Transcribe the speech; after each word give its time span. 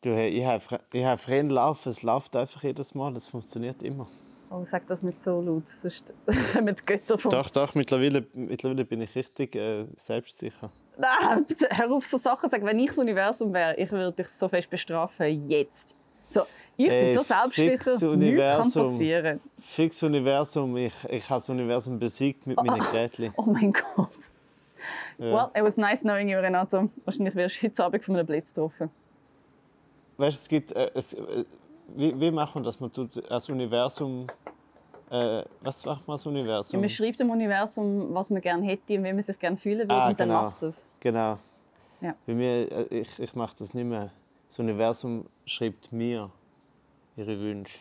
Du, 0.00 0.14
hey, 0.14 0.28
ich 0.28 0.44
habe 0.44 0.62
ich 0.92 1.04
hab 1.04 1.28
rein 1.28 1.50
laufen, 1.50 1.88
es 1.88 2.04
läuft 2.04 2.36
einfach 2.36 2.62
jedes 2.62 2.94
Mal, 2.94 3.16
es 3.16 3.26
funktioniert 3.26 3.82
immer. 3.82 4.06
Oh, 4.48 4.64
sag 4.64 4.86
das 4.86 5.02
nicht 5.02 5.20
so 5.20 5.40
laut, 5.40 5.66
sonst 5.66 6.14
kommen 6.52 6.76
die 6.76 6.86
Götter 6.86 7.18
vom... 7.18 7.32
Doch, 7.32 7.50
doch, 7.50 7.74
mittlerweile, 7.74 8.24
mittlerweile 8.32 8.84
bin 8.84 9.00
ich 9.00 9.12
richtig 9.16 9.56
äh, 9.56 9.86
selbstsicher. 9.96 10.70
Nein, 10.96 11.44
hör 11.70 11.90
auf 11.90 12.06
so 12.06 12.16
Sachen 12.16 12.48
zu 12.48 12.50
sagen. 12.50 12.64
Wenn 12.64 12.78
ich 12.78 12.90
das 12.90 12.98
Universum 12.98 13.52
wäre, 13.52 13.74
ich 13.74 13.90
würde 13.90 14.12
dich 14.12 14.28
so 14.28 14.48
fest 14.48 14.70
bestrafen, 14.70 15.50
jetzt. 15.50 15.96
So, 16.28 16.42
ich 16.76 16.86
bin 16.86 16.94
Ey, 16.94 17.14
so 17.14 17.22
selbstsicher, 17.22 17.70
fix 17.72 17.86
nichts 17.86 18.00
kann 18.00 18.08
Universum. 18.10 18.92
passieren. 18.92 19.40
Fix 19.58 20.02
Universum, 20.04 20.76
ich, 20.76 20.94
ich 21.08 21.24
habe 21.28 21.40
das 21.40 21.48
Universum 21.48 21.98
besiegt 21.98 22.46
mit 22.46 22.56
meinen 22.56 22.80
Gerätchen. 22.92 23.32
Oh 23.36 23.46
mein 23.46 23.72
Gott. 23.72 24.30
Well, 25.18 25.50
it 25.56 25.64
was 25.64 25.76
nice 25.76 26.02
knowing 26.02 26.28
you, 26.28 26.38
Renato. 26.38 26.88
Wahrscheinlich 27.04 27.34
wirst 27.34 27.60
du 27.60 27.66
heute 27.66 27.84
Abend 27.84 28.04
von 28.04 28.14
einem 28.14 28.26
Blitz 28.26 28.54
getroffen. 28.54 28.90
Weißt 30.18 30.36
du, 30.36 30.42
es 30.42 30.48
gibt. 30.48 30.72
Äh, 30.72 30.90
es, 30.94 31.14
äh, 31.14 31.44
wie, 31.96 32.20
wie 32.20 32.30
macht 32.30 32.54
man 32.54 32.64
das? 32.64 32.78
Man 32.80 32.92
tut 32.92 33.22
das 33.30 33.48
Universum. 33.48 34.26
Äh, 35.10 35.42
was 35.62 35.84
macht 35.86 36.06
man 36.06 36.16
das 36.16 36.26
Universum? 36.26 36.80
Man 36.80 36.90
schreibt 36.90 37.18
dem 37.20 37.30
Universum, 37.30 38.12
was 38.12 38.28
man 38.30 38.42
gerne 38.42 38.66
hätte 38.66 38.98
und 38.98 39.04
wie 39.04 39.12
man 39.12 39.22
sich 39.22 39.38
gerne 39.38 39.56
fühlen 39.56 39.88
würde 39.88 39.94
Ah, 39.94 40.08
und 40.10 40.20
dann 40.20 40.28
genau. 40.28 40.42
macht 40.42 40.62
es. 40.62 40.90
Genau. 41.00 41.38
Ja. 42.02 42.14
Bei 42.26 42.34
mir, 42.34 42.70
äh, 42.70 43.00
ich, 43.00 43.18
ich 43.18 43.34
mache 43.34 43.56
das 43.58 43.72
nicht 43.72 43.86
mehr. 43.86 44.10
Das 44.48 44.58
Universum 44.58 45.24
schreibt 45.46 45.90
mir 45.92 46.30
ihre 47.16 47.38
Wünsche. 47.40 47.78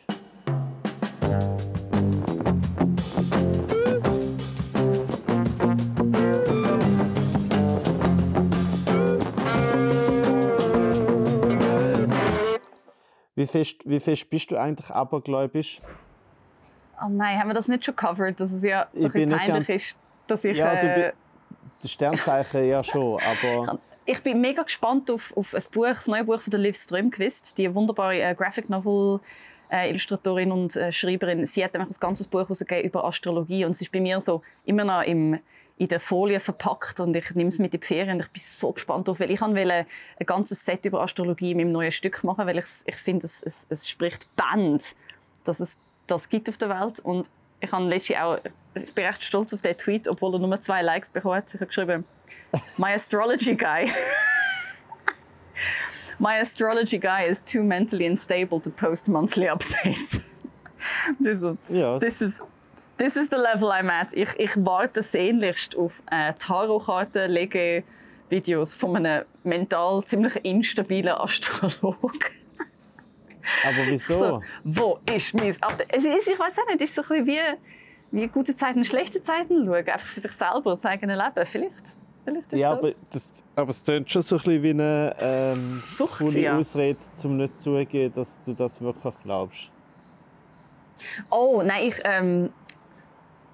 Wie 13.37 13.45
fest, 13.45 13.83
wie 13.85 13.99
fest 13.99 14.27
bist 14.31 14.49
du 14.49 14.57
eigentlich 14.57 14.89
abergläubisch? 14.89 15.79
Oh 16.99 17.07
nein, 17.07 17.39
haben 17.39 17.49
wir 17.49 17.53
das 17.53 17.67
nicht 17.67 17.85
schon 17.85 17.95
covered, 17.95 18.39
dass 18.39 18.51
es 18.51 18.63
ja 18.63 18.87
so 18.95 19.07
Ich 19.07 19.15
ein 19.15 19.29
peinlich 19.29 19.69
ist, 19.69 19.95
dass 20.25 20.43
ich... 20.43 20.57
Ja, 20.57 20.73
äh, 20.73 21.13
das 21.79 21.91
Sternzeichen 21.91 22.67
ja 22.67 22.83
schon, 22.83 23.19
aber 23.21 23.79
Ich 24.05 24.23
bin 24.23 24.41
mega 24.41 24.63
gespannt 24.63 25.11
auf, 25.11 25.35
auf 25.37 25.53
ein 25.53 25.61
Buch, 25.71 25.85
das 25.85 26.07
neue 26.07 26.23
Buch 26.23 26.41
von 26.41 26.49
der 26.49 26.61
Liv 26.61 26.75
Strömquist, 26.75 27.57
die 27.59 27.75
wunderbare 27.75 28.19
äh, 28.19 28.33
Graphic 28.33 28.71
Novel 28.71 29.19
äh, 29.69 29.89
Illustratorin 29.89 30.51
und 30.51 30.75
äh, 30.75 30.91
Schreiberin. 30.91 31.45
Sie 31.45 31.63
hat 31.63 31.75
einfach 31.75 31.89
ein 31.89 31.99
ganzes 31.99 32.25
Buch 32.25 32.49
über 32.83 33.05
Astrologie 33.05 33.65
und 33.65 33.71
es 33.71 33.81
ist 33.81 33.91
bei 33.91 33.99
mir 33.99 34.19
so 34.19 34.41
immer 34.65 34.83
noch 34.83 35.03
im, 35.03 35.37
in 35.79 35.87
der 35.87 35.99
Folie 35.99 36.39
verpackt 36.39 36.99
und 36.99 37.15
ich 37.15 37.31
nehme 37.35 37.49
es 37.49 37.59
mit 37.59 37.73
in 37.73 37.79
die 37.79 37.85
Ferien 37.85 38.17
und 38.17 38.25
ich 38.25 38.31
bin 38.31 38.41
so 38.41 38.71
gespannt 38.71 39.07
drauf, 39.07 39.19
weil 39.19 39.29
ich 39.29 39.39
wollte 39.41 39.85
ein 40.19 40.25
ganzes 40.25 40.65
Set 40.65 40.85
über 40.85 41.01
Astrologie 41.01 41.51
in 41.51 41.57
meinem 41.57 41.71
neuen 41.71 41.91
Stück 41.91 42.23
machen, 42.23 42.47
weil 42.47 42.57
ich, 42.57 42.65
ich 42.85 42.95
finde, 42.95 43.25
es, 43.27 43.43
es, 43.43 43.67
es 43.69 43.87
spricht 43.87 44.35
Band, 44.35 44.83
dass 45.43 45.59
es 45.59 45.77
das 46.07 46.29
gibt 46.29 46.49
auf 46.49 46.57
der 46.57 46.69
Welt 46.69 46.99
und 47.01 47.29
ich 47.59 47.71
habe 47.71 47.85
letztens 47.85 48.19
auch, 48.19 48.37
ich 48.75 48.93
bin 48.93 49.05
recht 49.05 49.23
stolz 49.23 49.53
auf 49.53 49.61
den 49.61 49.77
Tweet, 49.77 50.07
obwohl 50.07 50.33
er 50.35 50.39
nur 50.39 50.61
zwei 50.61 50.81
Likes 50.81 51.09
bekommen 51.09 51.35
hat. 51.35 51.47
Ich 51.53 51.55
habe 51.55 51.67
geschrieben, 51.67 52.05
My 52.77 52.93
astrology 52.93 53.55
guy. 53.55 53.91
My 56.19 56.39
astrology 56.41 56.97
guy 56.97 57.25
is 57.27 57.43
too 57.43 57.63
mentally 57.63 58.07
unstable 58.07 58.59
to 58.61 58.71
post 58.71 59.07
monthly 59.07 59.49
updates. 59.49 60.19
So, 61.33 61.57
Ja. 61.69 61.97
this 61.97 62.21
is 62.21 62.43
this 62.97 63.15
is 63.15 63.29
the 63.29 63.37
level 63.37 63.69
I'm 63.71 63.89
at. 63.89 64.13
Ich, 64.13 64.29
ich 64.37 64.51
warte 64.57 65.01
sehnlichst 65.01 65.75
auf 65.77 66.01
äh, 66.11 66.33
Tarotkarten 66.33 67.31
lege 67.31 67.83
Videos 68.29 68.75
von 68.75 68.97
einem 68.97 69.25
mental 69.43 70.03
ziemlich 70.03 70.35
instabilen 70.43 71.13
Astrolog. 71.15 72.13
aber 73.63 73.77
wieso? 73.87 74.19
So, 74.19 74.41
wo 74.63 74.99
ist 75.15 75.33
mein 75.33 75.55
Update? 75.61 75.87
Es 75.95 76.03
ist, 76.03 76.27
ich 76.27 76.37
weiß 76.37 76.57
auch 76.59 76.67
nicht, 76.67 76.81
es 76.81 76.89
ist 76.89 76.95
so 76.95 77.01
ein 77.03 77.25
bisschen 77.25 77.27
wie, 78.11 78.19
wie 78.19 78.27
gute 78.27 78.53
Zeiten, 78.55 78.83
schlechte 78.83 79.21
Zeiten 79.21 79.65
schauen. 79.65 79.75
Einfach 79.75 79.99
für 79.99 80.19
sich 80.19 80.31
selber, 80.33 80.75
das 80.75 80.85
eigene 80.85 81.15
Leben. 81.15 81.45
Vielleicht, 81.45 81.73
vielleicht 82.25 82.53
ist 82.53 82.59
Ja, 82.59 82.69
das. 82.71 82.79
aber, 82.79 82.91
das, 83.11 83.31
aber 83.55 83.69
es 83.69 83.83
klingt 83.83 84.11
schon 84.11 84.21
so 84.21 84.35
ein 84.35 84.41
bisschen 84.41 84.63
wie 84.63 84.69
eine 84.71 85.15
ähm, 85.19 85.83
Sucht, 85.87 86.19
coole 86.19 86.39
ja. 86.39 86.57
Ausrede, 86.57 86.99
um 87.23 87.37
nicht 87.37 87.57
zuzugeben, 87.57 88.13
dass 88.13 88.41
du 88.41 88.53
das 88.53 88.81
wirklich 88.81 89.13
glaubst. 89.23 89.71
Oh, 91.29 91.61
nein, 91.63 91.87
ich. 91.87 91.95
Ähm, 92.03 92.49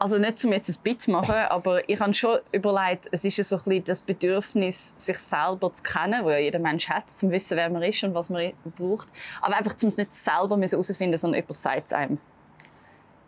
also 0.04 0.18
nicht, 0.18 0.44
um 0.46 0.52
jetzt 0.52 0.70
ein 0.70 0.76
Bit 0.84 1.02
zu 1.02 1.12
machen, 1.12 1.34
aber 1.50 1.88
ich 1.90 2.00
habe 2.00 2.14
schon 2.14 2.38
überlegt, 2.52 3.08
es 3.12 3.24
ist 3.24 3.38
ja 3.38 3.44
so 3.44 3.56
ein 3.56 3.64
bisschen 3.64 3.84
das 3.86 4.02
Bedürfnis, 4.02 4.94
sich 4.98 5.18
selber 5.18 5.72
zu 5.74 5.82
kennen, 5.84 6.22
das 6.24 6.32
ja 6.32 6.38
jeder 6.38 6.60
Mensch 6.60 6.90
hat, 6.90 7.10
zum 7.10 7.32
wissen, 7.32 7.58
wer 7.58 7.70
man 7.70 7.82
ist 7.84 8.04
und 8.04 8.14
was 8.14 8.30
man 8.30 8.52
braucht. 8.78 9.08
Aber 9.42 9.58
einfach, 9.58 9.76
um 9.82 9.88
es 9.88 9.98
nicht 9.98 10.14
selber 10.14 10.58
herausfinden, 10.60 11.18
sondern 11.18 11.42
jemand 11.42 11.58
sagt 11.58 11.86
es 11.88 11.94
einem. 11.94 12.18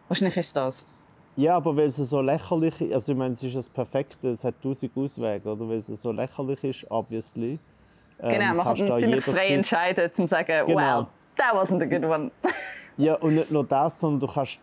Wahrscheinlich 0.07 0.37
ist 0.37 0.55
das. 0.55 0.87
Ja, 1.37 1.57
aber 1.57 1.75
weil 1.75 1.87
es 1.87 1.95
so 1.97 2.21
lächerlich 2.21 2.79
ist, 2.81 2.93
also 2.93 3.11
ich 3.11 3.17
meine, 3.17 3.33
es 3.33 3.43
ist 3.43 3.55
das 3.55 3.67
Perfekte, 3.67 4.29
es 4.29 4.43
hat 4.43 4.55
tausend 4.61 4.95
Auswege, 4.95 5.49
oder? 5.51 5.67
Weil 5.67 5.77
es 5.77 5.87
so 5.87 6.11
lächerlich 6.11 6.63
ist, 6.63 6.91
obviously. 6.91 7.59
ähm, 8.21 8.29
Genau, 8.29 8.53
man 8.53 8.77
kann 8.77 8.97
ziemlich 8.99 9.23
frei 9.25 9.47
jederzeit- 9.47 9.51
entscheiden, 9.51 10.05
um 10.05 10.13
zu 10.13 10.27
sagen, 10.27 10.67
Genau. 10.67 10.77
well, 10.77 11.07
that 11.35 11.53
wasn't 11.53 11.81
a 11.81 11.85
good 11.85 12.05
one. 12.05 12.31
Ja, 12.97 13.15
und 13.15 13.35
nicht 13.35 13.51
nur 13.51 13.65
das, 13.65 13.99
sondern 13.99 14.21
du 14.27 14.33
kannst 14.33 14.59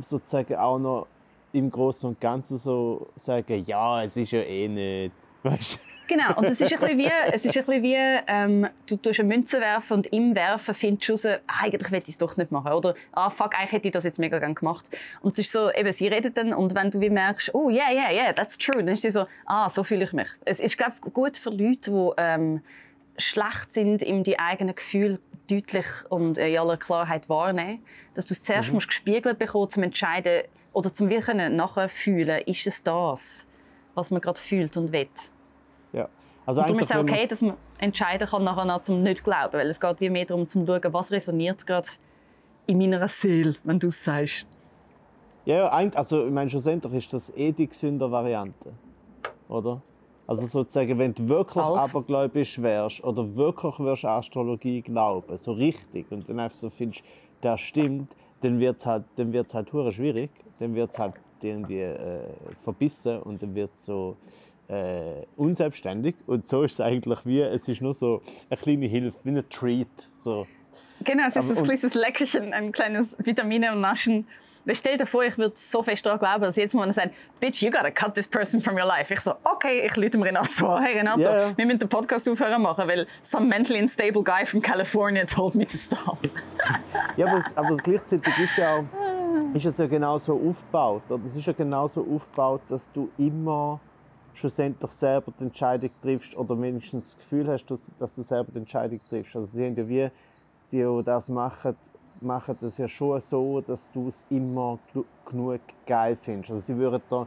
sozusagen 0.00 0.56
auch 0.56 0.78
noch 0.78 1.06
im 1.52 1.70
Großen 1.70 2.08
und 2.08 2.20
Ganzen 2.20 2.58
so 2.58 3.08
sagen, 3.16 3.64
ja, 3.66 4.04
es 4.04 4.16
ist 4.16 4.32
ja 4.32 4.40
eh 4.40 4.68
nicht. 4.68 5.12
Weißt? 5.42 5.78
Genau, 6.08 6.36
und 6.36 6.44
es 6.44 6.60
ist 6.60 6.72
ein 6.72 6.78
bisschen 6.78 6.98
wie, 6.98 7.10
es 7.32 7.44
ist 7.44 7.56
ein 7.56 7.64
bisschen 7.64 7.82
wie 7.82 7.96
ähm, 8.28 8.68
du 8.86 8.96
tust 8.96 9.18
eine 9.18 9.28
Münze 9.28 9.60
werfen 9.60 9.94
und 9.94 10.06
im 10.08 10.36
Werfen 10.36 10.74
findest 10.74 11.08
du 11.08 11.12
raus, 11.12 11.26
ah, 11.46 11.64
eigentlich 11.64 11.90
will 11.90 12.02
ich 12.02 12.08
es 12.10 12.18
doch 12.18 12.36
nicht 12.36 12.52
machen. 12.52 12.72
Oder, 12.72 12.94
ah, 13.12 13.28
fuck, 13.28 13.58
eigentlich 13.58 13.72
hätte 13.72 13.88
ich 13.88 13.92
das 13.92 14.04
jetzt 14.04 14.18
mega 14.18 14.38
gerne 14.38 14.54
gemacht. 14.54 14.88
Und 15.20 15.32
es 15.32 15.40
ist 15.40 15.52
so, 15.52 15.70
eben, 15.72 15.90
sie 15.90 16.06
redet 16.06 16.36
dann 16.36 16.52
und 16.52 16.74
wenn 16.74 16.90
du 16.90 17.00
wie 17.00 17.10
merkst, 17.10 17.54
oh, 17.54 17.70
yeah, 17.70 17.90
yeah, 17.90 18.12
yeah, 18.12 18.32
that's 18.32 18.56
true, 18.56 18.76
dann 18.76 18.94
ist 18.94 19.02
sie 19.02 19.10
so, 19.10 19.26
ah, 19.46 19.68
so 19.68 19.82
fühle 19.82 20.04
ich 20.04 20.12
mich. 20.12 20.28
Es 20.44 20.60
ist, 20.60 20.78
glaube 20.78 20.92
ich, 20.94 21.12
gut 21.12 21.36
für 21.36 21.50
Leute, 21.50 21.90
die 21.90 22.10
ähm, 22.18 22.60
schlecht 23.18 23.72
sind, 23.72 24.02
im 24.02 24.22
die 24.22 24.38
eigenen 24.38 24.74
Gefühle 24.74 25.18
deutlich 25.50 25.86
und 26.08 26.38
äh, 26.38 26.52
in 26.52 26.58
aller 26.58 26.76
Klarheit 26.76 27.28
wahrnehmen. 27.28 27.82
Dass 28.14 28.26
du 28.26 28.34
es 28.34 28.42
zuerst 28.42 28.72
musst 28.72 28.88
gespiegelt 28.88 29.38
bekommen, 29.38 29.64
um 29.64 29.70
zu 29.70 29.80
entscheiden 29.80 30.42
oder 30.76 30.92
zum 30.92 31.08
wir 31.08 31.22
können 31.22 31.56
nachher 31.56 31.88
fühlen, 31.88 32.42
ist 32.44 32.66
es 32.66 32.82
das, 32.82 33.46
was 33.94 34.10
man 34.10 34.20
gerade 34.20 34.38
fühlt 34.38 34.76
und 34.76 34.92
will. 34.92 35.08
Ja. 35.94 36.06
Also 36.44 36.60
Und 36.60 36.68
darum 36.68 36.80
ist 36.82 36.90
es 36.90 36.96
okay, 36.96 37.26
dass 37.26 37.40
man 37.40 37.56
entscheiden 37.78 38.28
kann, 38.28 38.44
nachher 38.44 38.66
noch 38.66 38.82
zum 38.82 39.02
nicht 39.02 39.24
glauben. 39.24 39.54
Weil 39.54 39.70
es 39.70 39.80
geht 39.80 40.00
wie 40.00 40.10
mehr 40.10 40.26
darum, 40.26 40.46
zu 40.46 40.66
schauen, 40.66 40.92
was 40.92 41.10
resoniert 41.10 41.66
gerade 41.66 41.88
in 42.66 42.76
meiner 42.76 43.08
Seele, 43.08 43.54
wenn 43.64 43.78
du 43.78 43.86
es 43.86 44.04
sagst. 44.04 44.44
Ja, 45.46 45.66
also 45.68 46.26
ich 46.26 46.32
meine, 46.32 46.50
schlussendlich 46.50 46.92
ist 46.92 47.12
das 47.14 47.30
eh 47.34 47.52
die 47.52 47.68
gesünder 47.68 48.10
Variante, 48.10 48.74
oder? 49.48 49.80
Also 50.26 50.44
sozusagen, 50.44 50.98
wenn 50.98 51.14
du 51.14 51.26
wirklich 51.26 51.64
Als- 51.64 51.94
abergläubisch 51.94 52.60
wärst 52.60 53.02
oder 53.02 53.34
wirklich 53.34 53.78
würdest 53.78 54.04
an 54.04 54.18
Astrologie 54.18 54.82
glauben, 54.82 55.34
so 55.38 55.52
richtig, 55.52 56.12
und 56.12 56.28
dann 56.28 56.38
einfach 56.38 56.58
so 56.58 56.68
findest, 56.68 57.02
das 57.40 57.60
stimmt, 57.60 58.12
dann 58.40 58.60
wird 58.60 58.78
es 58.78 58.86
halt, 58.86 59.04
dann 59.16 59.32
wird's 59.32 59.54
halt 59.54 59.72
hure 59.72 59.92
schwierig, 59.92 60.30
dann 60.58 60.74
wird 60.74 60.90
es 60.90 60.98
halt 60.98 61.14
irgendwie 61.42 61.80
äh, 61.80 62.20
verbissen 62.54 63.20
und 63.22 63.42
dann 63.42 63.54
wird 63.54 63.74
es 63.74 63.84
so 63.84 64.16
äh, 64.68 65.22
unselbstständig 65.36 66.16
und 66.26 66.46
so 66.46 66.62
ist 66.62 66.74
es 66.74 66.80
eigentlich 66.80 67.24
wie, 67.24 67.40
es 67.40 67.68
ist 67.68 67.80
nur 67.80 67.94
so 67.94 68.22
eine 68.50 68.56
kleine 68.56 68.86
Hilfe, 68.86 69.18
wie 69.24 69.30
ein 69.30 69.48
Treat, 69.48 69.88
so. 69.98 70.46
Genau, 71.04 71.24
es 71.28 71.36
ist 71.36 71.50
Aber- 71.50 71.58
ein 71.58 71.64
kleines 71.64 71.94
Leckerchen, 71.94 72.52
ein 72.52 72.72
kleines 72.72 73.16
Vitamine 73.18 73.72
und 73.72 73.80
Naschen. 73.80 74.26
Stell 74.72 74.96
dir 74.96 75.06
vor, 75.06 75.22
ich 75.22 75.38
würde 75.38 75.52
so 75.54 75.80
fest 75.80 76.04
daran 76.04 76.18
glauben, 76.18 76.42
dass 76.42 76.56
jetzt 76.56 76.74
mal 76.74 76.90
sagen, 76.92 77.12
Bitch, 77.38 77.62
you 77.62 77.70
gotta 77.70 77.90
cut 77.92 78.14
this 78.14 78.26
person 78.26 78.60
from 78.60 78.74
your 78.74 78.84
life. 78.84 79.14
Ich 79.14 79.20
so, 79.20 79.34
okay, 79.44 79.86
ich 79.86 79.96
lüte 79.96 80.20
Renato 80.20 80.66
an. 80.66 80.82
Hey 80.82 80.98
Renato, 80.98 81.20
ja. 81.20 81.56
wir 81.56 81.66
müssen 81.66 81.78
den 81.78 81.88
Podcast 81.88 82.28
aufhören 82.28 82.60
machen, 82.60 82.88
weil 82.88 83.06
some 83.22 83.46
mentally 83.46 83.80
unstable 83.80 84.24
guy 84.24 84.44
from 84.44 84.60
California 84.60 85.24
told 85.24 85.54
me 85.54 85.64
to 85.64 85.76
stop. 85.76 86.18
Ja, 87.16 87.26
aber, 87.26 87.44
aber 87.54 87.76
gleichzeitig 87.76 88.36
ist 88.38 88.58
ja, 88.58 88.78
auch, 88.78 89.54
ist 89.54 89.66
es 89.66 89.78
ja 89.78 89.86
genauso 89.86 90.34
aufgebaut. 90.34 91.02
Oder? 91.10 91.24
Es 91.24 91.36
ist 91.36 91.46
ja 91.46 91.52
genauso 91.52 92.04
aufgebaut, 92.12 92.62
dass 92.66 92.90
du 92.90 93.08
immer 93.18 93.78
schlussendlich 94.34 94.90
selber 94.90 95.32
die 95.38 95.44
Entscheidung 95.44 95.90
triffst 96.02 96.36
oder 96.36 96.60
wenigstens 96.60 97.04
das 97.12 97.16
Gefühl 97.18 97.48
hast, 97.48 97.66
dass, 97.66 97.92
dass 97.98 98.16
du 98.16 98.22
selber 98.22 98.50
die 98.52 98.58
Entscheidung 98.58 99.00
triffst. 99.08 99.36
Also 99.36 99.46
sie 99.46 99.64
haben 99.64 99.74
ja 99.76 99.88
wie, 99.88 100.10
die, 100.72 100.82
die 100.82 101.02
das 101.04 101.28
machen, 101.28 101.76
machen 102.20 102.56
das 102.60 102.78
ja 102.78 102.88
schon 102.88 103.20
so, 103.20 103.60
dass 103.60 103.90
du 103.92 104.08
es 104.08 104.26
immer 104.30 104.78
genug 105.28 105.60
geil 105.86 106.16
findest. 106.20 106.50
Also 106.50 106.62
sie 106.62 106.76
würden 106.76 107.02
da 107.08 107.26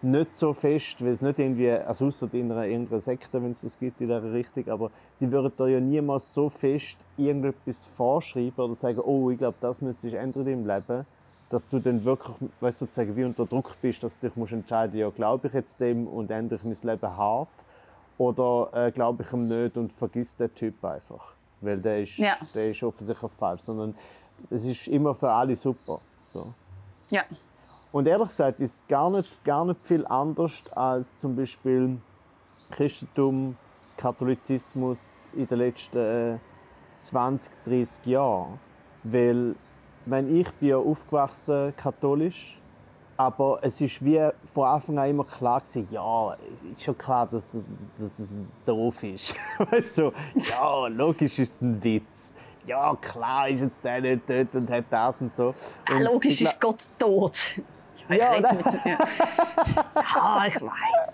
nicht 0.00 0.34
so 0.34 0.52
fest, 0.52 1.02
weil 1.04 1.12
es 1.12 1.22
nicht 1.22 1.38
irgendwie, 1.38 1.70
also 1.72 2.06
ausser 2.06 2.28
in 2.32 2.52
einer 2.52 2.66
irgendeiner 2.66 3.00
Sekte, 3.00 3.42
wenn 3.42 3.52
es 3.52 3.62
das 3.62 3.78
gibt 3.78 4.00
in 4.00 4.06
dieser 4.06 4.32
Richtung, 4.32 4.68
aber 4.68 4.90
die 5.18 5.30
würden 5.30 5.52
da 5.56 5.66
ja 5.66 5.80
niemals 5.80 6.32
so 6.32 6.48
fest 6.48 6.98
irgendetwas 7.16 7.86
vorschreiben 7.86 8.64
oder 8.64 8.74
sagen, 8.74 9.00
oh, 9.00 9.30
ich 9.30 9.38
glaube, 9.38 9.56
das 9.60 9.80
müsstest 9.80 10.14
du 10.14 10.18
ändern 10.18 10.44
deinem 10.44 10.66
Leben, 10.66 11.04
dass 11.50 11.66
du 11.66 11.80
dann 11.80 12.04
wirklich, 12.04 12.36
weißt 12.60 12.78
sozusagen 12.78 13.16
wie 13.16 13.24
unter 13.24 13.46
Druck 13.46 13.74
bist, 13.82 14.02
dass 14.04 14.20
du 14.20 14.28
dich 14.28 14.36
musst 14.36 14.52
entscheiden, 14.52 14.98
ja, 14.98 15.10
glaube 15.10 15.48
ich 15.48 15.54
jetzt 15.54 15.80
dem 15.80 16.06
und 16.06 16.30
ändere 16.30 16.60
ich 16.60 16.64
mein 16.64 16.94
Leben 16.94 17.16
hart 17.16 17.48
oder 18.18 18.70
äh, 18.74 18.92
glaube 18.92 19.24
ich 19.24 19.32
ihm 19.32 19.48
nicht 19.48 19.76
und 19.76 19.92
vergiss 19.92 20.36
den 20.36 20.54
Typ 20.54 20.84
einfach. 20.84 21.37
Weil 21.60 21.80
der 21.80 22.02
ist, 22.02 22.16
Ja. 22.18 22.36
der 22.54 22.70
ist 22.70 22.82
offensichtlich 22.82 23.32
falsch, 23.36 23.62
sondern 23.62 23.94
es 24.50 24.64
ist 24.64 24.86
immer 24.88 25.14
für 25.14 25.30
alle 25.30 25.54
super. 25.56 26.00
So. 26.24 26.52
Ja. 27.10 27.22
Und 27.90 28.06
ehrlich 28.06 28.28
gesagt 28.28 28.60
ist 28.60 28.74
es 28.76 28.86
gar 28.86 29.10
nicht, 29.10 29.44
gar 29.44 29.64
nicht 29.64 29.80
viel 29.82 30.06
anders 30.06 30.62
als 30.74 31.16
zum 31.18 31.34
Beispiel 31.34 31.98
Christentum, 32.70 33.56
Katholizismus 33.96 35.28
in 35.34 35.46
den 35.46 35.58
letzten 35.58 36.34
äh, 36.34 36.38
20, 36.98 37.52
30 37.64 38.06
Jahren. 38.06 38.60
Weil 39.02 39.54
wenn 40.04 40.36
ich 40.36 40.50
bin 40.54 40.68
ja 40.68 40.76
aufgewachsen 40.76 41.74
katholisch, 41.76 42.57
aber 43.18 43.58
es 43.62 43.80
ist 43.80 44.02
wie 44.04 44.26
von 44.54 44.64
Anfang 44.64 44.96
an 44.98 45.10
immer 45.10 45.24
klar 45.24 45.60
gewesen, 45.60 45.88
ja, 45.90 46.36
ist 46.72 46.84
schon 46.84 46.96
klar, 46.96 47.26
dass 47.26 47.52
es, 47.52 47.64
dass 47.98 48.18
es 48.20 48.34
doof 48.64 49.02
ist. 49.02 49.34
weißt 49.70 49.98
du, 49.98 50.12
ja, 50.36 50.86
logisch 50.86 51.40
ist 51.40 51.56
es 51.56 51.60
ein 51.60 51.82
Witz. 51.82 52.32
Ja, 52.64 52.94
klar 52.94 53.48
ist 53.48 53.62
jetzt 53.62 53.82
der 53.82 54.00
nicht 54.00 54.22
dort 54.28 54.54
und 54.54 54.70
hat 54.70 54.84
das 54.88 55.20
und 55.20 55.34
so. 55.34 55.52
Ah, 55.88 55.96
Und 55.96 56.02
logisch 56.04 56.40
ist 56.40 56.60
Gott 56.60 56.88
tot. 56.98 57.36
Ja, 58.10 58.36
ich 58.36 58.42
Ja, 58.42 58.52
mit 58.54 58.64
ja. 58.64 58.80
ja, 59.94 60.46
ich 60.46 60.62
weiß. 60.62 61.12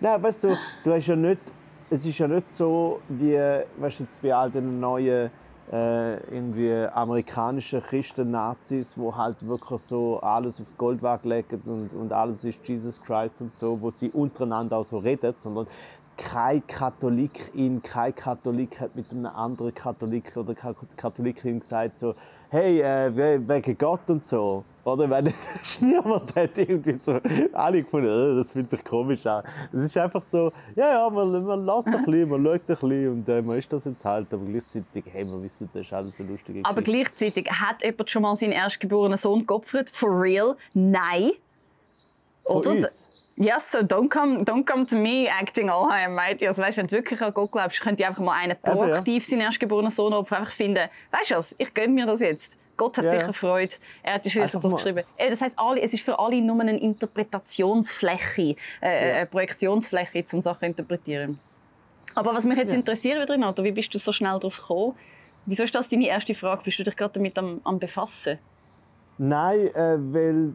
Nein, 0.00 0.22
weißt 0.22 0.44
du, 0.44 0.56
du 0.84 0.92
hast 0.92 1.06
ja 1.06 1.16
nicht, 1.16 1.40
es 1.88 2.04
ist 2.04 2.18
ja 2.18 2.28
nicht 2.28 2.52
so 2.52 3.00
wie, 3.08 3.38
weißt 3.78 4.00
du, 4.00 4.02
jetzt 4.02 4.20
bei 4.20 4.34
all 4.34 4.50
den 4.50 4.80
neuen 4.80 5.30
äh, 5.72 6.14
irgendwie 6.34 6.72
amerikanischen 6.92 7.82
Christen-Nazis, 7.82 8.96
wo 8.96 9.14
halt 9.16 9.36
wirklich 9.46 9.80
so 9.82 10.18
alles 10.20 10.60
auf 10.60 10.76
Goldwaage 10.78 11.28
legen 11.28 11.60
und, 11.66 11.94
und 11.94 12.12
alles 12.12 12.44
ist 12.44 12.66
Jesus 12.66 13.00
Christ 13.02 13.40
und 13.42 13.56
so, 13.56 13.78
wo 13.80 13.90
sie 13.90 14.10
untereinander 14.10 14.78
auch 14.78 14.84
so 14.84 14.98
reden, 14.98 15.34
sondern 15.38 15.66
kein 16.16 16.66
Katholikin, 16.66 17.82
kein 17.82 18.14
Katholik 18.14 18.80
hat 18.80 18.96
mit 18.96 19.10
einem 19.10 19.26
anderen 19.26 19.74
Katholik 19.74 20.36
oder 20.36 20.54
Ka- 20.54 20.74
Katholikin 20.96 21.60
gesagt 21.60 21.98
so, 21.98 22.14
hey, 22.50 22.80
äh, 22.80 23.14
we- 23.14 23.48
wegen 23.48 23.78
Gott 23.78 24.08
und 24.08 24.24
so. 24.24 24.64
Oder 24.88 25.10
wenn 25.10 25.32
niemand 25.80 26.34
hat 26.34 26.56
irgendwie 26.56 26.98
so, 27.04 27.20
alle 27.52 27.82
gefunden, 27.82 28.08
äh, 28.08 28.36
das 28.36 28.50
fühlt 28.50 28.70
sich 28.70 28.82
komisch 28.84 29.26
an. 29.26 29.44
Es 29.72 29.84
ist 29.84 29.96
einfach 29.98 30.22
so, 30.22 30.50
ja, 30.74 30.90
ja, 30.90 31.10
man, 31.10 31.44
man 31.44 31.64
lässt 31.64 31.88
ein 31.88 32.04
bisschen, 32.04 32.28
man 32.28 32.42
schaut 32.42 32.54
ein 32.54 32.60
bisschen 32.66 33.12
und 33.12 33.28
äh, 33.28 33.42
man 33.42 33.58
ist 33.58 33.72
das 33.72 33.84
jetzt 33.84 34.04
halt, 34.04 34.32
aber 34.32 34.44
gleichzeitig, 34.44 35.04
hey, 35.12 35.24
man 35.24 35.42
wissen, 35.42 35.68
das 35.72 35.82
ist 35.82 35.92
alles 35.92 36.16
so 36.16 36.24
lustig. 36.24 36.64
Aber 36.64 36.82
gleichzeitig 36.82 37.50
hat 37.50 37.84
jemand 37.84 38.10
schon 38.10 38.22
mal 38.22 38.36
seinen 38.36 38.52
erstgeborenen 38.52 39.18
Sohn 39.18 39.46
geopfert? 39.46 39.90
For 39.90 40.08
real? 40.08 40.56
Nein. 40.72 41.32
Von 42.44 42.56
Oder? 42.56 42.70
uns. 42.70 43.04
Yes, 43.40 43.70
so 43.70 43.78
don't 43.78 44.08
come, 44.08 44.42
don't 44.42 44.64
come 44.64 44.84
to 44.86 44.96
me 44.96 45.28
acting 45.28 45.70
all 45.70 45.88
high 45.88 46.06
and 46.06 46.16
mighty. 46.16 46.48
Also, 46.48 46.60
weißt, 46.60 46.76
wenn 46.76 46.88
du 46.88 46.96
wirklich 46.96 47.22
an 47.22 47.32
Gott 47.32 47.52
glaubst, 47.52 47.80
könnt 47.80 48.00
ihr 48.00 48.08
einfach 48.08 48.22
mal 48.22 48.32
einen 48.32 48.56
ja. 48.64 48.74
proaktiv 48.74 49.24
seinen 49.24 49.42
erstgeborenen 49.42 49.90
Sohn 49.90 50.12
opfern. 50.12 50.38
Einfach 50.38 50.52
finden, 50.52 50.88
weißt 51.12 51.30
du 51.30 51.34
was, 51.36 51.54
ich 51.56 51.72
gönne 51.72 51.92
mir 51.94 52.06
das 52.06 52.20
jetzt. 52.20 52.58
Gott 52.78 52.96
hat 52.96 53.04
Ja, 53.04 53.10
sicher. 53.10 53.32
Freude. 53.34 53.74
Er 54.02 54.14
hat 54.14 54.24
Einfach 54.24 54.60
das 54.60 54.70
mal- 54.70 54.76
geschrieben. 54.76 55.02
Äh, 55.18 55.28
Das 55.30 55.42
heißt, 55.42 55.58
es 55.82 55.92
ist 55.92 56.04
für 56.04 56.18
alle 56.18 56.40
nur 56.40 56.58
eine 56.60 56.78
Interpretationsfläche, 56.80 58.56
äh, 58.80 59.10
Ja. 59.10 59.16
eine 59.18 59.26
Projektionsfläche, 59.26 60.24
um 60.32 60.40
Sachen 60.40 60.60
zu 60.60 60.66
interpretieren. 60.66 61.38
Aber 62.14 62.32
was 62.34 62.44
mich 62.44 62.56
jetzt 62.56 62.72
interessiert, 62.72 63.20
wieder, 63.20 63.34
Renato, 63.34 63.62
wie 63.62 63.72
bist 63.72 63.92
du 63.92 63.98
so 63.98 64.12
schnell 64.12 64.32
darauf 64.38 64.56
gekommen? 64.56 64.94
Wieso 65.44 65.62
ist 65.64 65.74
das 65.74 65.88
deine 65.88 66.06
erste 66.06 66.34
Frage? 66.34 66.62
Bist 66.64 66.78
du 66.78 66.84
dich 66.84 66.96
gerade 66.96 67.12
damit 67.14 67.36
am, 67.38 67.60
am 67.64 67.78
befassen? 67.78 68.38
Nein, 69.18 69.68
äh, 69.74 69.96
weil 69.98 70.54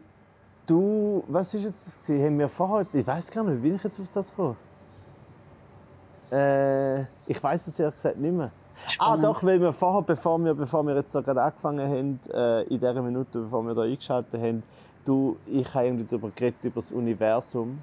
du, 0.66 1.22
was 1.28 1.52
ist 1.54 1.64
jetzt 1.64 1.86
das 1.86 1.98
gewesen? 2.06 2.24
Haben 2.26 2.38
wir 2.38 2.48
vorher, 2.48 2.86
ich 2.92 3.06
weiß 3.06 3.30
gar 3.30 3.44
nicht, 3.44 3.58
wie 3.62 3.68
bin 3.68 3.76
ich 3.76 3.84
jetzt 3.84 4.00
auf 4.00 4.08
das 4.14 4.30
gekommen? 4.30 4.56
Äh, 6.32 7.02
ich 7.26 7.42
weiß 7.42 7.66
es 7.66 7.78
ehrlich 7.78 7.94
gesagt 7.94 8.16
nicht 8.18 8.32
mehr. 8.34 8.50
Ah, 8.86 8.90
Spannend. 8.90 9.24
doch, 9.24 9.44
weil 9.44 9.60
wir 9.60 9.72
vorher, 9.72 10.02
bevor 10.02 10.38
wir, 10.38 10.54
bevor 10.54 10.82
wir 10.84 10.94
jetzt 10.94 11.14
da 11.14 11.20
gerade 11.20 11.42
angefangen 11.42 11.88
haben, 11.88 12.20
äh, 12.32 12.62
in 12.64 12.80
dieser 12.80 13.02
Minute, 13.02 13.38
bevor 13.40 13.62
wir 13.64 13.74
da 13.74 13.82
eingeschaltet 13.82 14.40
haben, 14.40 14.62
du, 15.04 15.36
ich 15.46 15.72
habe 15.74 15.86
irgendwie 15.86 16.04
darüber 16.04 16.30
geredet, 16.34 16.62
über 16.64 16.76
das 16.76 16.90
Universum. 16.92 17.78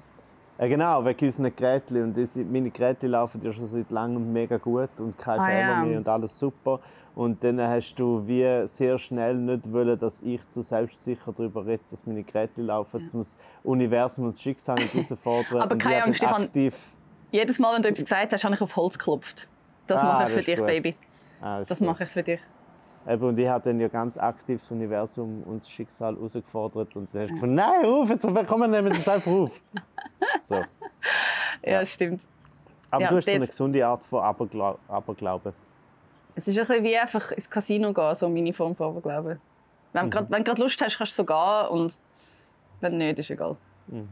Äh, 0.58 0.68
genau, 0.68 1.04
wegen 1.04 1.24
unseren 1.24 1.54
Geräten. 1.56 2.02
Und 2.02 2.16
das, 2.16 2.36
meine 2.36 2.70
Geräte 2.70 3.06
laufen 3.06 3.40
ja 3.42 3.52
schon 3.52 3.66
seit 3.66 3.90
langem 3.90 4.32
mega 4.32 4.58
gut 4.58 4.90
und 4.98 5.18
kein 5.18 5.40
Ah, 5.40 5.46
Fehler 5.46 5.58
ja. 5.60 5.82
mehr 5.82 5.98
und 5.98 6.08
alles 6.08 6.38
super. 6.38 6.80
Und 7.14 7.44
dann 7.44 7.60
hast 7.60 7.94
du 7.96 8.22
wie 8.26 8.66
sehr 8.66 8.98
schnell 8.98 9.34
nicht 9.34 9.70
wollen, 9.70 9.98
dass 9.98 10.22
ich 10.22 10.46
zu 10.48 10.62
selbstsicher 10.62 11.32
darüber 11.36 11.66
rede, 11.66 11.82
dass 11.90 12.06
meine 12.06 12.22
Geräte 12.22 12.62
laufen, 12.62 13.04
ja. 13.04 13.12
um 13.12 13.18
das 13.18 13.36
Universum 13.64 14.24
und 14.26 14.34
das 14.34 14.42
Schicksal 14.42 14.78
herausfordern. 14.92 15.60
Aber 15.60 15.76
keine 15.76 15.96
habe 15.96 16.06
Angst, 16.06 16.22
ich 16.22 16.28
aktiv... 16.28 16.76
Jedes 17.30 17.58
Mal, 17.58 17.74
wenn 17.74 17.82
du 17.82 17.88
etwas 17.88 18.04
gesagt 18.04 18.32
hast, 18.32 18.44
habe 18.44 18.54
ich 18.54 18.60
auf 18.60 18.76
Holz 18.76 18.98
geklopft. 18.98 19.48
Das 19.86 20.00
Ah, 20.00 20.04
mache 20.04 20.22
ich 20.22 20.28
das 20.28 20.32
für 20.34 20.42
dich, 20.42 20.56
gut. 20.58 20.66
Baby. 20.66 20.96
Ah, 21.40 21.62
Das 21.64 21.78
gut. 21.78 21.86
mache 21.88 22.04
ich 22.04 22.08
für 22.10 22.22
dich. 22.22 22.40
Eben, 23.08 23.24
und 23.24 23.38
ich 23.38 23.48
habe 23.48 23.64
dann 23.68 23.80
ja 23.80 23.88
ganz 23.88 24.16
aktiv 24.16 24.60
das 24.60 24.70
Universum 24.70 25.42
und 25.42 25.56
das 25.62 25.68
Schicksal 25.68 26.14
herausgefordert. 26.14 26.94
Und 26.94 27.12
dann 27.12 27.22
hast 27.22 27.30
du 27.30 27.34
gefunden, 27.34 27.54
nein, 27.56 27.84
ruf, 27.84 28.08
jetzt 28.10 28.22
komm, 28.46 28.60
wir 28.60 28.68
nehmen 28.68 28.90
das 28.90 29.08
einfach 29.08 29.30
auf. 29.32 29.60
So. 30.44 30.62
Ja, 31.64 31.84
stimmt. 31.84 32.22
Aber 32.90 33.02
Ja, 33.02 33.08
du 33.08 33.16
hast 33.16 33.24
so 33.26 33.30
eine 33.32 33.46
gesunde 33.46 33.86
Art 33.86 34.04
von 34.04 34.22
Aberglau 34.22 34.78
Aberglauben. 34.88 35.52
Es 36.34 36.46
ist 36.48 36.58
ein 36.58 36.66
bisschen 36.66 36.84
wie 36.84 36.96
einfach 36.96 37.32
ins 37.32 37.48
Casino 37.50 37.92
gehen, 37.92 38.14
so 38.14 38.28
meine 38.28 38.52
Form 38.52 38.74
von 38.76 38.88
Aberglauben. 38.90 39.40
Wenn, 39.92 40.06
Mhm. 40.06 40.10
grad, 40.10 40.30
wenn 40.30 40.38
du 40.38 40.50
gerade 40.50 40.62
Lust 40.62 40.80
hast, 40.80 40.96
kannst 40.98 41.18
du 41.18 41.22
so 41.22 41.26
gehen 41.26 41.68
und 41.70 41.98
wenn 42.80 42.98
nicht, 42.98 43.18
ist 43.18 43.30
egal. 43.30 43.56
Mhm. 43.88 44.08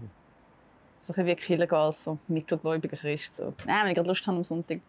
So 0.99 1.13
ein 1.13 1.15
bisschen 1.15 1.27
wie 1.27 1.35
Kirche 1.37 1.67
gehen 1.67 1.93
so 1.93 2.19
mittelgläubiger 2.29 2.97
Christ. 2.97 3.37
So. 3.37 3.53
Nein, 3.67 3.83
wenn 3.85 3.89
ich 3.91 3.95
gerade 3.95 4.09
Lust 4.09 4.27
habe 4.27 4.37
am 4.37 4.45
Sonntag. 4.45 4.81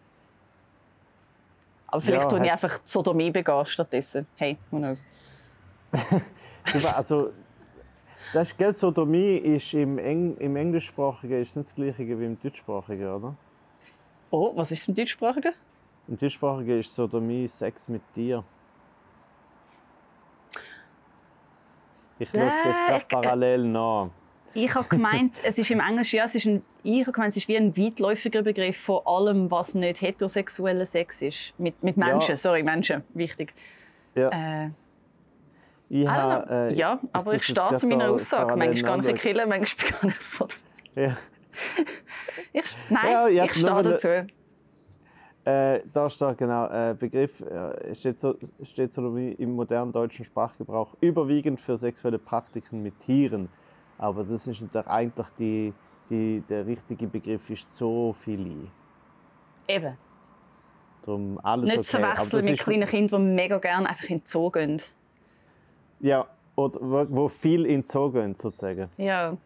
Aber 1.92 2.02
vielleicht 2.02 2.24
Ja, 2.24 2.30
tue 2.30 2.46
ich 2.46 2.52
einfach 2.52 2.80
Sodomie 2.84 3.32
begehen 3.32 3.66
stattdessen. 3.66 4.26
Hey, 4.38 4.58
who 4.72 4.78
knows. 4.78 5.04
Also, 6.96 7.32
das 8.34 8.50
ist, 8.50 8.58
gell, 8.58 8.72
Sodomie 8.72 9.36
ist 9.38 9.74
im, 9.74 9.98
Eng 9.98 10.38
im 10.38 10.56
Englischsprachigen 10.56 11.42
ist 11.42 11.56
nicht 11.58 11.70
das 11.70 11.76
gleiche 11.76 12.20
wie 12.20 12.26
im 12.26 12.40
Deutschsprachigen, 12.40 13.12
oder? 13.12 13.36
Oh, 14.30 14.54
was 14.56 14.72
ist 14.72 14.88
im 14.88 14.94
Deutschsprachigen? 14.94 15.54
Im 16.08 16.18
Deutschsprachigen 16.18 16.80
ist 16.80 16.94
Sodomie 16.94 17.48
Sex 17.48 17.88
mit 17.90 18.04
dir. 18.16 18.44
Ich 22.20 22.30
schaue 22.30 22.42
es 22.44 22.90
jetzt 22.90 23.12
Äh, 23.12 23.16
parallel 23.16 23.64
nach. 23.66 24.10
Ich 24.54 24.74
habe 24.76 24.88
gemeint, 24.88 25.34
es 25.44 25.58
ist 25.58 25.72
im 25.72 25.80
Englischen 25.80 26.18
ja, 26.18 26.26
es 26.26 26.36
ist 26.36 26.46
ein, 26.46 26.62
ich 26.84 27.02
habe 27.02 27.12
gemeint, 27.14 27.32
es 27.32 27.38
ist 27.38 27.48
wie 27.48 27.58
ein 27.58 27.76
weitläufiger 27.78 28.42
Begriff 28.42 28.78
von 28.78 29.02
allem, 29.06 29.50
was 29.50 29.76
nicht 29.76 30.02
heterosexueller 30.02 30.86
Sex 30.86 31.22
ist. 31.22 31.54
Mit, 31.58 31.82
mit 31.84 31.98
Menschen, 31.98 32.32
Ja. 32.32 32.36
sorry, 32.36 32.64
Menschen, 32.64 33.04
wichtig. 33.14 33.54
Ja, 34.16 34.30
Äh, 34.30 34.70
ich 35.90 36.06
know. 36.06 36.44
äh, 36.50 36.74
ja, 36.74 37.00
aber 37.14 37.34
ich, 37.36 37.46
tue 37.48 37.56
stehe 37.64 37.76
zu 37.78 37.88
meiner 37.88 38.12
Aussage. 38.12 38.56
Manchmal 38.56 38.84
gar 38.84 38.98
nicht 38.98 39.04
nachschauen. 39.06 39.20
killen, 39.20 39.50
manchmal 39.50 39.92
gar 39.92 40.06
nicht 40.08 40.24
so. 40.24 40.48
Ja. 40.96 41.18
Ich, 42.54 42.64
nein, 42.90 43.12
Ja, 43.36 43.46
ich 43.46 43.62
nur 43.62 43.80
stehe 43.80 43.84
dazu. 43.84 44.08
Äh, 45.44 45.82
da 45.94 46.10
steht 46.10 46.38
genau 46.38 46.68
äh, 46.68 46.94
Begriff, 46.98 47.42
äh, 47.42 47.96
steht, 47.96 48.20
so, 48.20 48.36
steht 48.64 48.94
Sodomie 48.94 49.32
im 49.32 49.54
modernen 49.56 49.92
deutschen 49.92 50.24
Sprachgebrauch 50.24 50.96
überwiegend 51.02 51.60
für 51.60 51.78
sexuelle 51.78 52.20
Praktiken 52.20 52.84
mit 52.84 52.94
Tieren. 53.06 53.50
Aber 54.02 54.24
das 54.24 54.48
ist 54.48 54.60
natürlich 54.60 54.88
eigentlich 54.88 55.28
die, 55.38 55.74
die, 56.10 56.44
der 56.50 56.66
richtige 56.66 57.06
Begriff 57.06 57.48
ist 57.52 57.72
Zoophilie. 57.72 58.68
Eben. 59.68 59.96
Darum 61.04 61.40
alles 61.44 61.70
Nicht 61.70 61.84
zu 61.84 61.98
okay. 61.98 62.06
Aber 62.06 62.16
verwechseln 62.16 62.46
mit 62.46 62.60
kleinen 62.60 62.90
Kindern, 62.90 63.26
die 63.28 63.32
mega 63.36 63.60
gerne 63.60 63.88
einfach 63.88 64.10
in 64.10 64.18
den 64.18 64.26
Zoo 64.26 64.50
gehen. 64.50 64.82
Ja, 66.00 66.26
oder 66.56 67.10
wo, 67.12 67.28
viel 67.28 67.64
in 67.68 67.82
den 67.82 67.88
Zoo 67.88 68.10
gehen, 68.10 68.36
sozusagen. 68.36 68.90
Ja. 68.98 69.38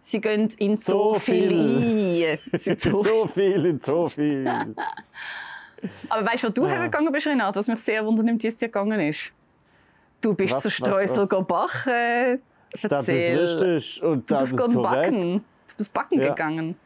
Sie 0.00 0.20
gehen 0.20 0.48
in 0.58 0.76
So 0.76 1.14
so 1.14 1.20
viel. 1.20 2.40
Sie 2.52 2.76
so 2.78 3.00
so 3.00 3.28
viel 3.28 3.64
in 3.64 3.80
so 3.80 4.08
viel. 4.08 4.44
Aber 6.08 6.26
weißt 6.26 6.42
du, 6.42 6.48
wo 6.48 6.52
du 6.52 6.66
hergegangen 6.66 7.12
bist, 7.12 7.28
Renate, 7.28 7.60
was 7.60 7.68
mich 7.68 7.78
sehr 7.78 8.04
wundernimmt, 8.04 8.42
wie 8.42 8.48
es 8.48 8.56
dir 8.56 8.66
gegangen 8.66 8.98
ist? 9.00 9.30
Du 10.20 10.34
bist 10.34 10.54
Was, 10.54 10.64
zu 10.64 10.70
Streusel 10.70 11.22
was? 11.22 11.28
go 11.28 11.42
backen. 11.42 12.42
Das 12.82 13.06
ist 13.08 13.08
richtig 13.08 14.02
und 14.02 14.28
Du 14.30 14.34
das 14.34 14.50
bist 14.50 14.60
ist 14.68 14.74
korrekt. 14.74 14.82
backen. 15.12 15.44
Du 15.68 15.74
bist 15.76 15.92
backen 15.92 16.20
Ja. 16.20 16.28
gegangen. 16.30 16.76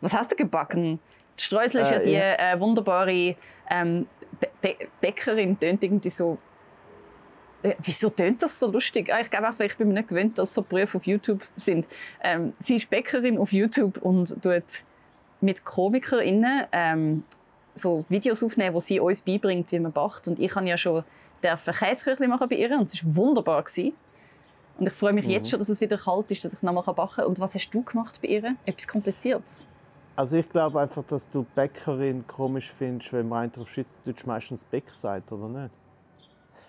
Was 0.00 0.12
hast 0.12 0.32
du 0.32 0.36
gebacken? 0.36 0.98
Die 1.38 1.42
Streusel 1.42 1.82
ist 1.82 1.90
ja 1.90 1.98
Äh, 1.98 2.02
die 2.02 2.14
äh, 2.14 2.60
wunderbare 2.60 3.36
ähm, 3.70 4.06
Bä 4.40 4.46
Bä 4.60 4.76
Bäckerin, 5.00 5.58
tönt 5.58 5.82
irgendwie 5.82 6.10
so. 6.10 6.38
Äh, 7.62 7.74
Wieso 7.82 8.10
tönt 8.10 8.42
das 8.42 8.58
so 8.58 8.70
lustig? 8.70 9.12
Ah, 9.12 9.20
Ich 9.20 9.30
glaube 9.30 9.48
auch, 9.48 9.58
weil 9.58 9.66
ich 9.68 9.76
bin 9.76 9.88
mir 9.88 9.94
nicht 9.94 10.08
gewöhnt, 10.08 10.36
dass 10.38 10.52
so 10.52 10.62
Berufe 10.62 10.98
auf 10.98 11.06
YouTube 11.06 11.42
sind. 11.56 11.86
Ähm, 12.22 12.52
sie 12.58 12.76
ist 12.76 12.90
Bäckerin 12.90 13.38
auf 13.38 13.52
YouTube 13.52 13.98
und 14.02 14.42
tut 14.42 14.62
mit 15.40 15.64
KomikerInnen 15.64 16.66
ähm, 16.72 17.24
so 17.74 18.04
Videos 18.08 18.42
aufnehmen, 18.42 18.74
wo 18.74 18.80
sie 18.80 19.00
uns 19.00 19.22
beibringt, 19.22 19.70
wie 19.72 19.78
man 19.80 19.92
backt. 19.92 20.28
Und 20.28 20.38
ich 20.38 20.54
habe 20.54 20.66
ja 20.66 20.76
schon 20.76 21.04
Käseküchli 21.42 22.26
machen 22.28 22.48
bei 22.48 22.56
ihr 22.56 22.70
und 22.78 22.92
es 22.92 23.04
war 23.04 23.16
wunderbar. 23.16 23.62
Gewesen. 23.62 23.92
Und 24.78 24.86
ich 24.88 24.92
freue 24.92 25.12
mich 25.12 25.24
Mhm. 25.24 25.30
jetzt 25.30 25.50
schon, 25.50 25.58
dass 25.58 25.68
es 25.68 25.80
wieder 25.80 25.96
kalt 25.96 26.30
ist, 26.30 26.44
dass 26.44 26.52
ich 26.52 26.62
nochmal 26.62 26.82
backen 26.82 27.14
kann. 27.16 27.26
Und 27.26 27.38
was 27.38 27.54
hast 27.54 27.70
du 27.70 27.82
gemacht 27.82 28.20
bei 28.20 28.28
ihr? 28.28 28.56
Etwas 28.64 28.88
Kompliziertes? 28.88 29.66
Also 30.16 30.36
ich 30.36 30.48
glaube 30.48 30.80
einfach, 30.80 31.02
dass 31.04 31.28
du 31.30 31.44
Bäckerin 31.54 32.24
komisch 32.26 32.70
findest, 32.70 33.12
wenn 33.12 33.28
man 33.28 33.44
einfach 33.44 33.62
auf 33.62 33.70
Schweizerdeutsch 33.70 34.26
meistens 34.26 34.62
Bäcker 34.64 34.94
sagt, 34.94 35.30
oder 35.32 35.48
nicht? 35.48 35.74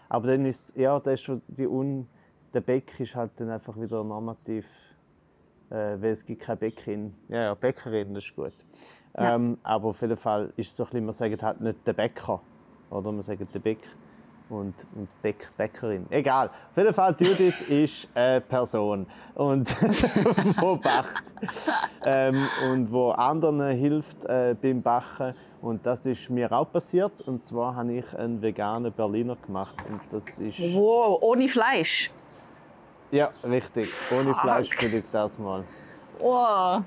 Aber 0.09 0.27
dann 0.27 0.45
ist 0.45 0.75
ja, 0.75 0.99
das 0.99 1.15
ist 1.15 1.21
schon 1.21 1.41
die 1.47 1.67
Un 1.67 2.07
der 2.53 2.61
Bäck 2.61 2.97
ist 3.01 3.13
halt 3.13 3.31
dann 3.35 3.49
einfach 3.49 3.75
wieder 3.79 4.01
normativ, 4.01 4.65
äh, 5.69 5.75
weil 5.75 6.05
es 6.11 6.25
gibt 6.25 6.41
keine 6.41 6.55
Bäckerin. 6.55 7.13
Ja, 7.27 7.43
ja, 7.43 7.53
Bäckerin, 7.53 8.13
das 8.13 8.23
ist 8.23 8.35
gut. 8.35 8.53
Ja. 9.17 9.35
Ähm, 9.35 9.57
aber 9.61 9.89
auf 9.89 10.01
jeden 10.01 10.15
Fall 10.15 10.53
ist 10.55 10.69
es 10.69 10.77
so 10.77 10.83
ein 10.83 10.89
bisschen, 10.89 11.05
man 11.05 11.13
sagt 11.13 11.43
halt 11.43 11.59
nicht 11.59 11.85
der 11.85 11.91
Bäcker, 11.93 12.41
oder 12.89 13.11
man 13.11 13.21
sagt 13.21 13.41
der 13.53 13.59
Bäck 13.59 13.79
und, 14.49 14.73
und 14.95 15.07
Bäck, 15.21 15.49
Bäckerin. 15.57 16.05
Egal. 16.09 16.47
Auf 16.71 16.77
jeden 16.77 16.93
Fall, 16.93 17.15
Judith 17.19 17.61
ist 17.69 18.07
eine 18.13 18.41
Person 18.41 19.05
und 19.33 19.69
wo 20.61 20.75
backt 20.77 21.23
ähm, 22.05 22.45
und 22.71 22.91
wo 22.91 23.11
anderen 23.11 23.61
hilft 23.71 24.23
äh, 24.25 24.55
beim 24.61 24.81
Backen. 24.81 25.33
Und 25.61 25.83
das 25.85 26.05
ist 26.05 26.29
mir 26.29 26.51
auch 26.51 26.71
passiert. 26.71 27.21
Und 27.21 27.43
zwar 27.43 27.75
habe 27.75 27.93
ich 27.93 28.13
einen 28.17 28.39
veganen 28.41 28.91
Berliner 28.91 29.35
gemacht. 29.35 29.75
Und 29.89 29.99
das 30.11 30.37
ist 30.37 30.59
Wow, 30.75 31.17
ohne 31.21 31.47
Fleisch. 31.47 32.11
ja 33.11 33.31
richtig, 33.43 33.89
ohne 34.11 34.35
Fleisch 34.35 34.69
für 34.75 34.89
dich 34.89 35.05
das 35.11 35.39
mal. 35.39 35.63
Oh. 36.19 36.77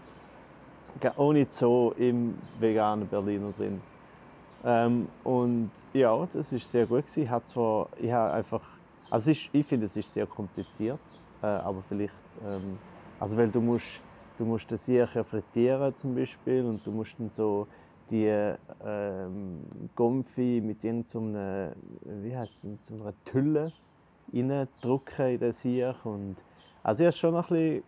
Ge- 1.00 1.10
Ohne 1.16 1.46
Zoo 1.50 1.90
im 1.98 2.38
veganen 2.60 3.08
Berliner 3.08 3.50
drin. 3.58 3.80
Ähm, 4.68 5.08
und 5.24 5.70
ja, 5.94 6.28
das 6.30 6.52
ist 6.52 6.70
sehr 6.70 6.84
gut 6.84 7.06
gewesen. 7.06 7.40
Zwar, 7.46 7.88
ich 7.96 8.12
einfach, 8.12 8.60
also 9.08 9.30
ist, 9.30 9.48
ich 9.50 9.64
finde, 9.64 9.86
es 9.86 9.96
ist 9.96 10.12
sehr 10.12 10.26
kompliziert, 10.26 10.98
äh, 11.42 11.46
aber 11.46 11.82
vielleicht, 11.88 12.12
ähm, 12.46 12.78
also 13.18 13.34
weil 13.38 13.50
du 13.50 13.62
musst, 13.62 14.02
du 14.36 14.44
musst 14.44 14.70
das 14.70 14.84
hier 14.84 15.06
frittieren 15.06 15.96
zum 15.96 16.14
Beispiel 16.14 16.66
und 16.66 16.86
du 16.86 16.90
musst 16.90 17.18
dann 17.18 17.30
so 17.30 17.66
die 18.10 18.26
ähm, 18.84 19.64
Gomfi 19.96 20.60
mit 20.62 20.84
irgendeiner, 20.84 21.72
wie 22.04 22.36
heißt 22.36 22.56
es, 22.58 22.64
mit 22.64 22.84
so 22.84 22.94
einer 22.94 23.14
Tülle 23.24 23.72
reindrücken 24.34 25.28
in 25.28 25.40
das 25.40 25.62
hier 25.62 25.96
und 26.04 26.36
also 26.82 27.04
ich 27.04 27.06
habe 27.06 27.16
schon 27.16 27.34
ein 27.34 27.42
bisschen, 27.42 27.82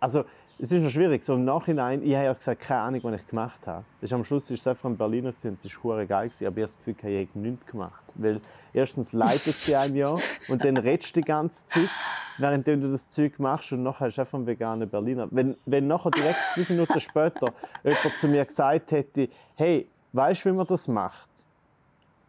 also 0.00 0.24
es 0.62 0.70
ist 0.70 0.82
noch 0.82 0.90
schwierig, 0.90 1.24
so 1.24 1.34
im 1.34 1.44
Nachhinein, 1.46 2.02
ich 2.02 2.14
habe 2.14 2.26
ja 2.26 2.32
gesagt, 2.34 2.60
keine 2.60 2.80
Ahnung, 2.80 3.00
was 3.04 3.20
ich 3.20 3.26
gemacht 3.26 3.66
habe. 3.66 3.82
Ist, 4.02 4.12
am 4.12 4.24
Schluss 4.24 4.50
war 4.50 4.54
es 4.54 4.66
einfach 4.66 4.90
ein 4.90 4.96
Berliner 4.96 5.28
und 5.28 5.64
es 5.64 5.84
war 5.84 6.04
geil, 6.04 6.26
aber 6.26 6.34
ich 6.38 6.46
habe 6.46 6.60
das 6.60 6.76
Gefühl, 6.76 6.94
ich 7.10 7.28
habe 7.28 7.38
nichts 7.38 7.66
gemacht. 7.66 8.02
Weil 8.16 8.40
erstens 8.74 9.12
leitet 9.12 9.54
sie 9.54 9.74
einem 9.74 9.96
ja 9.96 10.14
und 10.48 10.62
dann 10.62 10.76
redest 10.76 11.16
du 11.16 11.22
die 11.22 11.26
ganze 11.26 11.64
Zeit, 11.64 11.88
während 12.36 12.66
du 12.66 12.76
das 12.76 13.08
Zeug 13.08 13.38
machst 13.38 13.72
und 13.72 13.82
nachher 13.82 14.10
du 14.10 14.20
einfach 14.20 14.34
einen 14.34 14.46
veganen 14.46 14.88
Berliner. 14.88 15.28
Wenn, 15.30 15.56
wenn 15.64 15.86
nachher 15.86 16.10
direkt 16.10 16.36
fünf 16.52 16.68
Minuten 16.68 17.00
später 17.00 17.54
jemand 17.82 18.18
zu 18.20 18.28
mir 18.28 18.44
gesagt 18.44 18.92
hätte, 18.92 19.30
hey, 19.54 19.88
weißt 20.12 20.44
du, 20.44 20.50
wie 20.50 20.56
man 20.56 20.66
das 20.66 20.86
macht? 20.86 21.30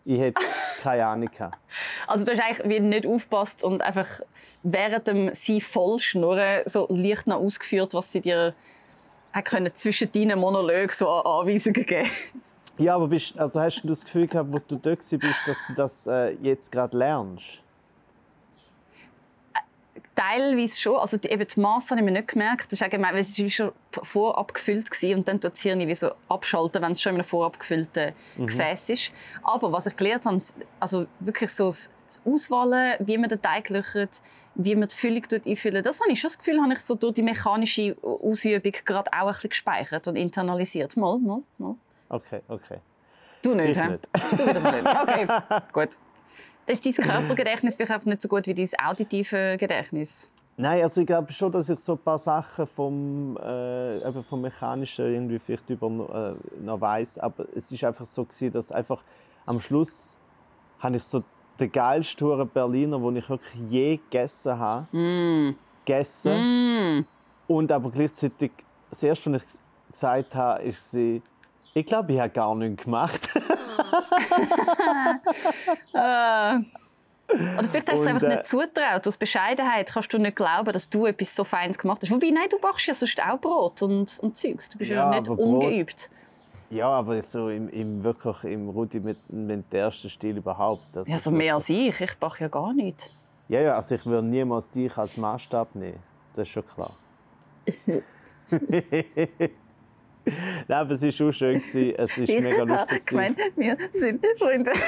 Ich 0.05 0.19
hätte 0.19 0.41
keine 0.81 1.05
Ahnung 1.05 1.29
gehabt. 1.31 1.57
Also 2.07 2.25
du 2.25 2.31
hast 2.31 2.41
eigentlich 2.41 2.67
wie 2.69 2.79
nicht 2.79 3.05
aufgepasst 3.05 3.63
und 3.63 3.81
einfach 3.81 4.07
während 4.63 5.07
dem 5.07 5.33
sie 5.33 5.61
voll 5.61 5.99
schnurren 5.99 6.63
so 6.65 6.87
leicht 6.89 7.27
noch 7.27 7.37
ausgeführt, 7.37 7.93
was 7.93 8.11
sie 8.11 8.21
dir 8.21 8.53
können 9.43 9.73
zwischen 9.73 10.11
deinen 10.11 10.39
Monologen 10.39 10.89
so 10.91 11.09
an 11.09 11.25
Anweisungen 11.25 11.85
geben. 11.85 12.09
Ja, 12.77 12.95
aber 12.95 13.07
bist, 13.07 13.37
also 13.37 13.61
hast 13.61 13.81
du 13.81 13.87
das 13.89 14.03
Gefühl 14.03 14.27
gehabt, 14.27 14.51
wo 14.51 14.59
du 14.59 14.75
dort 14.75 14.99
warst, 14.99 15.47
dass 15.47 15.57
du 15.67 15.73
das 15.75 16.07
äh, 16.07 16.31
jetzt 16.41 16.71
gerade 16.71 16.97
lernst? 16.97 17.61
Teilweise 20.21 20.79
schon. 20.79 20.97
Also 20.97 21.17
die, 21.17 21.29
eben 21.29 21.47
die 21.47 21.59
Masse 21.59 21.91
habe 21.91 22.01
ich 22.01 22.05
mir 22.05 22.11
nicht 22.11 22.27
gemerkt. 22.27 22.65
Das 22.67 22.73
ist 22.73 22.83
allgemein, 22.83 23.13
weil 23.13 23.21
es 23.21 23.37
wie 23.37 23.49
schon 23.49 23.71
vorab 24.03 24.53
gefüllt 24.53 24.89
war 24.91 25.17
und 25.17 25.27
dann 25.27 25.41
tut 25.41 25.53
das 25.53 25.59
Hirn 25.61 25.79
wie 25.79 25.95
so 25.95 26.11
abschalten, 26.29 26.81
wenn 26.81 26.91
es 26.91 27.01
schon 27.01 27.11
in 27.15 27.21
einem 27.21 27.27
vorab 27.27 27.59
gefüllten 27.59 28.13
Gefäß 28.37 28.89
ist. 28.89 29.11
Aber 29.43 29.71
was 29.71 29.87
ich 29.87 29.95
gelernt 29.95 30.25
habe, 30.25 30.37
also 30.79 31.07
wirklich 31.19 31.49
so 31.51 31.67
das 31.67 31.91
Auswählen, 32.25 32.95
wie 32.99 33.17
man 33.17 33.29
den 33.29 33.41
Teig 33.41 33.69
löchert, 33.69 34.21
wie 34.55 34.75
man 34.75 34.89
die 34.89 34.95
Füllung 34.95 35.23
dort 35.29 35.47
einfüllen, 35.47 35.81
das 35.81 35.99
habe 36.01 36.11
ich 36.11 36.19
schon 36.19 36.27
das 36.27 36.37
Gefühl, 36.37 36.61
habe 36.61 36.73
ich 36.73 36.79
so 36.81 36.95
durch 36.95 37.13
die 37.13 37.23
mechanische 37.23 37.95
Ausübung 38.03 38.73
gerade 38.85 39.11
auch 39.13 39.27
ein 39.27 39.27
bisschen 39.33 39.49
gespeichert 39.49 40.07
und 40.07 40.17
internalisiert. 40.17 40.95
Mal, 40.97 41.17
mal, 41.19 41.41
mal. 41.57 41.75
Okay, 42.09 42.41
okay. 42.47 42.77
Du 43.41 43.55
nicht, 43.55 43.69
Ich 43.71 43.77
hä? 43.77 43.89
nicht. 43.89 44.07
Du 44.33 44.45
wieder 44.47 44.59
mal 44.59 44.81
nicht. 44.81 44.87
Okay, 44.87 45.27
gut. 45.73 45.97
Das 46.71 46.79
ist 46.79 46.97
dein 46.99 47.05
Körpergedächtnis 47.05 47.75
vielleicht 47.75 47.91
einfach 47.91 48.05
nicht 48.05 48.21
so 48.21 48.29
gut 48.29 48.47
wie 48.47 48.53
dein 48.53 48.69
auditive 48.81 49.57
Gedächtnis. 49.57 50.31
Nein, 50.55 50.81
also 50.81 51.01
ich 51.01 51.07
glaube 51.07 51.29
schon, 51.33 51.51
dass 51.51 51.67
ich 51.67 51.79
so 51.79 51.93
ein 51.93 51.97
paar 51.97 52.17
Sachen 52.17 52.65
vom, 52.65 53.37
äh, 53.43 53.97
eben 54.07 54.23
vom 54.23 54.39
Mechanischen 54.39 55.13
irgendwie 55.13 55.39
vielleicht 55.39 55.69
über, 55.69 56.37
äh, 56.39 56.63
noch 56.63 56.79
weiss. 56.79 57.17
Aber 57.17 57.45
es 57.53 57.69
ist 57.73 57.83
einfach 57.83 58.05
so 58.05 58.23
gewesen, 58.23 58.53
dass 58.53 58.71
einfach 58.71 59.03
am 59.45 59.59
Schluss 59.59 60.17
habe 60.79 60.95
ich 60.95 61.03
so 61.03 61.25
den 61.59 61.73
geilsten 61.73 62.25
Huren 62.25 62.47
Berliner, 62.47 62.99
den 62.99 63.17
ich 63.17 63.29
wirklich 63.29 63.61
je 63.69 63.97
gegessen 63.97 64.57
habe, 64.57 65.55
gegessen. 65.83 66.99
Mm. 66.99 67.05
Und 67.47 67.69
aber 67.69 67.91
gleichzeitig, 67.91 68.51
das 68.89 69.03
erste, 69.03 69.33
was 69.33 69.41
ich 69.41 69.91
gesagt 69.91 70.35
habe, 70.35 70.63
ist 70.63 70.89
sie, 70.89 71.21
ich 71.73 71.85
glaube, 71.85 72.13
ich 72.13 72.19
habe 72.19 72.29
gar 72.31 72.53
nichts 72.55 72.83
gemacht. 72.83 73.29
Oder 75.93 77.63
vielleicht 77.63 77.89
hast 77.89 77.99
du 77.99 78.03
es 78.03 78.07
einfach 78.07 78.23
äh, 78.23 78.27
nicht 78.35 78.45
zutraut. 78.45 79.07
Aus 79.07 79.15
Bescheidenheit 79.17 79.89
kannst 79.91 80.11
du 80.13 80.17
nicht 80.17 80.35
glauben, 80.35 80.71
dass 80.73 80.89
du 80.89 81.05
etwas 81.05 81.33
so 81.35 81.43
Feines 81.45 81.77
gemacht 81.77 82.01
hast. 82.03 82.11
Wobei, 82.11 82.29
nein, 82.29 82.47
du 82.49 82.57
machst 82.61 82.85
ja 82.87 82.93
sonst 82.93 83.21
auch 83.23 83.39
Brot 83.39 83.81
und, 83.81 84.19
und 84.21 84.35
Zeugs. 84.37 84.67
Du 84.69 84.77
bist 84.77 84.91
ja, 84.91 84.97
Ja, 84.97 85.09
nicht 85.09 85.27
Brot- 85.27 85.39
ungeübt. 85.39 86.09
ja, 86.69 86.89
aber 86.89 87.21
so 87.21 87.49
im, 87.49 87.69
im 87.69 88.03
wirklich 88.03 88.43
im 88.51 88.67
rudimentärsten 88.69 90.09
Stil 90.09 90.37
überhaupt. 90.37 90.83
Das 90.93 91.07
Ja, 91.07 91.17
so 91.17 91.31
mehr 91.31 91.53
als 91.55 91.69
ich. 91.69 91.99
Ich 92.01 92.17
backe 92.17 92.43
ja 92.43 92.47
gar 92.49 92.73
nicht. 92.73 93.13
Ja, 93.47 93.61
ja, 93.61 93.75
also 93.75 93.95
ich 93.95 94.05
würde 94.05 94.27
niemals 94.27 94.69
dich 94.69 94.97
als 94.97 95.15
Maßstab 95.17 95.75
nehmen. 95.75 95.99
Das 96.33 96.47
ist 96.47 96.53
schon 96.53 96.65
klar. 96.65 96.91
Nein, 100.67 100.77
aber 100.77 100.91
es 100.93 101.01
war 101.01 101.11
schon 101.11 101.33
schön. 101.33 101.53
gewesen. 101.59 101.93
Es 101.97 102.17
ist 102.17 102.29
mega 102.29 102.63
lustig. 102.63 103.05
gewesen. 103.05 103.05
gemeint, 103.07 103.39
wir 103.55 103.77
sind 103.91 104.25
Freunde. 104.37 104.71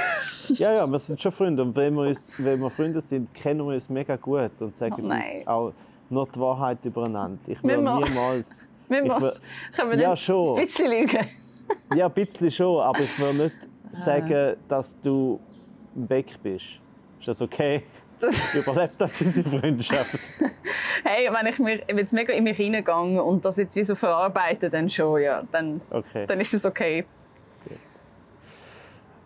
Ja, 0.50 0.76
ja, 0.76 0.86
wir 0.88 1.00
sind 1.00 1.22
schon 1.22 1.32
Freunde. 1.32 1.64
Und 1.64 1.76
wenn 1.76 1.94
wir, 1.96 2.02
uns, 2.04 2.34
wenn 2.38 2.60
wir 2.60 2.70
Freunde 2.70 3.00
sind, 3.02 3.34
kennen 3.34 3.60
wir 3.66 3.74
uns 3.76 3.88
mega 3.90 4.16
gut 4.18 4.52
und 4.60 4.76
sagen 4.76 4.96
Oh 5.00 5.06
uns 5.14 5.48
auch 5.48 5.74
nur 6.10 6.28
die 6.28 6.40
Wahrheit 6.40 6.78
übereinander. 6.84 7.40
Ich 7.48 7.64
will 7.64 7.78
niemals. 7.78 8.68
Wir 8.90 9.06
Ich 9.06 9.10
will- 9.22 9.34
Können 9.76 9.92
wir 9.92 10.00
Ja, 10.00 10.16
schon. 10.16 10.58
ein 10.60 10.66
bisschen 10.66 10.92
lügen? 10.92 11.26
Ja, 11.96 12.06
ein 12.08 12.12
bisschen 12.12 12.52
schon, 12.52 12.82
aber 12.82 13.00
ich 13.00 13.18
will 13.20 13.34
nicht 13.46 13.56
Ah. 13.94 14.06
sagen, 14.06 14.58
dass 14.68 15.00
du 15.02 15.40
weg 15.96 16.36
bist. 16.44 16.66
Ist 17.20 17.28
das 17.30 17.42
okay? 17.42 17.84
Das- 18.24 18.56
Überlebt 18.68 18.94
das 18.98 19.22
unsere 19.22 19.50
Freundschaft? 19.50 20.18
Hey, 21.06 21.28
wenn 21.34 21.48
ich 21.48 21.60
mir, 21.60 21.82
wenn 21.88 21.98
jetzt 21.98 22.14
mega 22.14 22.32
in 22.34 22.46
mich 22.46 22.56
hineingehe 22.56 23.22
und 23.22 23.44
das 23.44 23.58
jetzt 23.58 23.76
wie 23.76 23.84
so 23.84 23.94
verarbeite, 23.96 24.70
dann 24.70 24.90
schon, 24.90 25.22
ja. 25.22 25.44
Dann, 25.52 25.82
Okay. 25.92 26.26
dann 26.26 26.40
ist 26.40 26.54
es 26.54 26.66
okay. 26.66 27.04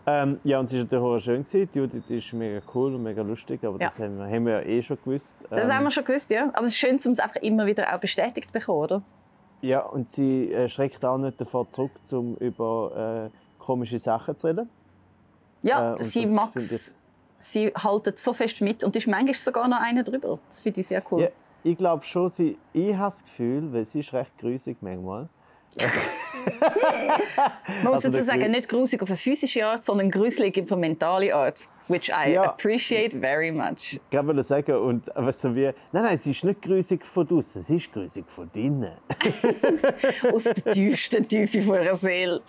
Ähm, 0.05 0.39
ja, 0.43 0.59
und 0.59 0.65
es 0.65 0.73
war 0.73 0.79
natürlich 0.83 1.03
auch 1.03 1.19
schön. 1.19 1.43
gewesen. 1.43 1.69
Judith 1.73 2.03
ist 2.09 2.33
mega 2.33 2.61
cool 2.73 2.95
und 2.95 3.03
mega 3.03 3.21
lustig, 3.21 3.63
aber 3.63 3.77
das 3.77 3.97
Ja. 3.97 4.05
haben 4.05 4.17
wir, 4.17 4.25
haben 4.25 4.45
wir 4.45 4.53
ja 4.53 4.61
eh 4.61 4.81
schon 4.81 4.97
gewusst. 5.03 5.35
Das 5.49 5.65
Ähm, 5.65 5.73
haben 5.73 5.83
wir 5.83 5.91
schon 5.91 6.05
gewusst, 6.05 6.29
ja. 6.31 6.49
Aber 6.53 6.65
es 6.65 6.71
ist 6.71 6.77
schön, 6.77 6.97
um 7.05 7.11
es 7.11 7.19
einfach 7.19 7.35
immer 7.41 7.65
wieder 7.65 7.93
auch 7.93 7.99
bestätigt 7.99 8.47
zu 8.47 8.53
bekommen, 8.53 8.79
oder? 8.79 9.01
Ja, 9.61 9.81
und 9.81 10.09
sie 10.09 10.55
schreckt 10.69 11.03
auch 11.03 11.17
nicht 11.17 11.39
davor 11.41 11.69
zurück, 11.69 11.91
um 12.11 12.35
über 12.37 13.29
äh, 13.31 13.63
komische 13.63 13.99
Sachen 13.99 14.37
zu 14.37 14.47
reden. 14.47 14.69
Ja, 15.61 15.95
Äh, 15.95 16.03
sie 16.03 16.23
das 16.23 16.31
mag 16.31 16.49
es. 16.55 16.95
Sie 17.39 17.67
haltet 17.67 18.17
so 18.19 18.33
fest 18.33 18.61
mit 18.61 18.83
und 18.83 18.95
ist 18.95 19.07
manchmal 19.07 19.35
sogar 19.35 19.67
noch 19.67 19.81
einer 19.81 20.03
drüber. 20.03 20.39
Das 20.47 20.61
finde 20.61 20.81
ich 20.81 20.87
sehr 20.87 21.03
cool. 21.11 21.21
Ja, 21.23 21.27
ich 21.63 21.77
glaube 21.77 22.03
schon, 22.03 22.29
sie, 22.29 22.57
ich 22.73 22.93
habe 22.95 23.05
das 23.11 23.23
Gefühl, 23.23 23.71
weil 23.73 23.85
sie 23.85 23.99
ist 23.99 24.13
recht 24.13 24.37
grusig 24.37 24.77
manchmal. 24.81 25.29
Man 27.83 27.93
muss 27.93 28.05
also 28.05 28.09
dazu 28.09 28.23
sagen, 28.23 28.49
nicht 28.51 28.69
grusig 28.69 29.01
auf 29.01 29.09
eine 29.09 29.17
physische 29.17 29.65
Art, 29.65 29.85
sondern 29.85 30.09
gruselig 30.09 30.59
auf 30.61 30.71
eine 30.71 30.81
mentale 30.81 31.35
Art. 31.35 31.67
Which 31.87 32.09
I 32.09 32.31
Ja. 32.33 32.43
appreciate 32.43 33.17
very 33.19 33.51
much. 33.51 33.99
Ich 34.09 34.17
wollte 34.25 34.43
sagen, 34.43 34.75
und 34.75 35.07
du, 35.07 35.55
wie, 35.55 35.65
nein, 35.91 36.03
nein, 36.03 36.17
sie 36.17 36.31
ist 36.31 36.43
nicht 36.43 36.61
grusig 36.61 37.05
von 37.05 37.27
draußen, 37.27 37.61
sie 37.61 37.77
ist 37.77 37.93
grusig 37.93 38.25
von 38.29 38.49
drinnen. 38.51 38.93
Aus 40.33 40.43
der 40.45 40.71
tiefsten 40.73 41.27
Tiefe 41.27 41.61
von 41.61 41.75
ihrer 41.75 41.95
Seele. 41.95 42.41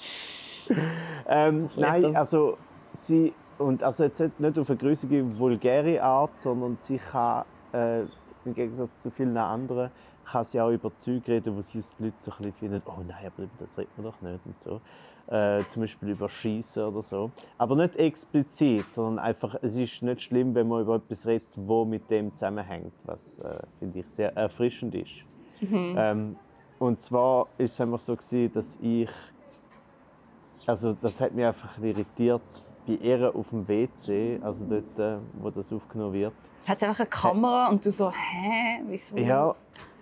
Ähm, 1.29 1.71
nein, 1.77 2.17
also 2.17 2.57
sie 2.93 3.33
und 3.59 3.83
also 3.83 4.05
jetzt 4.05 4.21
nicht 4.39 4.59
auf 4.59 4.71
eine 4.71 4.79
grusige, 4.79 5.39
vulgäre 5.39 6.03
Art, 6.03 6.39
sondern 6.39 6.77
sie 6.79 6.99
kann 6.99 7.45
äh, 7.73 8.03
im 8.45 8.55
Gegensatz 8.55 9.03
zu 9.03 9.11
vielen 9.11 9.37
anderen 9.37 9.91
kann 10.25 10.45
sie 10.45 10.61
auch 10.61 10.71
über 10.71 10.95
Zeug 10.95 11.27
reden, 11.27 11.57
wo 11.57 11.63
sie 11.63 11.81
die 11.81 12.05
Leute 12.05 12.17
so 12.19 12.31
ein 12.31 12.37
bisschen 12.37 12.53
finden, 12.53 12.83
oh 12.85 13.03
nein, 13.07 13.27
aber 13.27 13.45
über 13.45 13.53
das 13.59 13.79
redet 13.79 13.97
man 13.97 14.07
doch 14.07 14.21
nicht 14.21 14.41
und 14.45 14.61
so. 14.61 14.81
Äh, 15.27 15.61
zum 15.69 15.83
Beispiel 15.83 16.11
über 16.11 16.29
Schießen 16.29 16.85
oder 16.85 17.03
so. 17.03 17.31
Aber 17.57 17.77
nicht 17.77 17.97
explizit, 17.97 18.93
sondern 18.93 19.25
einfach, 19.25 19.57
es 19.63 19.75
ist 19.77 20.03
nicht 20.03 20.23
schlimm, 20.23 20.55
wenn 20.55 20.69
man 20.69 20.83
über 20.83 20.97
etwas 20.97 21.27
redet, 21.27 21.49
wo 21.55 21.85
mit 21.85 22.11
dem 22.11 22.33
zusammenhängt, 22.33 22.93
was 23.05 23.39
äh, 23.41 23.59
finde 23.79 24.01
ich 24.01 24.09
sehr 24.09 24.37
erfrischend 24.37 24.95
ist. 24.95 25.25
Ähm, 25.97 26.37
Und 26.79 27.01
zwar 27.01 27.39
war 27.39 27.49
es 27.59 27.81
einfach 27.81 28.01
so, 28.01 28.15
gewesen, 28.15 28.53
dass 28.53 28.79
ich. 28.81 29.11
Also, 30.67 30.93
das 30.93 31.21
hat 31.21 31.33
mich 31.35 31.45
einfach 31.45 31.79
irritiert. 31.79 32.43
Bei 32.89 32.95
ihr 32.95 33.35
auf 33.37 33.51
dem 33.51 33.69
WC, 33.69 34.41
also 34.43 34.65
dort, 34.65 34.99
äh, 34.99 35.19
wo 35.35 35.51
das 35.51 35.71
aufgenommen 35.71 36.15
wird. 36.15 36.33
Hat 36.67 36.83
einfach 36.83 37.01
eine 37.01 37.09
Kamera 37.09 37.69
und 37.69 37.85
du 37.85 37.91
so, 37.91 38.11
hä, 38.11 38.81
wieso? 38.87 39.19
Ja, 39.19 39.55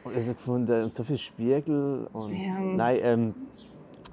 also 0.05 0.33
gefunden, 0.33 0.85
und 0.85 0.95
so 0.95 1.02
viele 1.02 1.19
Spiegel. 1.19 2.07
Und 2.12 2.33
Ja. 2.33 2.61
Nein, 2.61 2.99
ähm, 3.02 3.35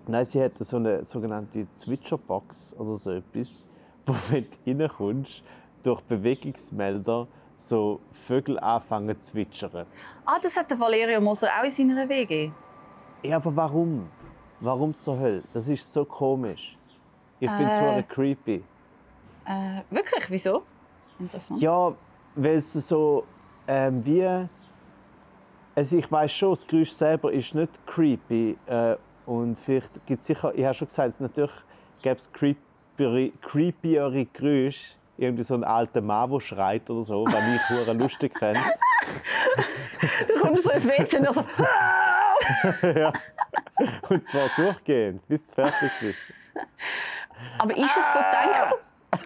nein, 0.07 0.25
sie 0.25 0.41
hat 0.43 0.57
so 0.57 0.77
eine 0.77 1.05
sogenannte 1.05 1.67
Zwitscherbox 1.71 2.73
oder 2.79 2.95
so 2.95 3.11
etwas, 3.11 3.67
wo, 4.07 4.15
wenn 4.31 4.47
du 4.65 4.83
reinkommst, 4.83 5.43
durch 5.83 6.01
Bewegungsmelder 6.01 7.27
so 7.57 7.99
Vögel 8.11 8.57
anfangen 8.57 9.21
zu 9.21 9.33
zwitschern. 9.33 9.85
Ah, 10.25 10.39
das 10.41 10.57
hat 10.57 10.71
der 10.71 10.79
Valerio 10.79 11.21
Moser 11.21 11.49
auch 11.59 11.63
in 11.63 11.69
seiner 11.69 12.09
WG. 12.09 12.49
Ja, 13.21 13.35
aber 13.35 13.55
warum? 13.55 14.09
Warum 14.59 14.97
zur 14.97 15.19
Hölle? 15.19 15.43
Das 15.53 15.67
ist 15.67 15.93
so 15.93 16.05
komisch. 16.05 16.75
Ich 17.43 17.51
finde 17.51 17.71
es 17.73 17.97
Äh. 17.97 18.03
creepy. 18.03 18.63
Äh, 19.45 19.81
wirklich, 19.89 20.29
wieso? 20.29 20.63
Interessant. 21.19 21.61
Ja, 21.61 21.93
weil 22.35 22.55
es 22.55 22.71
so 22.71 23.25
ähm, 23.67 24.05
wie. 24.05 24.47
Also 25.75 25.97
ich 25.97 26.09
weiß 26.09 26.31
schon, 26.31 26.51
das 26.51 26.65
Geräusch 26.65 26.91
selber 26.91 27.33
ist 27.33 27.53
nicht 27.53 27.85
creepy. 27.85 28.57
Äh, 28.65 28.95
und 29.25 29.59
vielleicht 29.59 30.05
gibt 30.05 30.21
es 30.21 30.27
sicher, 30.27 30.53
ich 30.55 30.63
habe 30.63 30.73
schon 30.73 30.87
gesagt, 30.87 31.19
natürlich 31.19 31.51
gäbe 32.01 32.17
es 32.17 32.31
creepiere, 32.31 33.31
creepiere 33.41 34.25
Geräusche. 34.25 34.95
Irgendwie 35.17 35.43
so 35.43 35.55
ein 35.55 35.63
alter 35.65 36.01
Mann, 36.01 36.31
der 36.31 36.39
schreit 36.39 36.89
oder 36.89 37.03
so, 37.03 37.25
was 37.25 37.43
ich 37.55 37.69
hure 37.69 37.93
lustig 37.97 38.37
fände. 38.39 38.59
Du 40.27 40.39
kommst 40.41 40.63
so 40.63 40.71
ins 40.71 40.85
WC 40.85 41.17
und 41.19 41.33
so, 41.33 41.43
ja. 42.87 43.13
Und 44.09 44.27
zwar 44.27 44.49
durchgehend, 44.55 45.25
bis 45.27 45.45
du 45.45 45.53
fertig 45.53 45.91
bist. 46.01 46.33
Aber 47.57 47.77
ist 47.77 47.97
es 47.97 48.13
so 48.13 48.19
gedacht? 48.19 48.75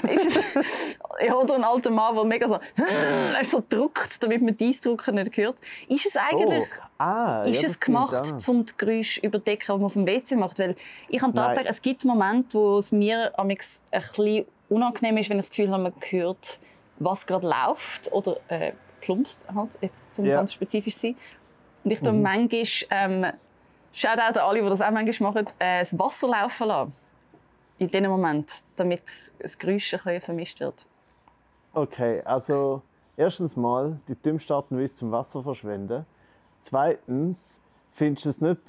Ist 0.09 0.25
es, 0.25 0.97
ja, 1.25 1.33
oder 1.33 1.55
ein 1.55 1.63
alter 1.63 1.89
Mann, 1.91 2.13
der 2.13 2.25
mega 2.25 2.47
so, 2.47 2.59
er 3.35 3.43
so 3.45 3.63
druckt, 3.67 4.21
damit 4.21 4.41
man 4.41 4.55
die 4.57 4.67
Eisdrucker 4.69 5.13
nicht 5.13 5.37
hört. 5.37 5.59
Ist 5.87 6.05
es 6.05 6.17
eigentlich, 6.17 6.67
Oh, 6.99 7.03
ah, 7.03 7.43
ist 7.43 7.61
ja, 7.61 7.67
es 7.67 7.73
das 7.73 7.79
gemacht, 7.79 8.33
um 8.47 8.65
die 8.65 8.73
Geräusche 8.77 9.21
überdecken, 9.21 9.65
die 9.67 9.71
man 9.77 9.83
auf 9.85 9.93
dem 9.93 10.05
WC 10.05 10.35
macht? 10.35 10.59
Weil 10.59 10.75
ich 11.07 11.21
habe 11.21 11.33
Nein. 11.33 11.45
tatsächlich, 11.45 11.71
es 11.71 11.81
gibt 11.81 12.03
Momente, 12.03 12.57
wo 12.57 12.77
es 12.79 12.91
mir 12.91 13.31
ein 13.39 13.47
bisschen 13.47 14.45
unangenehm 14.67 15.17
ist, 15.17 15.29
wenn 15.29 15.37
ich 15.39 15.43
das 15.45 15.51
Gefühl 15.51 15.71
habe, 15.71 15.83
man 15.83 15.93
hört, 16.09 16.59
was 16.97 17.25
gerade 17.25 17.47
läuft 17.47 18.11
oder 18.11 18.37
äh, 18.49 18.73
plumpst, 18.99 19.47
halt, 19.55 19.77
jetzt 19.81 20.03
zum 20.13 20.25
Ja. 20.25 20.35
ganz 20.37 20.53
spezifisch 20.53 20.95
sein. 20.95 21.15
Und 21.83 21.91
ich 21.91 22.01
tue 22.01 22.11
Mhm. 22.11 22.21
manchmal, 22.23 22.63
ähm, 22.91 23.25
Shoutout 23.93 24.37
an 24.39 24.45
alle, 24.49 24.61
die 24.61 24.69
das 24.69 24.81
auch 24.81 24.91
manchmal 24.91 25.31
machen, 25.31 25.47
äh, 25.59 25.79
das 25.79 25.97
Wasser 25.97 26.27
laufen 26.27 26.67
lassen. 26.67 26.93
In 27.79 27.89
diesem 27.89 28.09
Moment, 28.09 28.63
damit 28.75 29.03
das 29.39 29.57
Geräusch 29.57 29.93
ein 29.93 29.99
bisschen 29.99 30.21
vermischt 30.21 30.59
wird. 30.59 30.87
Okay, 31.73 32.21
also 32.25 32.81
erstens 33.15 33.55
mal 33.55 33.99
die 34.07 34.15
dümmste 34.15 34.55
Art 34.55 34.71
und 34.71 34.79
Weise 34.79 34.95
zum 34.95 35.11
Wasser 35.11 35.43
verschwenden. 35.43 36.05
Zweitens 36.61 37.59
findest 37.91 38.25
du 38.25 38.29
es 38.29 38.41
nicht. 38.41 38.61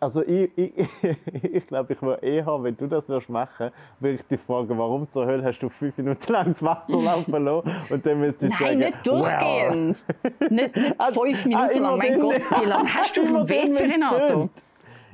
Also 0.00 0.22
ich, 0.22 0.50
ich, 0.56 0.72
ich 1.42 1.66
glaube, 1.66 1.92
ich 1.92 2.02
würde 2.02 2.24
eher, 2.24 2.62
wenn 2.62 2.76
du 2.76 2.86
das 2.86 3.08
würdest 3.08 3.28
machen, 3.28 3.70
würde 3.98 4.16
ich 4.16 4.22
dich 4.22 4.40
fragen, 4.40 4.78
warum 4.78 5.08
zur 5.08 5.26
Hölle 5.26 5.44
hast 5.44 5.58
du 5.60 5.68
fünf 5.68 5.96
Minuten 5.98 6.32
lang 6.32 6.48
das 6.52 6.62
Wasser 6.62 7.00
laufen 7.00 7.44
lassen 7.44 7.70
und 7.90 8.06
dann 8.06 8.20
müsstest 8.20 8.42
du 8.42 8.48
Nein, 8.48 8.58
sagen, 8.58 8.78
nicht 8.78 9.06
durchgehend. 9.06 10.04
Nicht, 10.50 10.76
nicht 10.76 10.94
Ah, 10.98 11.10
fünf 11.10 11.44
ah, 11.44 11.48
Minuten 11.48 11.82
lang. 11.82 11.98
Mein. 11.98 12.20
Gott, 12.20 12.60
wie 12.60 12.64
lange 12.64 12.94
hast 12.94 13.16
du 13.16 13.22
auf 13.22 13.28
dem 13.28 13.48
WC, 13.48 13.84
Renato? 13.84 14.50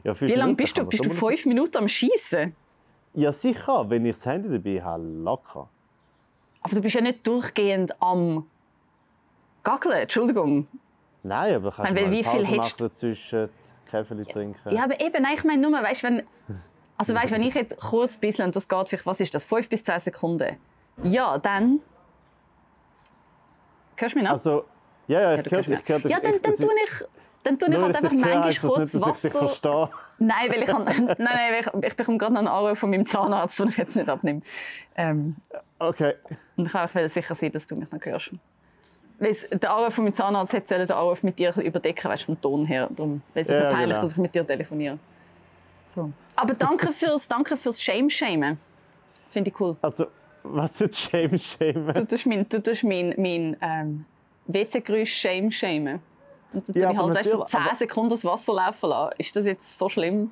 Ja, 0.02 0.20
Wie 0.20 0.34
lange 0.34 0.54
bist 0.54 0.76
du? 0.76 0.84
Bist 0.84 1.04
du 1.04 1.10
fünf 1.10 1.46
Minuten 1.46 1.78
am 1.78 1.88
Schießen? 1.88 2.54
Ja, 3.14 3.32
sicher, 3.32 3.88
wenn 3.88 4.04
ich 4.06 4.16
das 4.16 4.26
Handy 4.26 4.48
dabei 4.50 4.82
habe, 4.82 5.04
locker. 5.04 5.68
Aber 6.62 6.74
du 6.74 6.80
bist 6.80 6.94
ja 6.94 7.00
nicht 7.00 7.26
durchgehend 7.26 8.00
am 8.02 8.46
Gaggeln. 9.62 9.98
Entschuldigung. 9.98 10.66
Nein, 11.22 11.54
aber 11.56 11.70
kannst 11.70 11.90
Weil 11.90 11.96
du 12.04 12.06
mal 12.06 12.10
wie 12.12 12.24
viel 12.24 12.56
machen 12.56 12.72
dazwischen, 12.78 13.48
Kaffee 13.90 14.22
trinken. 14.22 14.74
Ja, 14.74 14.84
aber 14.84 15.00
eben, 15.00 15.22
nein, 15.22 15.34
ich 15.36 15.44
meine 15.44 15.62
nur, 15.62 15.72
weißt, 15.80 16.02
wenn, 16.02 16.22
also 16.98 17.14
weißt, 17.14 17.32
wenn 17.32 17.42
ich 17.42 17.54
jetzt 17.54 17.78
kurz 17.80 18.16
ein 18.16 18.20
bisschen, 18.20 18.46
und 18.46 18.56
das 18.56 18.68
geht 18.68 18.88
vielleicht, 18.88 19.06
was 19.06 19.20
ist 19.20 19.34
das, 19.34 19.44
fünf 19.44 19.68
bis 19.68 19.84
zehn 19.84 20.00
Sekunden, 20.00 20.56
ja, 21.02 21.38
dann... 21.38 21.80
Hörst 23.96 24.14
du 24.14 24.18
mich 24.18 24.24
noch? 24.28 24.32
Also, 24.34 24.64
ja, 25.06 25.20
ja, 25.20 25.34
ich 25.36 25.42
du 25.44 25.50
höre 25.50 25.60
ich 25.60 25.66
dich. 25.66 25.88
Ja, 25.88 26.20
dann, 26.20 26.42
dann 26.42 26.52
Ich- 26.54 26.60
tue 26.60 26.70
ich, 26.84 27.04
dann 27.44 27.58
tue 27.58 27.68
ich 27.68 27.76
halt 27.76 27.96
einfach 27.96 28.12
manchmal 28.12 28.54
kurz 28.54 28.94
nicht, 28.94 29.06
ich 29.06 29.34
Wasser... 29.34 29.90
Nein, 30.18 30.48
weil 30.50 30.60
ich, 30.62 30.66
kann, 30.66 30.84
nein, 30.84 31.06
nein, 31.18 31.52
weil 31.52 31.60
ich, 31.82 31.88
ich 31.88 31.96
bekomme 31.96 32.18
gerade 32.18 32.32
noch 32.34 32.40
einen 32.40 32.48
Anruf 32.48 32.78
von 32.78 32.90
meinem 32.90 33.04
Zahnarzt, 33.06 33.58
den 33.58 33.68
ich 33.68 33.76
jetzt 33.76 33.96
nicht 33.96 34.08
abnehme. 34.08 34.40
Ähm, 34.96 35.36
Okay. 35.78 36.14
und 36.56 36.66
ich 36.66 36.72
wollte 36.74 37.08
sicher 37.08 37.34
sein, 37.34 37.52
dass 37.52 37.66
du 37.66 37.76
mich 37.76 37.90
noch 37.90 38.00
hörst. 38.04 38.30
Weil 39.18 39.30
es- 39.30 39.48
der 39.50 39.72
Anruf 39.74 39.94
von 39.94 40.04
meinem 40.04 40.14
Zahnarzt 40.14 40.52
hätte 40.52 40.78
den 40.86 40.90
Anruf 40.96 41.22
mit 41.22 41.38
dir 41.38 41.54
überdecken, 41.56 42.08
weißt, 42.10 42.24
vom 42.24 42.40
Ton 42.40 42.64
her. 42.64 42.88
Darum 42.94 43.22
weil 43.34 43.42
es 43.42 43.48
ist 43.48 43.54
Ja, 43.54 43.60
mir 43.60 43.70
peinlich, 43.70 43.88
genau. 43.90 44.00
dass 44.02 44.12
ich 44.12 44.18
mit 44.18 44.34
dir 44.34 44.46
telefoniere. 44.46 44.98
So. 45.88 46.10
Aber 46.36 46.54
danke 46.54 46.92
fürs, 46.92 47.28
danke 47.28 47.56
fürs 47.56 47.80
Shame-Shamen. 47.82 48.58
Finde 49.28 49.50
ich 49.50 49.60
cool. 49.60 49.76
Also, 49.82 50.06
was 50.42 50.80
ist 50.80 50.98
Shame, 51.00 51.38
Shame? 51.38 51.92
Du 51.94 52.04
tust 52.06 52.26
mein, 52.26 52.48
du 52.48 52.62
tust 52.62 52.84
mein, 52.84 53.14
mein 53.18 53.56
ähm, 53.60 54.04
WC-Geräusch 54.46 55.12
Shame-Shamen. 55.12 56.00
Und 56.54 56.68
dann 56.68 56.76
Ja, 56.82 56.90
ich 56.92 56.98
halt 56.98 57.14
weißt, 57.14 57.30
so 57.30 57.38
natürlich, 57.38 57.50
10 57.52 57.60
aber- 57.60 57.76
Sekunden 57.76 58.10
das 58.10 58.24
Wasser 58.24 58.54
laufen 58.54 58.88
lassen. 58.90 59.14
Ist 59.18 59.36
das 59.36 59.46
jetzt 59.46 59.78
so 59.78 59.88
schlimm? 59.88 60.30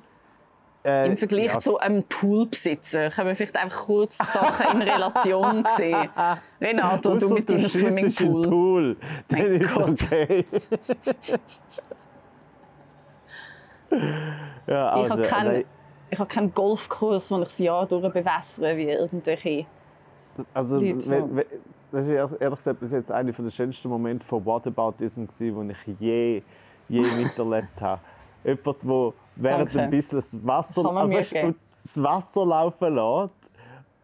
Äh, 0.85 1.07
Im 1.07 1.15
Vergleich 1.15 1.53
ja, 1.53 1.59
zu 1.59 1.77
einem 1.77 2.03
Poolbesitzer 2.03 3.09
können 3.09 3.29
wir 3.29 3.35
vielleicht 3.37 3.55
einfach 3.55 3.85
kurz 3.85 4.17
die 4.17 4.31
Sachen 4.33 4.81
in 4.81 4.81
Relation 4.81 5.63
sehen. 5.77 6.09
Renato, 6.59 7.15
du 7.15 7.29
mit 7.29 7.49
deinem 7.49 7.61
den 7.61 7.69
Swimmingpool. 7.69 8.49
Pool. 8.49 8.97
Dann 9.29 9.39
Mein 9.39 9.61
ist 9.61 9.73
Gott. 9.73 9.89
okay. 10.03 10.45
ja, 14.67 14.95
Ich 14.95 15.01
also, 15.03 15.13
habe 15.13 15.21
keinen, 15.21 15.63
ich 16.09 16.19
habe 16.19 16.27
keinen 16.29 16.53
Golfkurs, 16.53 17.31
wo 17.31 17.37
ich 17.37 17.43
das 17.45 17.59
Jahr 17.59 17.85
durch 17.85 18.11
bewässere, 18.11 18.75
wie 18.77 18.89
irgendwelche. 18.89 19.65
also 20.53 20.79
Leute, 20.79 21.09
wenn, 21.09 21.35
wenn, 21.37 21.45
das 21.93 22.07
ist 22.07 22.41
ehrlich 22.41 22.57
gesagt 22.57 22.79
bis 22.79 22.91
jetzt 22.91 23.11
einer 23.11 23.31
der 23.31 23.51
schönsten 23.51 23.87
Momente 23.87 24.25
von 24.25 24.43
Whataboutism, 24.43 25.25
den 25.39 25.69
ich 25.69 25.99
je, 25.99 26.41
je 26.89 27.01
miterlebt 27.17 27.79
habe. 27.79 28.01
Jemand, 28.43 28.65
der 28.65 29.13
während 29.35 29.69
Danke. 29.69 29.81
ein 29.81 29.89
bisschen 29.91 30.19
das 30.19 30.45
Wasser, 30.45 30.85
also, 30.85 31.13
weißt, 31.13 31.33
das 31.83 32.03
Wasser 32.03 32.45
laufen 32.45 32.95
lässt 32.95 33.33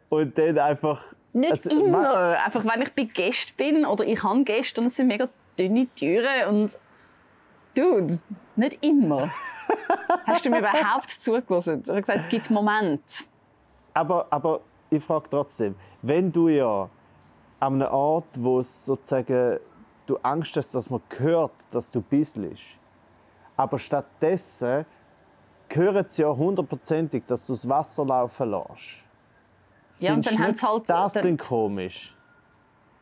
und 0.09 0.37
dann 0.37 0.59
einfach... 0.59 1.03
Nicht 1.33 1.65
also, 1.65 1.85
immer. 1.85 2.37
Einfach 2.45 2.63
wenn 2.63 2.81
ich 2.83 2.93
bei 2.93 3.03
Gästen 3.03 3.55
bin 3.57 3.85
oder 3.85 4.05
ich 4.05 4.23
habe 4.23 4.43
Gäste 4.43 4.81
und 4.81 4.87
es 4.87 4.95
sind 4.95 5.07
mega 5.07 5.27
dünne 5.59 5.87
Türen 5.95 6.47
und. 6.49 6.77
Dude, 7.75 8.19
nicht 8.55 8.83
immer. 8.83 9.29
Hast 10.25 10.45
du 10.45 10.49
mir 10.49 10.59
überhaupt 10.59 11.09
zugelassen? 11.09 11.81
Ich 11.83 11.89
habe 11.89 12.01
gesagt, 12.01 12.19
es 12.21 12.29
gibt 12.29 12.49
Momente. 12.49 13.25
Aber, 13.93 14.25
aber 14.31 14.61
ich 14.89 15.03
frage 15.03 15.27
trotzdem, 15.29 15.75
wenn 16.01 16.31
du 16.31 16.49
ja 16.49 16.89
an 17.59 17.81
einem 17.81 17.91
Ort, 17.91 18.27
wo 18.35 18.59
es 18.59 18.85
sozusagen 18.85 19.59
du 20.05 20.17
Angst 20.23 20.55
hast, 20.57 20.73
dass 20.73 20.89
man 20.89 21.01
hört, 21.17 21.51
dass 21.71 21.89
du 21.89 22.01
bisselst, 22.01 22.77
aber 23.57 23.77
stattdessen 23.77 24.85
hören 25.69 26.05
sie 26.07 26.23
ja 26.23 26.35
hundertprozentig, 26.35 27.23
dass 27.27 27.45
du 27.45 27.53
das 27.53 27.67
Wasser 27.67 28.05
laufen 28.05 28.49
lässt. 28.49 29.03
Ja, 29.99 30.13
und 30.13 30.25
dann 30.25 30.39
haben 30.39 30.55
sie 30.55 30.65
halt. 30.65 30.89
Das 30.89 31.13
dann, 31.13 31.23
denn 31.23 31.37
komisch. 31.37 32.15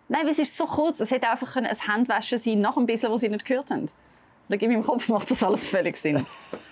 Nein, 0.09 0.21
weil 0.23 0.31
es 0.31 0.39
ist 0.39 0.57
so 0.57 0.65
kurz. 0.65 0.99
Es 0.99 1.11
hätte 1.11 1.29
einfach 1.29 1.55
ein 1.55 1.65
Handwaschen 1.67 2.37
sein 2.37 2.59
nach 2.59 2.75
ein 2.77 2.85
bisschen, 2.85 3.11
was 3.11 3.21
sie 3.21 3.29
nicht 3.29 3.45
gehört 3.45 3.71
haben. 3.71 3.87
Dann 4.49 4.59
in 4.59 4.71
meinem 4.71 4.83
Kopf 4.83 5.07
macht 5.09 5.29
das 5.29 5.43
alles 5.43 5.67
völlig 5.67 5.97
Sinn. 5.97 6.25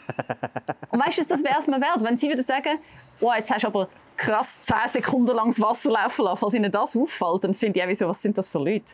Und 0.92 1.06
weißt 1.06 1.20
du, 1.20 1.26
das 1.26 1.44
wäre 1.44 1.56
es 1.60 1.68
mir 1.68 1.82
wert, 1.82 2.04
wenn 2.04 2.18
sie 2.18 2.30
würden 2.30 2.46
sagen, 2.46 2.80
oh, 3.20 3.32
jetzt 3.36 3.52
hast 3.52 3.64
du 3.64 3.68
aber 3.68 3.90
krass 4.16 4.62
10 4.62 4.78
Sekunden 4.90 5.36
lang 5.36 5.48
das 5.48 5.60
Wasser 5.60 5.92
laufen 5.92 6.26
lassen, 6.26 6.38
falls 6.38 6.54
ihnen 6.54 6.72
das 6.72 6.96
auffällt, 6.96 7.44
dann 7.44 7.54
finde 7.54 7.80
ich 7.80 7.86
auch, 7.86 7.90
wieso, 7.90 8.08
was 8.08 8.22
sind 8.22 8.38
das 8.38 8.50
für 8.50 8.60
Leute? 8.60 8.94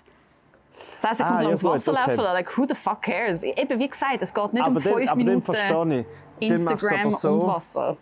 10 1.01 1.15
Sekunden 1.15 1.37
Ah, 1.37 1.41
lang 1.41 1.51
das 1.51 1.63
Wasser 1.63 1.91
okay. 1.91 2.01
laufen 2.01 2.23
lassen, 2.23 2.33
like, 2.33 2.57
who 2.57 2.65
the 2.67 2.75
fuck 2.75 3.01
cares? 3.01 3.43
Eben, 3.43 3.79
wie 3.79 3.89
gesagt, 3.89 4.21
es 4.21 4.33
geht 4.33 4.53
nicht 4.53 4.65
um 4.65 4.75
Aber 4.75 4.79
dann, 4.81 4.93
5 4.93 5.11
aber 5.11 5.23
dann 5.23 5.87
Minuten 5.87 6.05
Instagram 6.39 7.11
so, 7.11 7.33
und 7.33 7.43
Wasser. 7.43 7.97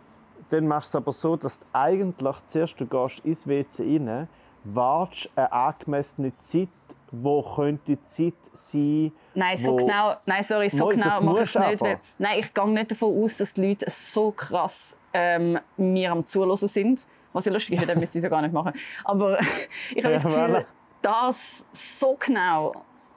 Dann 0.50 0.68
machst 0.68 0.94
du 0.94 0.98
es 0.98 1.04
aber 1.04 1.14
so, 1.14 1.36
dass 1.36 1.60
du 1.60 1.66
eigentlich 1.74 2.36
zuerst 2.48 2.80
du 2.80 2.86
gehst 2.86 3.20
ins 3.26 3.48
WC 3.48 3.84
rein, 3.84 4.28
wartest 4.64 5.30
eine 5.36 5.52
angemessene 5.52 6.38
Zeit, 6.40 6.70
wo 7.12 7.42
könnte 7.42 7.96
die 7.96 8.06
Zeit 8.06 8.34
sein, 8.52 9.12
Nein, 9.34 9.58
so 9.58 9.76
genau, 9.76 10.16
nein, 10.26 10.44
sorry, 10.44 10.70
so 10.70 10.86
Mal, 10.86 10.96
genau 10.96 11.22
mache 11.22 11.44
ich 11.44 11.56
es 11.56 11.60
nicht. 11.60 11.82
Weil, 11.82 12.00
nein, 12.18 12.40
ich 12.40 12.54
gehe 12.54 12.70
nicht 12.70 12.92
davon 12.92 13.24
aus, 13.24 13.36
dass 13.38 13.54
die 13.54 13.68
Leute 13.68 13.90
so 13.90 14.32
krass 14.32 15.00
ähm, 15.14 15.60
mir 15.78 16.12
am 16.12 16.26
Zuhören 16.26 16.56
sind. 16.56 17.08
Was 17.34 17.46
ja 17.46 17.52
lustig 17.54 17.80
ist, 17.80 17.88
dann 17.88 18.00
müsste 18.00 18.18
ich 18.18 18.20
es 18.20 18.24
ja 18.24 18.30
gar 18.30 18.42
nicht 18.42 18.54
machen. 18.54 18.74
Aber 19.04 19.40
ich 19.96 20.04
habe 20.04 20.14
Ja, 20.16 20.22
das 20.22 20.24
Gefühl, 20.24 20.40
voilà. 20.40 20.66
das 21.02 21.66
so 21.72 22.16
genau 22.20 22.74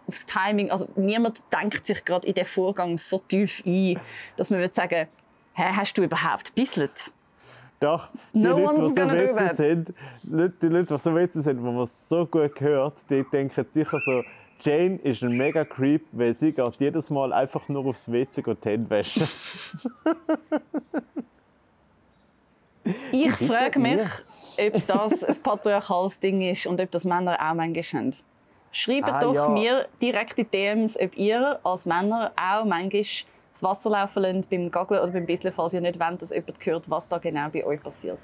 aufs 0.06 0.26
Timing. 0.26 0.70
Also 0.70 0.86
niemand 0.96 1.42
denkt 1.52 1.86
sich 1.86 2.04
gerade 2.04 2.26
in 2.28 2.34
den 2.34 2.44
Vorgang 2.44 2.96
so 2.98 3.18
tief 3.18 3.62
ein, 3.66 3.98
dass 4.36 4.50
man 4.50 4.60
würde 4.60 4.74
sagen, 4.74 5.08
Hä, 5.54 5.64
hast 5.76 5.98
du 5.98 6.02
überhaupt 6.02 6.54
bisselt? 6.54 7.12
Doch, 7.82 8.08
die 8.32 8.38
No 8.38 8.58
Leute, 8.58 8.80
die 8.80 9.26
so 9.26 9.34
that. 9.34 9.56
sind, 9.56 9.94
Leute- 10.30 10.54
die 10.62 10.66
Leute, 10.68 10.94
die 10.94 10.98
so 11.00 11.14
Witze 11.14 11.40
sind, 11.42 11.56
die 11.58 11.62
man 11.64 11.86
so 11.86 12.24
gut 12.26 12.60
hört, 12.60 12.94
die 13.10 13.24
denken 13.24 13.66
sicher 13.72 13.98
so, 14.04 14.22
Jane 14.60 15.00
ist 15.02 15.22
ein 15.24 15.36
mega 15.36 15.64
Creep, 15.64 16.04
weil 16.12 16.32
sie 16.34 16.52
geht 16.52 16.76
jedes 16.78 17.10
Mal 17.10 17.32
einfach 17.32 17.68
nur 17.68 17.84
aufs 17.86 18.10
WC 18.10 18.44
und 18.46 18.64
die 18.64 18.68
Hände 18.68 18.88
waschen. 18.90 19.26
Ich 23.12 23.30
frage 23.32 23.78
mich, 23.78 24.00
ob 24.58 24.86
das 24.86 25.24
ein 25.24 25.42
patriarchales 25.42 26.18
Ding 26.20 26.42
ist 26.42 26.66
und 26.66 26.80
ob 26.80 26.90
das 26.90 27.04
Männer 27.04 27.34
auch 27.40 27.54
manchmal 27.54 28.02
haben. 28.02 28.14
Schreibt 28.74 29.08
Ah, 29.08 29.20
doch 29.20 29.34
ja. 29.34 29.48
mir 29.48 29.86
direkt 30.00 30.38
in 30.38 30.50
DMs, 30.50 30.98
ob 30.98 31.16
ihr 31.16 31.60
als 31.62 31.84
Männer 31.84 32.32
auch 32.36 32.64
manchmal 32.64 33.04
das 33.52 33.62
Wasser 33.62 33.90
laufen 33.90 34.22
lasst 34.22 34.50
beim 34.50 34.70
Gaggeln 34.70 35.00
oder 35.02 35.12
beim 35.12 35.26
Bisseln, 35.26 35.52
falls 35.52 35.72
ihr 35.74 35.80
nicht 35.80 36.00
wollt, 36.00 36.20
dass 36.22 36.30
jemand 36.30 36.64
hört, 36.66 36.90
was 36.90 37.08
da 37.08 37.18
genau 37.18 37.48
bei 37.50 37.64
euch 37.64 37.82
passiert. 37.82 38.18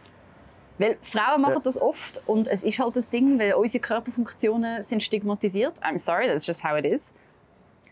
Weil 0.78 0.96
Frauen 1.02 1.42
machen 1.42 1.54
Ja. 1.54 1.60
das 1.60 1.80
oft 1.80 2.22
und 2.26 2.46
es 2.48 2.62
ist 2.62 2.78
halt 2.78 2.96
das 2.96 3.10
Ding, 3.10 3.38
weil 3.38 3.54
unsere 3.54 3.80
Körperfunktionen 3.82 4.80
sind 4.82 5.02
stigmatisiert. 5.02 5.78
I'm 5.82 5.98
sorry, 5.98 6.26
that's 6.28 6.46
just 6.46 6.62
how 6.64 6.76
it 6.78 6.84
is. 6.86 7.14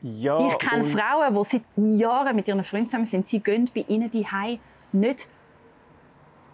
Ja, 0.03 0.47
Ich 0.47 0.59
kenne 0.59 0.85
Frauen, 0.85 1.35
die 1.35 1.45
seit 1.45 1.63
Jahren 1.77 2.37
mit 2.37 2.47
ihren 2.49 2.63
Freunden 2.63 2.89
zusammen 2.89 3.07
sind. 3.07 3.27
Sie 3.27 3.41
gehen 3.41 3.69
bei 3.75 3.85
ihnen 3.89 4.11
die 4.11 4.27
nicht 4.93 5.27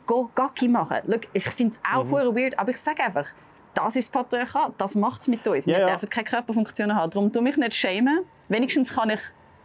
go 0.06 0.30
Gacki 0.34 0.68
machen. 0.68 0.98
Schau, 1.06 1.18
ich 1.32 1.44
finde 1.44 1.74
es 1.74 1.80
auch 1.94 2.04
Mhm. 2.04 2.34
weird, 2.36 2.58
aber 2.58 2.70
ich 2.70 2.78
sage 2.80 3.02
einfach, 3.02 3.26
das 3.74 3.96
ist 3.96 4.08
das 4.14 4.22
Patriarchat. 4.22 4.72
Das 4.78 4.94
macht 4.94 5.20
es 5.20 5.28
mit 5.28 5.46
uns. 5.46 5.66
Ja, 5.66 5.72
Wir 5.74 5.80
ja. 5.80 5.86
dürfen 5.86 6.08
keine 6.08 6.24
Körperfunktionen 6.24 6.96
haben. 6.96 7.10
Darum 7.10 7.32
tu 7.32 7.40
mich 7.40 7.56
nicht 7.56 7.74
schämen. 7.74 8.20
Wenigstens 8.48 8.94
kann 8.94 9.10
ich 9.10 9.20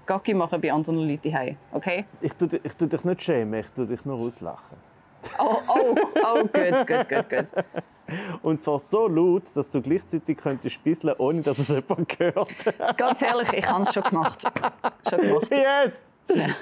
Gacki 0.08 0.34
machen 0.34 0.60
bei 0.62 0.72
anderen 0.72 1.08
Leuten 1.08 1.30
daheim. 1.32 1.58
Okay? 1.72 2.06
Ich 2.22 2.34
tue, 2.34 2.48
dich- 2.48 2.64
ich 2.66 2.74
tue 2.74 2.88
dich 2.88 3.04
nicht 3.04 3.22
schämen, 3.22 3.60
ich 3.60 3.68
tue 3.76 3.86
dich 3.86 4.04
nur 4.06 4.20
auslachen. 4.20 4.78
Oh, 5.40 5.58
oh, 5.68 5.96
oh, 6.24 6.40
gut, 6.42 6.88
gut, 6.88 7.10
gut, 7.10 7.30
gut. 7.30 7.66
Und 8.42 8.62
zwar 8.62 8.80
so 8.80 9.08
laut, 9.08 9.44
dass 9.54 9.70
du 9.72 9.82
gleichzeitig 9.82 10.38
könntest 10.38 10.82
bisseln, 10.84 11.14
ohne 11.18 11.42
dass 11.42 11.60
es 11.60 11.68
jemand 11.68 12.18
hört. 12.20 12.48
Ganz 12.98 13.22
ehrlich, 13.22 13.52
ich 13.52 13.70
habe 13.70 13.82
es 13.82 13.94
schon 13.94 14.04
gemacht. 14.04 14.44
Schon 15.10 15.20
gemacht. 15.22 15.52
Yes! 15.52 15.94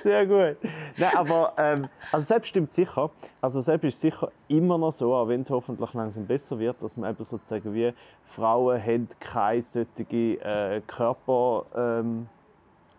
Sehr 0.04 0.26
gut. 0.28 0.58
Nein, 0.98 1.16
aber 1.16 1.54
ähm, 1.58 1.88
also 2.12 2.26
selbst 2.26 2.50
stimmt 2.50 2.72
sicher. 2.72 3.10
Also 3.42 3.62
selbst 3.62 3.86
ist 3.86 4.02
sicher 4.02 4.30
immer 4.48 4.78
noch 4.78 4.92
so, 4.92 5.14
auch 5.16 5.28
wenn 5.28 5.42
es 5.42 5.50
hoffentlich 5.50 5.92
langsam 5.94 6.26
besser 6.28 6.58
wird, 6.60 6.82
dass 6.84 6.96
man 6.98 7.12
eben 7.12 7.24
sozusagen 7.24 7.74
wie 7.74 7.92
Frauen 8.26 8.80
haben 8.82 9.08
keine 9.20 9.62
solche 9.64 9.86
äh, 10.10 10.82
Körper, 10.86 11.66
ähm, 11.76 12.28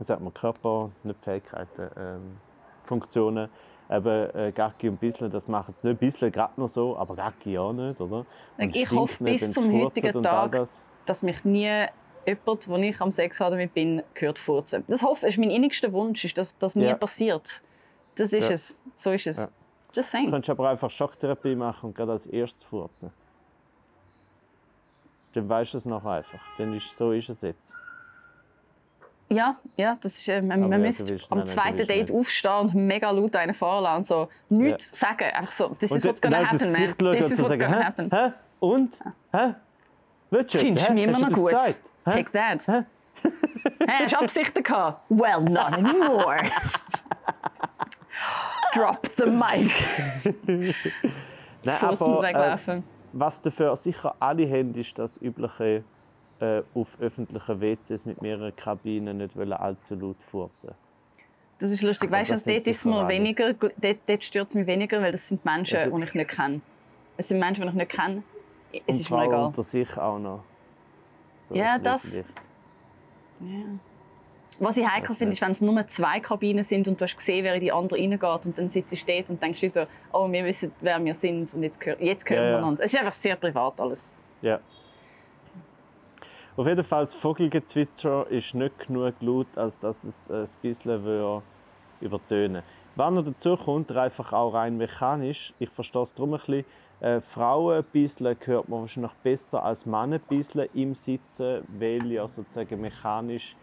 sagt 0.04 0.20
man, 0.20 0.32
Körper, 0.34 0.90
nicht 1.04 1.18
Fähigkeiten, 1.24 1.90
ähm, 1.96 2.36
Funktionen. 2.84 3.48
Eben 3.88 4.34
äh, 4.34 4.52
Gacki 4.52 4.88
und 4.88 4.98
Bisseln, 4.98 5.30
das 5.30 5.46
machen 5.46 5.72
sie 5.74 5.86
nicht. 5.88 6.00
Bisseln 6.00 6.32
gerade 6.32 6.60
noch 6.60 6.68
so, 6.68 6.96
aber 6.96 7.14
Gacki 7.14 7.56
auch 7.56 7.72
nicht, 7.72 8.00
oder? 8.00 8.26
Und 8.58 8.74
Ich 8.76 8.90
hoffe 8.90 9.22
nicht, 9.22 9.34
bis 9.44 9.50
zum 9.52 9.72
heutigen 9.72 10.22
Tag, 10.22 10.52
das. 10.52 10.82
dass 11.04 11.22
mich 11.22 11.44
nie 11.44 11.86
jemand, 12.26 12.68
wo 12.68 12.76
ich 12.76 13.00
am 13.00 13.12
Sex 13.12 13.38
habe 13.38 13.52
damit 13.52 13.74
bin, 13.74 14.02
gehört 14.14 14.40
furzen. 14.40 14.82
Das 14.88 15.04
hoffe 15.04 15.28
ist 15.28 15.38
mein 15.38 15.50
innigster 15.50 15.92
Wunsch, 15.92 16.24
ist, 16.24 16.36
dass 16.36 16.58
das 16.58 16.74
nie 16.74 16.86
Ja. 16.86 16.94
passiert. 16.96 17.62
Das 18.16 18.32
ist 18.32 18.48
Ja. 18.48 18.54
es. 18.54 18.76
So 18.94 19.12
ist 19.12 19.28
es. 19.28 19.36
Ja. 19.44 19.48
Just 19.94 20.12
Du 20.12 20.18
saying. 20.18 20.30
könntest 20.30 20.50
aber 20.50 20.68
einfach 20.68 20.90
Schocktherapie 20.90 21.54
machen 21.54 21.86
und 21.86 21.94
gerade 21.96 22.10
als 22.12 22.26
erstes 22.26 22.64
furzen. 22.64 23.12
Dann 25.34 25.48
weißt 25.48 25.74
du 25.74 25.78
es 25.78 25.84
noch 25.84 26.04
einfach. 26.04 26.40
Dann 26.58 26.74
ist, 26.74 26.96
so 26.96 27.12
ist 27.12 27.28
es 27.28 27.42
jetzt. 27.42 27.72
Ja, 29.28 29.56
ja, 29.76 29.96
das 30.00 30.18
ist, 30.18 30.28
äh, 30.28 30.40
man, 30.40 30.60
Aber 30.60 30.68
man 30.68 30.80
ja, 30.80 30.86
müsste 30.86 31.12
am 31.14 31.18
nein, 31.18 31.38
nein, 31.38 31.46
zweiten 31.46 31.86
Date 31.88 32.08
nicht. 32.10 32.12
aufstehen 32.12 32.52
und 32.60 32.74
mega 32.74 33.10
laut 33.10 33.34
einen 33.34 33.54
fahren 33.54 33.82
lassen 33.82 33.96
und 33.96 34.06
so 34.06 34.28
nichts 34.50 34.96
sagen. 34.98 35.24
Einfach 35.34 35.50
so, 35.50 35.68
this 35.70 35.90
is 35.90 36.02
dann- 36.02 36.08
what's 36.10 36.20
gonna 36.22 36.36
dann 36.38 36.46
happen, 36.46 36.58
man. 36.58 36.68
Gesicht 36.68 36.96
schauen 37.00 37.12
This 37.12 37.24
und 37.26 37.32
is 37.32 37.36
so 37.38 37.44
what's 37.44 37.58
sagen, 37.58 37.72
gonna 37.72 37.84
happen. 37.84 38.10
Hä? 38.12 38.32
Und? 38.60 38.96
Hä? 39.32 39.54
Willst 40.30 40.54
du? 40.54 40.58
Findest 40.58 40.88
du 40.88 40.94
mich 40.94 41.04
immer 41.04 41.12
Hast 41.14 41.22
noch 41.22 41.28
das 41.30 41.38
gut? 41.38 41.76
Hä? 42.06 42.10
Take 42.10 42.32
that. 42.32 42.66
Hä? 42.68 42.84
Hast 43.88 44.12
du 44.14 44.18
Absichten 44.20 44.62
gehabt? 44.62 45.00
Well, 45.08 45.40
not 45.42 45.72
anymore. 45.72 46.38
Drop 48.74 49.06
the 49.16 49.26
mic. 49.26 49.72
Nein, 51.64 51.76
aber, 51.82 52.22
äh, 52.30 52.82
was 53.12 53.40
dafür 53.40 53.76
sicher 53.76 54.14
alle 54.20 54.48
haben, 54.48 54.74
ist 54.74 54.96
das 54.98 55.20
übliche 55.20 55.82
äh, 56.40 56.62
auf 56.74 56.98
öffentlichen 57.00 57.60
WCs 57.60 58.04
mit 58.04 58.20
mehreren 58.22 58.54
Kabinen 58.54 59.18
nicht 59.18 59.36
wollen 59.36 59.52
allzu 59.52 59.94
laut 59.94 60.16
furzen. 60.30 60.70
Das 61.58 61.70
ist 61.70 61.82
lustig. 61.82 62.10
Weißt 62.10 62.30
du, 62.30 62.34
das 62.34 62.44
dort 62.44 62.66
ist 62.66 62.84
mir 62.84 63.08
weniger, 63.08 63.54
dort, 63.54 63.72
dort 64.06 64.24
stört 64.24 64.48
es 64.48 64.54
mich 64.54 64.66
weniger, 64.66 65.00
weil 65.00 65.12
das 65.12 65.28
sind 65.28 65.44
Menschen, 65.44 65.90
du- 65.90 65.96
die 65.98 66.04
ich 66.04 66.14
nicht 66.14 66.28
kenne. 66.30 66.60
Es 67.16 67.28
sind 67.28 67.38
Menschen, 67.38 67.62
die 67.62 67.68
ich 67.68 67.74
nicht 67.74 67.90
kenne. 67.90 68.22
Es 68.72 68.80
Und 68.96 69.00
ist 69.00 69.10
mir 69.10 69.24
egal. 69.24 69.44
unter 69.46 69.62
sich 69.62 69.96
auch 69.96 70.18
noch. 70.18 70.42
So 71.48 71.54
Ja, 71.54 71.78
das-. 71.78 72.24
Was 74.58 74.76
ich 74.78 74.88
heikel 74.88 75.14
finde, 75.14 75.34
ist, 75.34 75.42
wenn 75.42 75.50
es 75.50 75.60
nur 75.60 75.86
zwei 75.86 76.18
Kabinen 76.20 76.64
sind 76.64 76.88
und 76.88 76.98
du 76.98 77.04
hast 77.04 77.16
gesehen, 77.16 77.44
wer 77.44 77.54
in 77.54 77.60
die 77.60 77.72
andere 77.72 77.98
reingeht 78.00 78.46
und 78.46 78.56
dann 78.58 78.68
sitzt 78.70 78.92
du 78.92 79.12
dort 79.12 79.28
und 79.30 79.42
denkst 79.42 79.60
dir 79.60 79.68
so, 79.68 79.86
oh, 80.12 80.30
wir 80.32 80.44
wissen, 80.46 80.72
wer 80.80 81.02
wir 81.04 81.14
sind 81.14 81.52
und 81.54 81.62
jetzt, 81.62 81.78
gehör, 81.78 82.00
jetzt 82.02 82.28
hören 82.30 82.42
Ja, 82.44 82.50
wir 82.52 82.58
ja. 82.60 82.64
uns. 82.66 82.80
Es 82.80 82.92
ist 82.94 82.98
einfach 82.98 83.12
sehr 83.12 83.36
privat 83.36 83.78
alles. 83.80 84.10
Ja. 84.40 84.58
Auf 86.56 86.66
jeden 86.66 86.84
Fall, 86.84 87.02
das 87.02 87.12
Vogelgezwitscher 87.12 88.26
ist 88.30 88.54
nicht 88.54 88.78
genug 88.78 89.14
laut, 89.20 89.46
als 89.56 89.78
dass 89.78 90.04
es 90.04 90.30
ein 90.30 90.46
bisschen 90.62 91.04
würde 91.04 91.42
übertönen 92.00 92.62
Wenn 92.94 93.14
noch 93.14 93.24
dazu 93.26 93.56
kommt, 93.56 93.92
einfach 93.92 94.32
auch 94.32 94.54
rein 94.54 94.78
mechanisch, 94.78 95.52
ich 95.58 95.68
verstehe 95.68 96.02
es 96.02 96.14
darum 96.14 96.32
ein 96.32 96.40
bisschen, 96.40 96.64
äh, 97.00 97.20
Frauen 97.20 97.84
bisseln 97.92 98.38
hört 98.42 98.70
man 98.70 98.80
wahrscheinlich 98.80 99.12
besser 99.22 99.62
als 99.62 99.84
Männer 99.84 100.18
bisseln 100.18 100.70
im 100.72 100.94
Sitzen, 100.94 101.62
weil 101.78 102.10
ja 102.10 102.26
sozusagen 102.26 102.80
mechanisch 102.80 103.54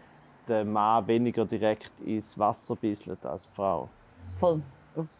der 0.46 0.64
Mann 0.64 1.04
weniger 1.08 1.44
direkt 1.44 1.90
ins 2.04 2.38
Wasser 2.38 2.76
bisselt 2.76 3.26
als 3.26 3.42
die 3.48 3.56
Frau. 3.56 3.88
Voll. 4.36 4.62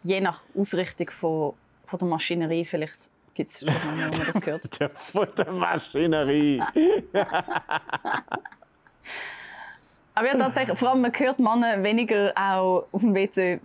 Je 0.04 0.20
nach 0.20 0.42
Ausrichtung 0.56 1.10
von, 1.10 1.54
von 1.84 1.98
der 1.98 2.06
Maschinerie 2.06 2.64
vielleicht 2.64 3.10
gibt 3.34 3.50
es 3.50 3.60
schon 3.60 3.68
mal, 3.68 4.12
wo 4.12 4.16
man 4.16 4.26
das 4.26 4.40
gehört. 4.40 4.68
Der 4.80 4.88
von 4.88 5.28
der 5.36 5.52
Maschinerie. 5.52 6.62
Aber 10.16 10.26
ja, 10.28 10.34
tatsächlich, 10.38 10.78
vor 10.78 10.90
allem 10.90 11.00
man 11.00 11.12
hört 11.12 11.38
Männer 11.40 11.82
weniger 11.82 12.32
auch 12.36 12.86
auf 12.92 13.00
dem 13.00 13.14
WC, 13.14 13.60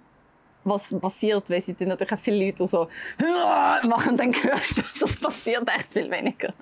was 0.63 0.93
passiert, 0.99 1.49
weil 1.49 1.61
sie 1.61 1.75
dann 1.75 1.89
natürlich 1.89 2.13
auch 2.13 2.19
viele 2.19 2.45
Leute 2.47 2.65
so 2.67 2.87
machen, 3.87 4.17
dann 4.17 4.33
hörst 4.33 4.77
du, 4.77 4.81
es 5.05 5.19
passiert 5.19 5.69
echt 5.69 5.91
viel 5.93 6.09
weniger. 6.09 6.53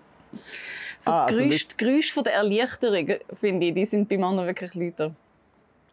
So 0.99 1.11
Ah, 1.11 1.15
die 1.15 1.21
also 1.21 1.35
Geräusche, 1.37 1.49
nicht- 1.53 1.79
die 1.79 1.85
Geräusche 1.85 2.13
von 2.13 2.23
der 2.25 2.33
Erleichterung, 2.33 3.07
finde 3.35 3.65
ich, 3.67 3.73
die 3.73 3.85
sind 3.85 4.09
bei 4.09 4.17
Männern 4.17 4.45
wirklich 4.45 4.73
lauter. 4.75 5.15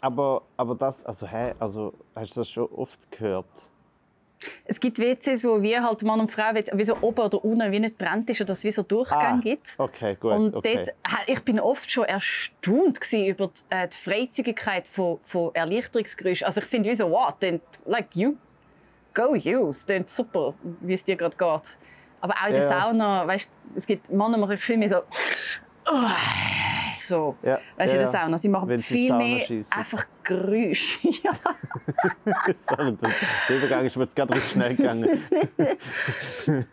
Aber, 0.00 0.42
aber 0.56 0.74
das, 0.74 1.04
also, 1.06 1.26
hä, 1.26 1.54
also, 1.58 1.94
hast 2.16 2.36
du 2.36 2.40
das 2.40 2.50
schon 2.50 2.68
oft 2.72 3.10
gehört? 3.10 3.46
Es 4.64 4.80
gibt 4.80 4.98
WCs, 4.98 5.44
wo 5.44 5.62
wir 5.62 5.82
halt 5.82 6.02
Mann 6.02 6.20
und 6.20 6.30
Frau 6.30 6.54
wie 6.54 6.84
so 6.84 6.96
oben 7.00 7.20
oder 7.20 7.44
unten 7.44 7.72
wie 7.72 7.80
nicht 7.80 7.98
getrennt 7.98 8.28
ist 8.30 8.40
oder 8.40 8.48
dass 8.48 8.58
es 8.58 8.64
wie 8.64 8.70
so 8.70 8.82
Durchgänge 8.82 9.40
gibt. 9.42 9.74
Okay, 9.78 10.16
gut. 10.18 10.32
Und 10.32 10.54
okay. 10.54 10.84
dort, 10.84 10.94
ich 11.26 11.40
bin 11.40 11.60
oft 11.60 11.90
schon 11.90 12.04
erstaunt 12.04 13.00
über 13.12 13.48
die, 13.48 13.62
äh, 13.70 13.88
die 13.88 13.96
Freizügigkeit 13.96 14.88
von, 14.88 15.18
von 15.22 15.54
Erleichterungsgeräuschen. 15.54 16.46
Also 16.46 16.60
ich 16.60 16.66
finde 16.66 16.90
wie 16.90 16.94
so, 16.94 17.10
wow, 17.10 17.34
then, 17.38 17.60
like 17.86 18.14
you, 18.14 18.36
go 19.14 19.34
you, 19.34 19.70
es 19.70 19.86
klingt 19.86 20.10
super, 20.10 20.54
wie 20.80 20.94
es 20.94 21.04
dir 21.04 21.16
gerade 21.16 21.36
geht. 21.36 21.78
Aber 22.20 22.34
auch 22.42 22.46
in 22.46 22.54
der 22.54 22.62
Ja. 22.62 22.80
Sauna, 22.80 23.26
weißt, 23.26 23.50
es 23.74 23.86
gibt 23.86 24.10
Männer 24.10 24.38
machen 24.38 24.58
viel 24.58 24.76
mehr 24.76 24.88
so, 24.88 24.96
so, 26.98 27.36
Ja, 27.42 27.58
weißt 27.76 27.94
du, 27.94 27.98
ja, 27.98 28.02
der 28.04 28.06
Sauna. 28.12 28.36
Sie 28.38 28.48
machen 28.48 28.76
sie 28.78 28.82
viel 28.94 29.12
mehr 29.14 29.46
einfach 29.76 30.04
Geräusche. 30.22 31.08
ja. 31.22 31.32
Der 33.48 33.56
Übergang 33.56 33.84
ist 33.84 33.96
mir 33.96 34.04
jetzt 34.04 34.16
gerade 34.16 34.40
schnell 34.40 34.74
gegangen. 34.76 35.08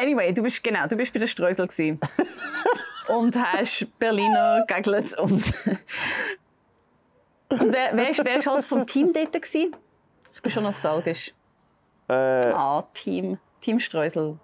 Anyway, 0.00 0.32
du 0.32 0.42
bist 0.42 0.62
genau, 0.62 0.86
du 0.86 0.96
bist 0.96 1.12
bei 1.12 1.18
der 1.18 1.26
Streusel 1.26 1.66
gewesen. 1.66 1.98
und 3.08 3.34
hast 3.36 3.86
Berliner 3.98 4.64
gegelt 4.68 5.18
und 5.18 5.32
und 7.50 7.72
wer, 7.72 7.90
wer, 7.94 8.10
ist, 8.10 8.24
wer 8.24 8.38
ist 8.38 8.46
alles 8.46 8.66
vom 8.66 8.86
Team 8.86 9.12
dort 9.12 9.32
gewesen? 9.32 9.72
Ich 10.34 10.42
bin 10.42 10.52
schon 10.52 10.62
nostalgisch. 10.62 11.32
äh, 12.08 12.12
Ah, 12.12 12.84
Team, 12.94 13.38
Team 13.60 13.80
Streusel. 13.80 14.38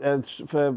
äh, 0.00 0.18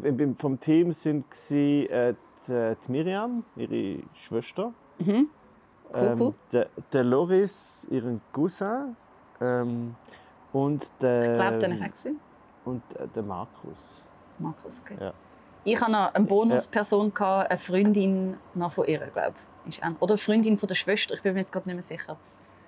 im- 0.04 0.36
vom 0.38 0.60
Team 0.60 0.92
sind 0.94 1.32
gsi, 1.32 1.88
äh, 1.90 2.14
die, 2.48 2.54
äh, 2.54 2.76
die 2.86 2.92
Miriam, 2.92 3.44
ihre 3.56 4.04
Schwester, 4.26 4.74
Cool, 5.00 5.28
cool. 5.94 6.28
ähm, 6.28 6.34
der, 6.52 6.68
der 6.92 7.04
Loris, 7.04 7.86
ihren 7.92 8.20
Cousin 8.34 8.96
ähm, 9.40 9.96
und 10.52 10.86
der 11.02 11.22
Ich 11.22 11.40
glaube, 11.40 11.58
den 11.60 11.72
ich 11.74 11.84
auch 11.84 11.92
gesehen. 11.92 12.20
und 12.66 12.82
äh, 12.96 13.08
der 13.14 13.24
Markus. 13.24 14.02
Markus, 14.40 14.82
okay. 14.84 14.98
Ja. 15.00 15.14
Ich 15.64 15.80
hatte 15.80 15.92
noch 15.92 16.14
eine 16.14 16.26
Bonusperson, 16.26 17.12
eine 17.18 17.58
Freundin 17.58 18.38
noch 18.54 18.72
von 18.72 18.86
ihr, 18.88 19.00
glaube 19.00 19.34
ich. 19.68 19.82
Oder 20.00 20.12
eine 20.14 20.18
Freundin 20.18 20.58
von 20.58 20.68
der 20.68 20.76
Schwester, 20.76 21.16
ich 21.16 21.22
bin 21.22 21.34
mir 21.34 21.40
jetzt 21.40 21.52
gerade 21.52 21.68
nicht 21.68 21.76
mehr 21.76 21.82
sicher. 21.82 22.18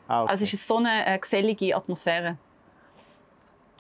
Ah, 0.08 0.24
okay. 0.24 0.32
Also 0.32 0.44
es 0.46 0.54
ist 0.54 0.66
so 0.68 0.78
eine 0.78 1.06
äh, 1.06 1.18
gesellige 1.20 1.76
Atmosphäre. 1.76 2.38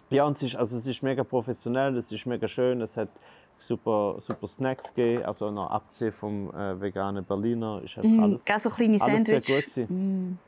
Ja, 0.09 0.23
und 0.25 0.37
es 0.37 0.43
ist, 0.43 0.55
also 0.55 0.77
es 0.77 0.85
ist 0.87 1.03
mega 1.03 1.23
professionell, 1.23 1.97
es 1.97 2.11
ist 2.11 2.25
mega 2.25 2.47
schön, 2.47 2.81
es 2.81 2.95
hat 2.95 3.09
super, 3.59 4.15
super 4.19 4.47
Snacks 4.47 4.93
gegeben, 4.93 5.25
also 5.25 5.51
noch 5.51 5.69
abgesehen 5.69 6.13
vom 6.13 6.49
äh, 6.55 6.79
veganen 6.79 7.23
Berliner 7.23 7.81
ist 7.83 7.97
einfach 7.97 8.23
alles, 8.23 8.45
Gell, 8.45 8.59
so 8.59 8.69
kleine 8.69 9.01
alles 9.01 9.25
sehr 9.25 9.41
gut 9.41 9.65
gewesen. 9.65 10.39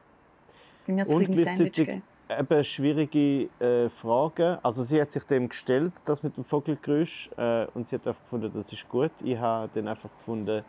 Es 0.87 1.13
Und 1.13 1.25
gleichzeitig 1.25 2.01
eben 2.29 2.63
schwierige 2.63 3.49
äh, 3.59 3.89
Fragen. 3.89 4.57
Also 4.61 4.83
sie 4.83 5.01
hat 5.01 5.11
sich 5.11 5.23
dem 5.23 5.49
gestellt, 5.49 5.93
das 6.05 6.23
mit 6.23 6.37
dem 6.37 6.43
Vogelgeräusch, 6.45 7.29
äh, 7.37 7.65
und 7.73 7.87
sie 7.87 7.95
hat 7.95 8.07
einfach 8.07 8.21
gefunden, 8.23 8.51
das 8.53 8.71
ist 8.71 8.87
gut. 8.89 9.11
Ich 9.23 9.37
habe 9.37 9.69
dann 9.73 9.87
einfach 9.87 10.09
gefunden, 10.19 10.63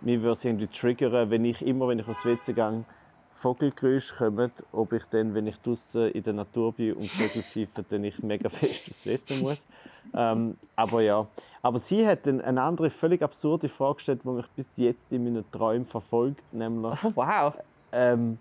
mir 0.00 0.20
würde 0.20 0.32
es 0.32 0.44
irgendwie 0.44 0.66
triggern, 0.66 1.30
wenn 1.30 1.44
ich 1.44 1.62
immer, 1.62 1.88
wenn 1.88 1.98
ich 1.98 2.08
aufs 2.08 2.24
WC 2.24 2.52
gehe, 2.52 2.84
Vogelgeräusche 3.32 4.14
kommen, 4.16 4.52
ob 4.72 4.92
ich 4.92 5.04
dann, 5.04 5.34
wenn 5.34 5.46
ich 5.46 5.56
draußen 5.56 6.10
in 6.10 6.22
der 6.22 6.34
Natur 6.34 6.72
bin 6.74 6.92
und 6.92 7.06
Vögel 7.08 7.42
pfeifen, 7.42 7.86
dann 7.88 8.04
ich 8.04 8.22
mega 8.22 8.48
fest 8.50 8.88
aufs 8.90 9.06
WC 9.06 9.40
muss. 9.40 9.66
Ähm, 10.14 10.56
aber 10.76 11.00
ja. 11.02 11.26
Aber 11.62 11.78
sie 11.78 12.06
hat 12.06 12.26
eine 12.26 12.62
andere, 12.62 12.90
völlig 12.90 13.22
absurde 13.22 13.68
Frage 13.68 13.96
gestellt, 13.96 14.20
die 14.24 14.28
mich 14.28 14.46
bis 14.56 14.76
jetzt 14.76 15.12
in 15.12 15.24
meinen 15.24 15.44
Träumen 15.52 15.86
verfolgt, 15.86 16.42
nämlich 16.52 17.04
Oh, 17.04 17.12
wow. 17.14 17.54
ähm, 17.92 18.38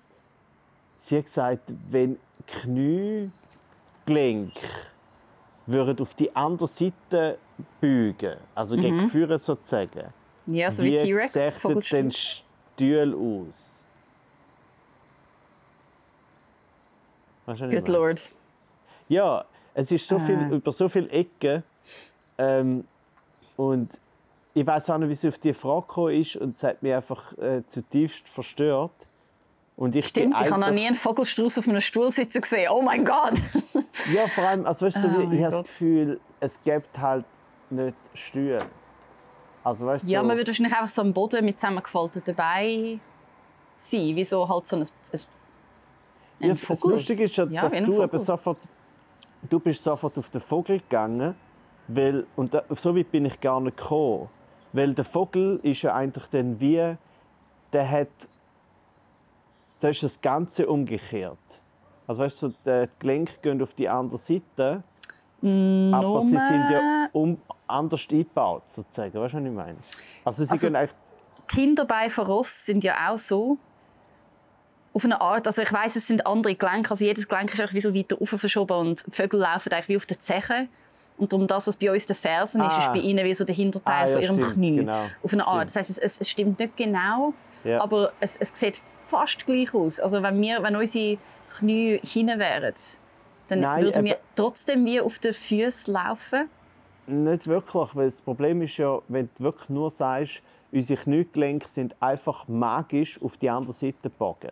sie 0.98 1.18
hat 1.18 1.26
gesagt, 1.26 1.64
wenn 1.90 2.18
Kniegelenk 2.48 3.32
würden 5.66 6.00
auf 6.00 6.14
die 6.16 6.34
andere 6.36 6.68
Seite 6.68 7.38
beugen, 7.82 8.38
also 8.56 8.76
gegen 8.76 9.10
vorne 9.10 9.38
sozusagen, 9.38 10.06
Ja, 10.48 10.72
so 10.72 10.84
wie 10.84 10.96
T-Rex, 10.96 11.34
sähe 11.34 11.52
denn 11.52 11.60
Vogelstuhl. 11.60 12.12
Stuhl 12.12 13.14
aus? 13.14 13.84
Good? 17.70 17.88
Lord. 17.88 18.36
Ja, 19.10 19.44
es 19.74 19.92
ist 19.92 20.08
so 20.08 20.20
viel, 20.20 20.38
Ah. 20.38 20.50
über 20.56 20.72
so 20.72 20.90
viele 20.90 21.10
Ecken. 21.10 21.64
Ähm, 22.38 22.86
und 23.58 23.90
ich 24.54 24.66
weiß 24.66 24.90
auch 24.90 24.98
nicht, 24.98 25.10
wie 25.10 25.16
sie 25.16 25.28
auf 25.30 25.38
die 25.38 25.54
Frage 25.54 25.86
gekommen 25.88 26.22
ist. 26.22 26.36
Und 26.38 26.56
es 26.56 26.64
hat 26.64 26.82
mich 26.84 26.94
einfach 26.94 27.38
äh, 27.38 27.62
zutiefst 27.68 28.28
verstört. 28.30 28.92
Und 29.76 29.96
ich 29.96 30.08
Stimmt, 30.08 30.36
ich 30.42 30.52
habe 30.52 30.60
noch 30.60 30.72
nie 30.72 30.86
einen 30.88 30.96
Vogelstrauß 30.96 31.60
auf 31.60 31.68
einem 31.68 31.80
Stuhl 31.80 32.12
sitzen 32.12 32.42
gesehen. 32.42 32.70
Oh 32.72 32.82
mein 32.82 33.06
Gott! 33.06 33.34
Ja, 34.14 34.28
vor 34.28 34.46
allem, 34.46 34.66
also 34.66 34.86
weißt 34.86 34.98
du, 34.98 35.08
Oh 35.08 35.32
ich 35.32 35.44
habe 35.44 35.52
das. 35.58 35.64
Gefühl, 35.64 36.20
es 36.40 36.60
gibt 36.64 36.98
halt 36.98 37.26
nicht 37.70 37.96
Stühle. 38.14 38.60
Also 39.64 39.86
weißt 39.88 40.06
du, 40.06 40.10
Ja, 40.12 40.22
so, 40.22 40.28
man 40.28 40.38
würde 40.38 40.48
wahrscheinlich 40.48 40.74
einfach 40.74 40.88
so 40.88 41.02
am 41.02 41.14
Boden 41.14 41.44
mit 41.44 41.60
zusammengefalteten 41.60 42.34
Beinen 42.34 43.02
sein. 43.76 44.16
Wie 44.16 44.24
so 44.24 44.48
halt 44.48 44.68
so 44.68 44.78
ein, 44.78 44.84
ein, 44.84 44.88
ja, 46.40 46.54
das. 46.54 46.82
Lustige 46.84 47.24
ist 47.26 47.36
ja, 47.36 47.46
Ja, 47.46 47.64
dass 47.64 47.74
ein 47.74 47.86
du 47.86 48.02
eben 48.02 48.20
sofort, 48.20 48.58
du 49.44 49.60
bist 49.60 49.84
sofort 49.84 50.18
auf 50.18 50.30
den 50.30 50.42
Vogel 50.42 50.80
gegangen, 50.80 51.36
weil, 51.88 52.26
und 52.36 52.54
da, 52.54 52.64
so 52.76 52.96
weit 52.96 53.12
bin 53.12 53.26
ich 53.26 53.40
gar 53.40 53.60
nicht 53.62 53.78
gekommen. 53.78 54.30
Weil 54.74 54.94
der 54.94 55.06
Vogel 55.06 55.60
ist 55.64 55.82
ja 55.82 55.96
eigentlich 55.96 56.26
dann 56.28 56.60
wie, 56.60 56.96
der 57.74 57.90
hat, 57.90 58.08
da 59.80 59.90
ist 59.90 60.04
das 60.04 60.20
Ganze 60.22 60.68
umgekehrt. 60.68 61.38
Also 62.06 62.22
weißt 62.22 62.42
du, 62.42 62.50
so, 62.50 62.54
die 62.66 62.90
Gelenke 63.00 63.34
gehen 63.42 63.62
auf 63.62 63.74
die 63.74 63.88
andere 63.88 64.18
Seite, 64.18 64.84
aber 65.42 66.22
sie 66.24 66.30
sind 66.38 66.70
ja 66.72 67.08
um, 67.14 67.38
anders 67.68 68.08
eingebaut, 68.12 68.64
sozusagen. 68.68 69.14
Weißt 69.20 69.34
du, 69.34 69.38
was 69.38 69.46
ich 69.46 69.52
meine? 69.52 69.78
Also 70.26 70.44
sie 70.44 70.52
Also- 70.52 70.68
gehen 70.68 70.76
eigentlich 70.76 70.96
Die 71.52 71.62
Hinterbeine 71.62 72.10
von 72.10 72.26
Ross 72.28 72.66
sind 72.66 72.84
ja 72.84 73.10
auch 73.10 73.18
so. 73.18 73.58
Auf 74.94 75.06
eine 75.06 75.22
Art, 75.22 75.46
also 75.46 75.62
ich 75.62 75.72
weiß, 75.72 75.96
es 75.96 76.08
sind 76.08 76.26
andere 76.26 76.56
Gelenke, 76.56 76.90
also 76.90 77.06
jedes 77.06 77.28
Gelenk 77.28 77.54
ist 77.58 77.74
wie 77.74 77.82
so 77.82 77.94
weiter 77.94 78.18
rauf 78.18 78.30
verschoben 78.30 78.74
und 78.78 79.06
Vögel 79.12 79.40
laufen 79.42 79.72
eigentlich 79.72 79.90
wie 79.90 79.98
auf 79.98 80.06
den 80.08 80.20
Zehen. 80.20 80.68
Und 81.18 81.34
um 81.34 81.46
das, 81.48 81.68
was 81.68 81.76
bei 81.76 81.92
uns 81.92 82.06
der 82.08 82.16
Fersen 82.16 82.62
ist, 82.62 82.74
Ah. 82.74 82.80
ist 82.80 82.94
bei 82.94 83.00
ihnen 83.00 83.24
wie 83.26 83.34
so 83.34 83.44
der 83.44 83.54
Hinterteil 83.54 84.06
Ah, 84.06 84.08
ja, 84.08 84.14
von 84.14 84.22
ihrem 84.24 84.36
stimmt, 84.38 84.54
Knie. 84.54 84.76
genau. 84.78 85.04
Auf 85.22 85.34
eine 85.34 85.46
Art. 85.46 85.70
Stimmt. 85.70 85.70
Das 85.70 85.90
heißt, 85.90 86.04
es, 86.04 86.20
es, 86.20 86.30
stimmt 86.30 86.60
nicht 86.60 86.78
genau, 86.78 87.34
Ja. 87.64 87.82
aber 87.82 88.14
es, 88.20 88.38
es 88.38 88.58
sieht 88.58 88.78
fast 88.78 89.46
gleich 89.46 89.74
aus. 89.74 90.00
Also 90.00 90.24
wenn, 90.24 90.42
wir, 90.42 90.64
wenn 90.64 90.76
unsere 90.76 91.18
Knie 91.58 92.00
hinten 92.04 92.40
wären, 92.40 92.74
dann 93.50 93.60
Nein, 93.60 93.84
würden 93.84 94.06
wir 94.06 94.18
trotzdem 94.36 94.86
wie 94.86 95.02
auf 95.02 95.20
den 95.20 95.34
Füßen 95.34 95.94
laufen. 95.94 96.50
Nicht 97.08 97.48
wirklich, 97.48 97.96
weil 97.96 98.06
das 98.06 98.22
Problem 98.22 98.62
ist 98.62 98.78
ja, 98.78 99.00
wenn 99.08 99.30
du 99.38 99.44
wirklich 99.44 99.70
nur 99.70 99.90
sagst, 99.90 100.42
unsere 100.72 101.02
Kniegelenke 101.02 101.68
sind 101.68 101.96
einfach 102.00 102.48
magisch 102.48 103.20
auf 103.22 103.36
die 103.38 103.50
andere 103.50 103.74
Seite 103.74 103.98
gebogen, 104.04 104.52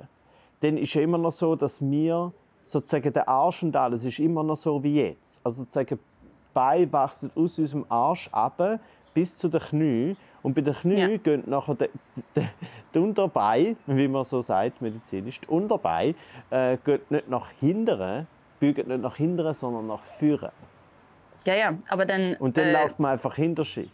dann 0.61 0.77
ist 0.77 0.93
ja 0.93 1.01
immer 1.01 1.17
noch 1.17 1.31
so, 1.31 1.55
dass 1.55 1.81
wir 1.81 2.31
sozusagen 2.65 3.13
der 3.13 3.27
Arsch 3.27 3.63
und 3.63 3.75
alles 3.75 4.03
ist 4.03 4.19
immer 4.19 4.43
noch 4.43 4.57
so 4.57 4.81
wie 4.83 5.01
jetzt. 5.01 5.39
Also 5.43 5.63
sozusagen 5.63 5.97
die 5.97 6.33
Beine 6.53 6.91
wachsen 6.91 7.31
aus 7.35 7.57
unserem 7.59 7.85
Arsch 7.89 8.29
ab 8.31 8.79
bis 9.13 9.37
zu 9.37 9.47
den 9.47 9.61
Knien 9.61 10.17
und 10.43 10.53
bei 10.53 10.61
den 10.61 10.73
Knien 10.73 11.11
Ja. 11.11 11.17
gehen 11.17 11.43
nachher 11.47 11.75
die, 11.75 11.89
die, 12.35 12.47
die 12.93 12.99
Unterbeine, 12.99 13.75
wie 13.85 14.07
man 14.07 14.23
so 14.23 14.41
sagt 14.41 14.81
medizinisch, 14.81 15.39
die 15.41 15.47
Unterbeine 15.47 16.15
äh, 16.49 16.77
geht 16.83 17.09
nicht 17.09 17.29
nach 17.29 17.49
hinten, 17.59 18.27
bügen 18.59 18.87
nicht 18.87 19.01
nach 19.01 19.15
hinten, 19.15 19.53
sondern 19.53 19.87
nach 19.87 20.03
vorne. 20.03 20.51
Ja, 21.45 21.55
ja, 21.55 21.73
aber 21.89 22.05
dann... 22.05 22.35
Und 22.35 22.57
dann 22.57 22.65
äh, 22.65 22.73
läuft 22.73 22.99
man 22.99 23.11
einfach 23.11 23.35
hinter 23.35 23.63
sich. 23.63 23.89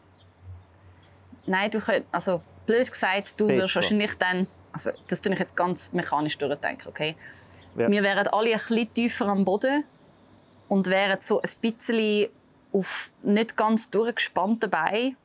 Nein, 1.45 1.69
du 1.71 1.79
könnt, 1.79 2.05
also 2.11 2.41
blöd 2.65 2.89
gesagt, 2.89 3.39
du 3.39 3.47
Besser. 3.47 3.63
wirst 3.63 3.75
wahrscheinlich 3.75 4.13
dann, 4.17 4.47
also 4.73 4.91
das 5.07 5.21
tue 5.21 5.33
ich 5.33 5.39
jetzt 5.39 5.55
ganz 5.55 5.93
mechanisch 5.93 6.37
durchdenken, 6.37 6.89
okay? 6.89 7.15
Ja. 7.75 7.89
Wir 7.89 8.03
wären 8.03 8.27
alle 8.27 8.51
ein 8.51 8.59
bisschen 8.59 8.93
tiefer 8.93 9.27
am 9.27 9.45
Boden 9.45 9.83
und 10.67 10.87
wären 10.87 11.19
so 11.21 11.41
ein 11.41 11.49
bisschen 11.61 12.29
auf 12.71 13.11
nicht 13.21 13.55
ganz 13.55 13.89
durchgespannten 13.89 14.69
Beinen 14.69 15.15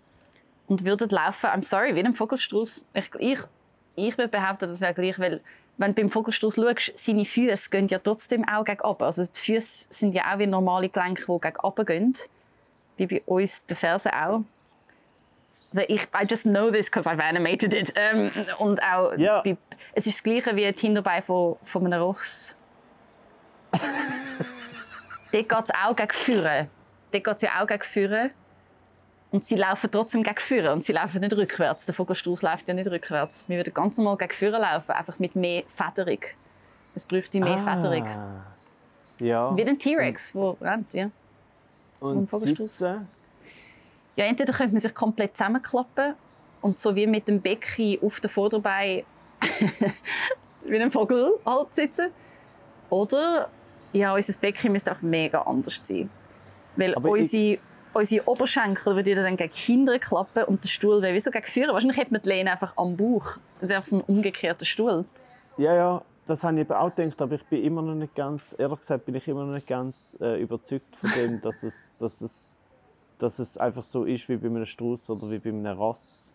und 0.67 0.85
würden 0.85 1.09
laufen, 1.09 1.47
I'm 1.47 1.65
sorry, 1.65 1.95
wie 1.95 2.05
ein 2.05 2.15
Vogelstrauß. 2.15 2.85
Ich, 2.95 3.11
ich, 3.19 3.39
ich 3.97 4.19
würde 4.19 4.29
behaupten, 4.29 4.69
das 4.69 4.81
wäre 4.81 4.95
gleich, 4.95 5.19
weil 5.19 5.41
wenn 5.79 5.95
du 5.95 6.03
beim 6.03 6.11
Vogelstrauß 6.11 6.57
schaust, 6.57 6.93
seine 6.95 7.25
Füße 7.25 7.71
gehen 7.71 7.89
ja 7.89 7.99
trotzdem 7.99 8.47
auch 8.47 8.65
gegen 8.65 8.83
oben. 8.83 9.05
Also 9.05 9.25
die 9.25 9.41
Füße 9.41 9.87
sind 9.91 10.13
ja 10.13 10.35
auch 10.35 10.39
wie 10.39 10.47
normale 10.47 10.89
Gelenke, 10.89 11.25
die 11.27 11.41
gegen 11.41 11.61
oben 11.63 11.87
gehen. 11.87 12.15
Wie 12.97 13.07
bei 13.07 13.23
uns 13.27 13.65
die 13.65 13.75
Fersen 13.75 14.11
auch. 14.11 14.43
Ich, 15.73 16.03
I 16.05 16.25
just 16.29 16.45
know 16.45 16.71
this 16.71 16.87
because 16.87 17.09
I've 17.09 17.21
animated 17.23 17.75
it. 17.75 17.93
Ähm, 17.95 18.31
und 18.59 18.83
auch, 18.83 19.13
Ja. 19.19 19.43
bei, 19.43 19.57
es 19.95 20.07
ist 20.07 20.19
das 20.19 20.23
Gleiche 20.23 20.57
wie 20.57 20.71
die 20.73 20.81
Hinterbeine 20.81 21.23
von, 21.23 21.57
von 21.63 21.85
einem 21.87 22.01
Ross. 22.03 22.57
Dort 25.33 25.49
geht 25.49 25.65
es 25.65 25.71
auch 25.75 25.95
gegen 25.95 26.11
Führen. 26.13 26.69
Dort 27.13 27.25
geht 27.25 27.37
es 27.37 27.43
ja 27.43 27.51
auch 27.61 27.67
gegen 27.67 27.83
Führen. 27.83 28.31
Und 29.31 29.45
sie 29.45 29.57
laufen 29.57 29.91
trotzdem 29.91 30.23
gegen 30.23 30.39
Führen. 30.39 30.73
Und 30.73 30.85
sie 30.85 30.93
laufen 30.93 31.21
nicht 31.21 31.35
rückwärts. 31.37 31.85
Der 31.85 31.95
Vogelstrauß 31.95 32.41
läuft 32.43 32.67
ja 32.69 32.75
nicht 32.75 32.91
rückwärts. 32.91 33.45
Wir 33.47 33.59
würden 33.59 33.75
ganz 33.75 33.99
normal 33.99 34.17
gegen 34.17 34.33
Führen 34.33 34.61
laufen, 34.63 34.93
einfach 34.93 35.19
mit 35.19 35.37
mehr 35.37 35.65
Federung. 35.67 36.21
Es 36.95 37.05
bräuchte 37.05 37.39
mehr 37.41 37.59
Federung. 37.59 38.07
Ah. 38.07 38.43
Ja. 39.21 39.55
Wie 39.57 39.65
ein 39.67 39.79
T-Rex, 39.79 40.33
der 40.33 40.57
rennt, 40.63 40.95
ja. 40.95 41.11
Und 42.01 42.31
Vogelstrauß. 42.31 42.79
sitzen. 42.79 43.09
Ja, 44.19 44.25
entweder 44.25 44.53
könnte 44.53 44.73
man 44.73 44.81
sich 44.81 44.93
komplett 44.95 45.37
zusammenklappen 45.37 46.15
und 46.61 46.77
so 46.77 46.97
wie 46.97 47.07
mit 47.07 47.29
dem 47.29 47.41
Becken 47.41 47.99
auf 48.03 48.19
den 48.19 48.29
Vorderbein 48.29 49.05
wie 50.65 50.77
ein 50.77 50.91
Vogel 50.91 51.39
halt 51.47 51.73
sitzen. 51.73 52.09
Oder 52.91 53.49
ja, 53.93 54.13
unser 54.13 54.37
Becken 54.41 54.73
müsste 54.73 54.91
auch 54.91 55.03
mega 55.03 55.43
anders 55.43 55.79
sein. 55.81 56.11
Weil 56.75 56.97
Aber 56.97 57.11
unsere, 57.11 57.59
unsere 57.95 58.29
Oberschenkel 58.29 58.97
würden 58.97 59.15
dann 59.15 59.37
gegen 59.37 59.53
hinten 59.53 60.01
klappen 60.01 60.43
und 60.45 60.65
der 60.65 60.69
Stuhl 60.69 61.01
wäre 61.01 61.15
wie 61.15 61.21
so 61.21 61.31
gegen 61.31 61.47
vorne. 61.47 61.73
Wahrscheinlich 61.73 61.99
hätte 61.99 62.13
man 62.13 62.21
die 62.21 62.29
Lehne 62.29 62.51
einfach 62.51 62.77
am 62.77 62.97
Bauch. 62.97 63.37
Das 63.61 63.69
wäre 63.69 63.85
so 63.85 63.99
ein 63.99 64.03
umgekehrter 64.03 64.67
Stuhl. 64.67 65.05
Ja, 65.59 65.77
ja, 65.77 66.03
das 66.27 66.43
habe 66.43 66.61
ich 66.61 66.69
auch 66.69 66.93
gedacht, 66.93 67.23
aber 67.23 67.37
ich 67.37 67.45
bin 67.47 67.63
immer 67.63 67.83
noch 67.83 67.95
nicht 67.95 68.17
ganz, 68.17 68.53
ehrlich 68.59 68.81
gesagt, 68.81 69.07
bin 69.07 69.15
ich 69.15 69.29
immer 69.29 69.45
noch 69.45 69.55
nicht 69.55 69.69
ganz 69.69 70.19
äh, 70.21 70.43
überzeugt 70.43 70.97
von 70.97 71.11
dem, 71.17 71.41
dass 71.41 71.63
es, 71.63 71.95
dass, 72.01 72.21
es, 72.21 72.57
dass 73.19 73.39
es 73.39 73.59
einfach 73.59 73.83
so 73.83 74.05
ist 74.05 74.29
wie 74.29 74.37
bei 74.37 74.47
einem 74.47 74.65
Strauß 74.65 75.11
oder 75.11 75.31
wie 75.31 75.39
bei 75.39 75.51
einem 75.51 75.77
Ross. 75.79 76.31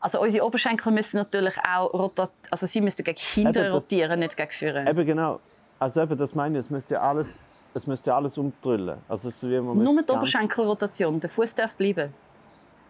Also 0.00 0.20
unsere 0.20 0.46
Oberschenkel 0.46 0.92
müssen 0.92 1.16
natürlich 1.16 1.54
auch 1.68 1.92
rotat 1.92 2.30
also 2.50 2.66
sie 2.66 2.80
müssten 2.80 3.02
gegen 3.02 3.18
hinten 3.18 3.48
Eben, 3.58 3.72
das- 3.72 3.84
rotieren, 3.84 4.20
nicht 4.20 4.36
gegen 4.36 4.50
vorne. 4.50 4.88
Eben 4.88 5.06
genau. 5.06 5.40
Also 5.80 6.02
eben, 6.02 6.16
das 6.16 6.34
meine 6.34 6.58
ich, 6.58 6.64
es 6.66 6.70
müsste 6.70 6.94
ja 6.94 7.00
alles, 7.00 7.40
es 7.74 7.86
müsste 7.86 8.14
alles 8.14 8.38
umdrüllen. 8.38 8.98
Also 9.08 9.30
so 9.30 9.48
wie 9.48 9.60
man 9.60 9.76
Nur 9.78 9.86
das 9.96 10.06
Ganze- 10.06 10.12
Oberschenkelrotation. 10.14 11.20
Der 11.20 11.30
Fuß 11.30 11.54
darf 11.56 11.74
bleiben. 11.76 12.12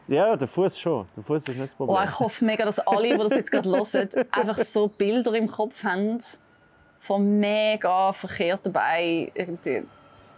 Ja, 0.06 0.36
der 0.36 0.48
Fuß 0.48 0.78
schon. 0.78 1.06
Der 1.16 1.22
Fuß 1.22 1.42
ist 1.42 1.48
nicht 1.48 1.60
das 1.60 1.70
Problem. 1.70 1.96
Oh, 1.98 2.02
ich 2.04 2.18
hoffe 2.18 2.44
mega, 2.44 2.64
dass 2.64 2.78
alle, 2.80 3.10
die 3.10 3.16
das 3.16 3.34
jetzt 3.34 3.50
gerade 3.52 3.68
hören, 3.70 4.08
einfach 4.30 4.58
so 4.58 4.88
Bilder 4.88 5.34
im 5.34 5.48
Kopf 5.50 5.84
haben 5.84 6.18
von 7.00 7.38
mega 7.38 8.12
verkehrten 8.12 8.72
Beinen. 8.72 9.88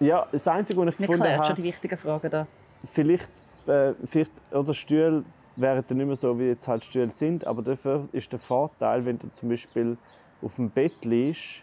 Ja, 0.00 0.26
das 0.32 0.46
Einzige, 0.48 0.80
was 0.80 0.88
ich 0.94 0.98
Wir 0.98 1.06
gefunden 1.06 1.22
klären 1.22 1.38
schon 1.38 1.44
habe, 1.46 1.54
die 1.54 1.62
wichtigen 1.64 1.96
Fragen 1.98 2.30
da. 2.30 2.46
Vielleicht 2.84 3.28
äh, 3.66 3.92
vielleicht, 4.04 4.30
oder 4.52 4.74
Stühle 4.74 5.24
wären 5.56 5.84
dann 5.86 5.98
nicht 5.98 6.06
mehr 6.06 6.16
so, 6.16 6.38
wie 6.38 6.44
jetzt 6.48 6.66
halt 6.66 6.84
Stühle 6.84 7.10
sind, 7.10 7.46
aber 7.46 7.62
dafür 7.62 8.08
ist 8.12 8.32
der 8.32 8.38
Vorteil, 8.38 9.04
wenn 9.04 9.18
du 9.18 9.28
zum 9.32 9.48
Beispiel 9.50 9.96
auf 10.42 10.56
dem 10.56 10.70
Bett 10.70 11.04
liegst 11.04 11.62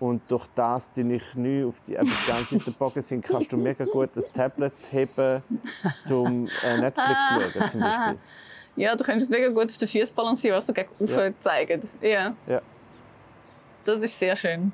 und 0.00 0.22
durch 0.28 0.46
das 0.54 0.92
deine 0.92 1.18
Knie 1.18 1.64
auf 1.64 1.80
die, 1.86 1.92
ganze 1.94 2.58
Zeit 2.58 2.64
gebogen 2.64 3.02
sind, 3.02 3.24
kannst 3.24 3.52
du 3.52 3.56
mega 3.56 3.84
gut 3.84 4.10
das 4.14 4.30
Tablet 4.32 4.72
heben, 4.90 5.42
zum 6.02 6.46
äh, 6.64 6.80
Netflix 6.80 7.18
schauen 7.30 7.70
zum 7.70 7.80
Beispiel. 7.80 8.18
Ja, 8.76 8.94
du 8.94 9.02
könntest 9.02 9.28
es 9.28 9.36
mega 9.36 9.48
gut 9.48 9.72
auf 9.72 9.76
den 9.76 9.88
Füßen 9.88 10.14
balancieren, 10.14 10.62
so 10.62 10.72
gegen 10.72 10.88
Ja. 11.00 11.24
ja. 11.24 11.32
zeigen. 11.40 11.80
Das- 11.80 11.98
Ja. 12.00 12.32
Ja. 12.46 12.62
Das 13.84 14.00
ist 14.04 14.16
sehr 14.16 14.36
schön. 14.36 14.70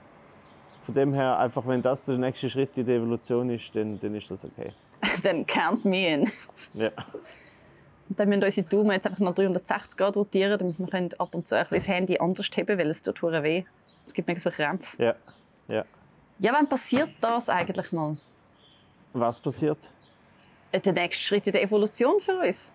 Von 0.85 0.95
dem 0.95 1.15
her, 1.15 1.39
einfach 1.39 1.67
wenn 1.67 1.81
das 1.81 2.05
der 2.05 2.19
nächste 2.19 2.51
Schritt 2.51 2.77
in 2.77 2.85
der 2.85 2.97
Evolution 2.97 3.49
ist, 3.49 3.75
dann, 3.75 3.99
dann 4.01 4.15
ist 4.15 4.31
das 4.31 4.45
okay. 4.45 4.73
Then 5.23 5.47
count 5.47 5.85
me 5.85 6.13
in. 6.15 6.31
Ja. 6.75 6.91
Und 8.09 8.21
dann 8.21 8.29
müssen 8.29 8.45
unsere 8.45 8.67
Daumen 8.67 8.93
jetzt 8.93 9.07
einfach 9.07 9.21
noch 9.21 9.35
360 9.35 9.97
Grad 9.97 10.17
rotieren, 10.17 10.59
damit 10.59 10.79
wir 10.79 10.87
können 10.87 11.11
ab 11.19 11.35
und 11.35 11.49
zu 11.49 11.57
ein 11.57 11.63
bisschen 11.63 11.77
das 11.79 11.89
Handy 11.89 12.19
anders 12.19 12.51
heben 12.55 12.79
weil 12.79 12.89
es 12.91 13.03
tut 13.03 13.19
verdammt 13.19 13.45
weh. 13.45 13.65
Es 14.07 14.13
gibt 14.13 14.29
mega 14.29 14.41
viele 14.41 14.55
Krämpfe. 14.55 15.03
ja. 15.03 15.15
ja. 15.69 15.85
Ja, 16.41 16.53
wann 16.53 16.69
passiert 16.69 17.11
das 17.21 17.49
eigentlich 17.49 17.93
mal? 17.93 18.17
Was 19.13 19.39
passiert? 19.39 19.79
Äh, 20.73 20.81
Der 20.81 20.93
nächste 20.93 21.23
Schritt 21.23 21.47
in 21.47 21.53
der 21.53 21.63
Evolution 21.63 22.21
für 22.21 22.41
uns? 22.41 22.75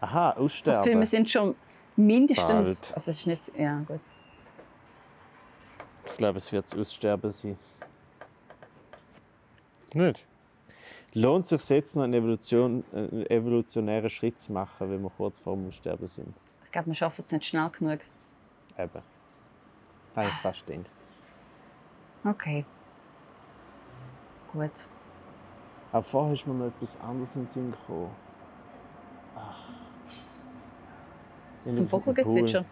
Aha, 0.00 0.28
Das 0.28 0.36
Gefühl, 0.36 0.44
aussterben. 0.68 0.98
wir 1.00 1.06
sind 1.06 1.28
schon 1.28 1.56
mindestens... 1.96 2.82
Bald. 2.82 2.94
Also 2.94 3.10
es 3.10 3.18
ist 3.18 3.26
nicht... 3.26 3.52
Ja, 3.58 3.80
gut. 3.80 3.98
Ich 6.06 6.14
glaube, 6.16 6.38
es 6.38 6.52
wird 6.52 6.64
das 6.64 6.78
Aussterben 6.78 7.32
sein. 7.32 7.58
Nicht? 9.92 10.24
Lohnt 11.14 11.46
sich 11.46 11.68
jetzt 11.68 11.94
noch 11.94 12.02
einen, 12.02 12.14
Evolution, 12.14 12.84
einen 12.92 13.26
evolutionären 13.30 14.10
Schritt 14.10 14.40
zu 14.40 14.52
machen, 14.52 14.90
wenn 14.90 15.00
wir 15.00 15.10
kurz 15.10 15.38
vor 15.38 15.54
dem 15.54 15.68
Aussterben 15.68 16.08
sind? 16.08 16.34
Ich 16.64 16.72
glaube, 16.72 16.88
wir 16.88 16.94
schaffen 16.94 17.20
es 17.20 17.30
nicht 17.30 17.44
schnell 17.44 17.70
genug. 17.70 18.00
Eben. 18.76 19.02
Habe 20.16 20.26
ich 20.26 20.34
fast 20.34 20.66
gedacht. 20.66 20.90
Okay. 22.24 22.64
Gut. 24.52 24.70
Aber 25.92 26.02
vorher 26.02 26.32
ist 26.32 26.46
mir 26.46 26.54
noch 26.54 26.66
etwas 26.66 26.98
anderes 27.00 27.36
in 27.36 27.42
den 27.42 27.48
Sinn 27.48 27.70
gekommen. 27.70 28.10
Ach. 29.36 29.64
Zum 31.72 31.86
Vogelgezwitscher. 31.86 32.64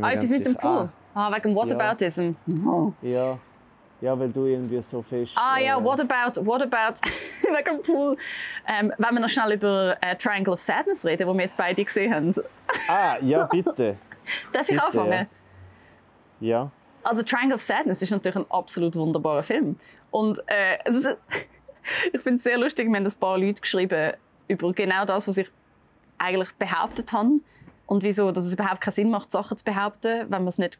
Ah, 0.00 0.12
etwas 0.12 0.30
mit 0.30 0.46
dem. 0.46 0.56
Pool. 0.56 0.88
Ah, 1.14 1.32
wegen 1.32 1.42
dem 1.42 1.56
Whataboutism. 1.56 2.30
Ah, 2.66 2.92
ja. 3.02 3.38
Ja, 4.00 4.18
weil 4.18 4.30
du 4.30 4.46
irgendwie 4.46 4.80
so 4.80 5.02
fest. 5.02 5.32
Ah 5.36 5.58
ja, 5.58 5.78
äh, 5.78 5.84
what 5.84 6.00
about, 6.00 6.44
what 6.44 6.62
about 6.62 7.00
wegen 7.42 7.82
Pool. 7.82 8.16
Ähm, 8.66 8.92
wenn 8.96 9.14
wir 9.14 9.20
noch 9.20 9.28
schnell 9.28 9.52
über 9.52 9.96
äh, 10.00 10.16
Triangle 10.16 10.52
of 10.52 10.60
Sadness 10.60 11.04
reden, 11.04 11.26
wo 11.26 11.34
wir 11.34 11.42
jetzt 11.42 11.56
beide 11.56 11.84
gesehen 11.84 12.14
haben. 12.14 12.34
Ah, 12.88 13.16
ja, 13.22 13.46
bitte. 13.46 13.96
Darf 14.52 14.62
ich 14.62 14.68
Bitte, 14.68 14.84
anfangen? 14.84 15.26
Ja. 16.40 16.70
Also 17.02 17.22
Triangle 17.22 17.54
of 17.54 17.60
Sadness 17.60 18.02
ist 18.02 18.10
natürlich 18.10 18.36
ein 18.36 18.50
absolut 18.50 18.94
wunderbarer 18.94 19.42
Film. 19.42 19.76
Und 20.10 20.38
äh, 20.46 20.78
ich 22.12 22.20
finde 22.20 22.36
es 22.36 22.42
sehr 22.42 22.58
lustig, 22.58 22.88
wir 22.88 22.96
haben 22.96 23.06
ein 23.06 23.12
paar 23.18 23.38
Leute 23.38 23.60
geschrieben 23.60 24.12
über 24.48 24.72
genau 24.72 25.04
das, 25.04 25.28
was 25.28 25.38
ich 25.38 25.50
eigentlich 26.18 26.52
behauptet 26.54 27.12
habe. 27.12 27.40
Und 27.86 28.02
wieso, 28.02 28.32
dass 28.32 28.44
es 28.44 28.52
überhaupt 28.52 28.80
keinen 28.80 28.94
Sinn 28.94 29.10
macht, 29.10 29.30
Sachen 29.32 29.56
zu 29.56 29.64
behaupten, 29.64 30.22
wenn 30.22 30.42
man 30.42 30.48
es 30.48 30.58
nicht 30.58 30.78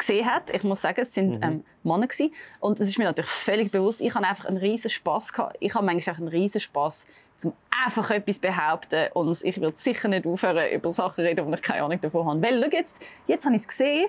gesehen 0.00 0.26
hat. 0.26 0.54
Ich 0.54 0.64
muss 0.64 0.80
sagen, 0.80 1.00
es 1.00 1.14
sind 1.14 1.38
ähm, 1.42 1.64
Männer 1.82 2.08
gewesen. 2.08 2.32
und 2.58 2.80
es 2.80 2.88
ist 2.88 2.98
mir 2.98 3.04
natürlich 3.04 3.30
völlig 3.30 3.70
bewusst. 3.70 4.00
Ich 4.00 4.14
habe 4.14 4.26
einfach 4.26 4.46
einen 4.46 4.56
riesen 4.56 4.90
Spaß 4.90 5.32
gehabt. 5.32 5.56
Ich 5.60 5.74
habe 5.74 5.86
manchmal 5.86 6.16
auch 6.16 6.18
einen 6.18 6.28
riesen 6.28 6.60
Spaß, 6.60 7.06
zum 7.36 7.52
einfach 7.86 8.10
etwas 8.10 8.38
behaupten 8.38 9.08
und 9.14 9.42
ich 9.42 9.60
würde 9.60 9.76
sicher 9.76 10.08
nicht 10.08 10.26
aufhören 10.26 10.70
über 10.72 10.90
Sachen 10.90 11.24
reden, 11.24 11.46
wo 11.46 11.52
ich 11.54 11.62
keine 11.62 11.82
Ahnung 11.82 12.00
davon 12.00 12.26
habe. 12.26 12.42
Weil 12.42 12.62
schau 12.62 12.76
jetzt, 12.76 13.00
jetzt 13.26 13.44
habe 13.46 13.54
ich 13.54 13.62
es 13.62 13.68
gesehen 13.68 14.08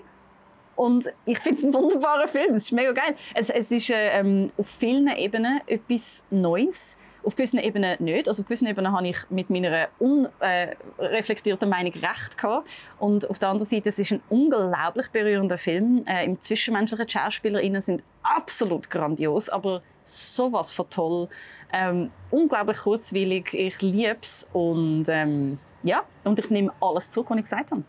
und 0.76 1.14
ich 1.26 1.40
finde 1.40 1.60
es 1.60 1.64
ein 1.66 1.74
wunderbarer 1.74 2.28
Film. 2.28 2.56
Es 2.56 2.66
ist 2.66 2.72
mega 2.72 2.92
geil. 2.92 3.16
Es, 3.34 3.50
es 3.50 3.72
ist 3.72 3.90
äh, 3.90 4.20
ähm, 4.20 4.52
auf 4.58 4.68
vielen 4.68 5.08
Ebenen 5.16 5.62
etwas 5.68 6.26
Neues. 6.30 6.98
Auf 7.24 7.36
gewissen 7.36 7.60
Ebenen 7.60 7.96
nicht. 8.04 8.28
Also 8.28 8.42
auf 8.42 8.48
gewissen 8.48 8.68
Ebenen 8.68 8.92
habe 8.92 9.08
ich 9.08 9.18
mit 9.30 9.50
meiner 9.50 9.90
unreflektierten 10.00 11.70
Meinung 11.70 11.94
recht 11.94 12.38
gehabt. 12.38 12.68
Und 13.00 13.30
auf 13.30 13.40
der 13.40 13.50
anderen 13.50 13.68
Seite, 13.68 13.90
es 13.90 14.00
ist 14.00 14.12
ein 14.12 14.22
unglaublich 14.30 15.10
berührender 15.12 15.58
Film. 15.58 16.04
Äh, 16.08 16.26
Im 16.26 16.40
Zwischenmenschlichen 16.42 17.06
die 17.06 17.12
SchauspielerInnen 17.12 17.82
sind 17.82 18.04
absolut 18.24 18.90
grandios, 18.90 19.50
aber 19.50 19.82
sowas 20.04 20.72
von 20.72 20.90
toll. 20.90 21.28
Ähm, 21.74 22.12
unglaublich 22.32 22.78
kurzweilig. 22.78 23.54
Ich 23.54 23.82
liebe 23.82 24.18
es. 24.22 24.50
Und 24.54 25.06
ähm, 25.10 25.60
ja, 25.84 26.04
und 26.24 26.40
ich 26.40 26.50
nehme 26.50 26.72
alles 26.82 27.10
zurück, 27.10 27.30
was 27.30 27.38
ich 27.38 27.44
gesagt 27.44 27.72
habe. 27.72 27.84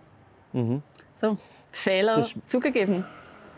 Mhm. 0.53 0.83
So, 1.15 1.37
Fehler 1.71 2.17
Das- 2.17 2.35
zugegeben. 2.47 3.05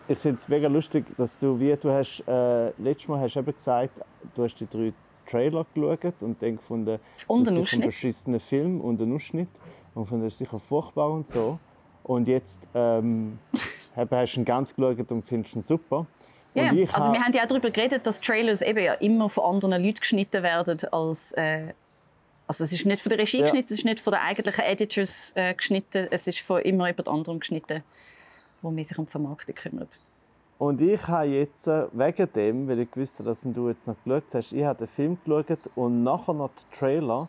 Ich 0.06 0.18
finde 0.18 0.38
es 0.38 0.48
mega 0.48 0.68
lustig, 0.68 1.06
dass 1.16 1.38
du, 1.38 1.58
wie 1.58 1.74
du 1.76 1.90
hast, 1.90 2.22
äh, 2.28 2.68
letztes 2.78 3.08
Mal 3.08 3.20
hast 3.20 3.36
du 3.36 3.40
eben 3.40 3.54
gesagt, 3.54 4.00
du 4.34 4.44
hast 4.44 4.54
die 4.60 4.66
drei 4.68 4.92
Trailer 5.24 5.66
geschaut 5.74 6.14
und 6.20 6.42
dann 6.42 6.56
gefunden, 6.56 6.98
Und 7.26 7.46
das 7.46 7.56
ist 7.56 7.72
ein 7.74 7.80
beschissener 7.82 8.40
Film 8.40 8.80
und 8.80 9.00
ein 9.00 9.14
Ausschnitt. 9.14 9.48
Und 9.94 10.06
von 10.06 10.20
das 10.22 10.34
ist 10.34 10.38
sicher 10.38 10.58
furchtbar 10.58 11.10
und 11.10 11.28
so. 11.28 11.58
Und 12.02 12.28
jetzt 12.28 12.68
ähm, 12.74 13.38
hast 13.96 14.36
du 14.36 14.40
ihn 14.40 14.44
ganz 14.44 14.74
geschaut 14.74 15.10
und 15.10 15.24
findest 15.24 15.56
ihn 15.56 15.62
super. 15.62 16.06
Ja, 16.54 16.72
ich 16.72 16.92
also 16.94 17.12
wir 17.12 17.20
haben 17.20 17.32
ja 17.32 17.42
auch 17.42 17.48
darüber 17.48 17.70
geredet, 17.70 18.06
dass 18.06 18.20
Trailers 18.20 18.62
eben 18.62 18.78
ja 18.78 18.94
immer 18.94 19.28
von 19.28 19.56
anderen 19.56 19.82
Leuten 19.82 20.00
geschnitten 20.00 20.42
werden 20.42 20.78
als 20.92 21.32
äh, 21.32 21.72
also 22.46 22.64
es 22.64 22.72
ist 22.72 22.84
nicht 22.84 23.00
von 23.00 23.10
der 23.10 23.18
Regie 23.18 23.38
Ja. 23.38 23.44
geschnitten, 23.44 23.72
es 23.72 23.78
ist 23.78 23.84
nicht 23.84 24.00
von 24.00 24.12
den 24.12 24.20
eigentlichen 24.20 24.64
Editors 24.64 25.32
äh, 25.34 25.54
geschnitten, 25.54 26.08
es 26.10 26.26
ist 26.26 26.40
von 26.40 26.60
immer 26.60 26.86
jemand 26.88 27.08
anderem 27.08 27.40
geschnitten, 27.40 27.82
wo 28.62 28.70
man 28.70 28.84
sich 28.84 28.98
um 28.98 29.06
die 29.06 29.10
Vermarktung 29.10 29.54
kümmert. 29.54 29.98
Und 30.58 30.80
ich 30.80 31.06
habe 31.08 31.26
jetzt, 31.26 31.66
äh, 31.66 31.86
wegen 31.92 32.32
dem, 32.32 32.68
weil 32.68 32.80
ich 32.80 32.90
gewusst 32.90 33.18
habe, 33.18 33.28
dass 33.30 33.40
du 33.42 33.68
jetzt 33.68 33.86
noch 33.88 33.96
geschaut 34.04 34.22
hast, 34.32 34.52
ich 34.52 34.64
habe 34.64 34.78
den 34.78 34.88
Film 34.88 35.18
geschaut 35.24 35.58
und 35.74 36.04
nachher 36.04 36.32
noch 36.34 36.50
den 36.50 36.78
Trailer. 36.78 37.28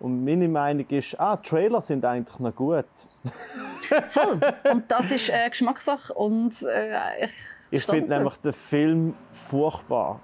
Und 0.00 0.24
meine 0.24 0.48
Meinung 0.48 0.84
ist, 0.88 1.18
ah, 1.20 1.36
Trailer 1.36 1.80
sind 1.80 2.04
eigentlich 2.04 2.38
noch 2.40 2.54
gut. 2.54 2.84
Voll. 4.08 4.40
Und 4.70 4.90
das 4.90 5.10
ist 5.12 5.30
äh, 5.30 5.48
Geschmackssache 5.48 6.12
und 6.12 6.60
äh, 6.62 7.26
ich, 7.26 7.30
Ich 7.70 7.84
finde 7.86 8.08
nämlich 8.08 8.34
den 8.38 8.52
Film 8.52 9.14
furchtbar. 9.48 10.20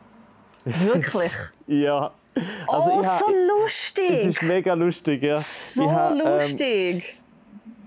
wirklich. 0.64 1.32
Ja. 1.66 2.10
Also 2.68 2.90
oh, 2.96 3.00
ich 3.00 3.06
ha- 3.06 3.18
so 3.18 3.26
Es 3.30 3.48
lustig! 3.62 4.26
ist 4.26 4.42
mega 4.42 4.74
lustig, 4.74 5.22
ja. 5.22 5.40
So 5.40 5.84
ich 5.84 5.90
ha, 5.90 6.10
Ähm, 6.10 6.18
lustig! 6.18 7.18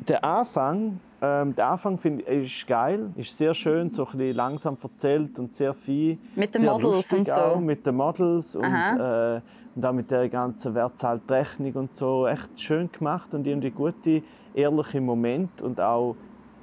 der 0.07 0.23
Anfang, 0.23 0.99
ähm, 1.25 1.55
der 1.55 1.69
Anfang 1.69 1.97
finde 1.97 2.25
ich 2.25 2.59
ist 2.59 2.67
geil, 2.67 3.09
ist 3.15 3.37
sehr 3.37 3.53
schön, 3.53 3.89
so 3.89 4.05
ein 4.05 4.17
bisschen 4.17 4.35
langsam 4.35 4.77
erzählt 4.83 5.39
und 5.39 5.53
sehr 5.53 5.73
viel. 5.73 6.19
Mit 6.35 6.53
den 6.53 6.65
Models 6.65 7.13
und 7.13 7.29
so. 7.29 7.39
Auch, 7.39 7.59
mit 7.61 7.85
den 7.85 7.95
Models 7.95 8.57
und, 8.57 8.65
äh, 8.65 9.39
und 9.73 9.85
auch 9.85 9.93
mit 9.93 10.11
der 10.11 10.27
ganzen 10.27 10.73
Wertzahltechnik 10.73 11.77
und 11.77 11.93
so. 11.93 12.27
Echt 12.27 12.59
schön 12.59 12.91
gemacht 12.91 13.33
und 13.33 13.47
irgendwie 13.47 13.71
gute, 13.71 14.21
ehrliche 14.53 14.99
Momente 14.99 15.63
und 15.63 15.79
auch 15.79 16.17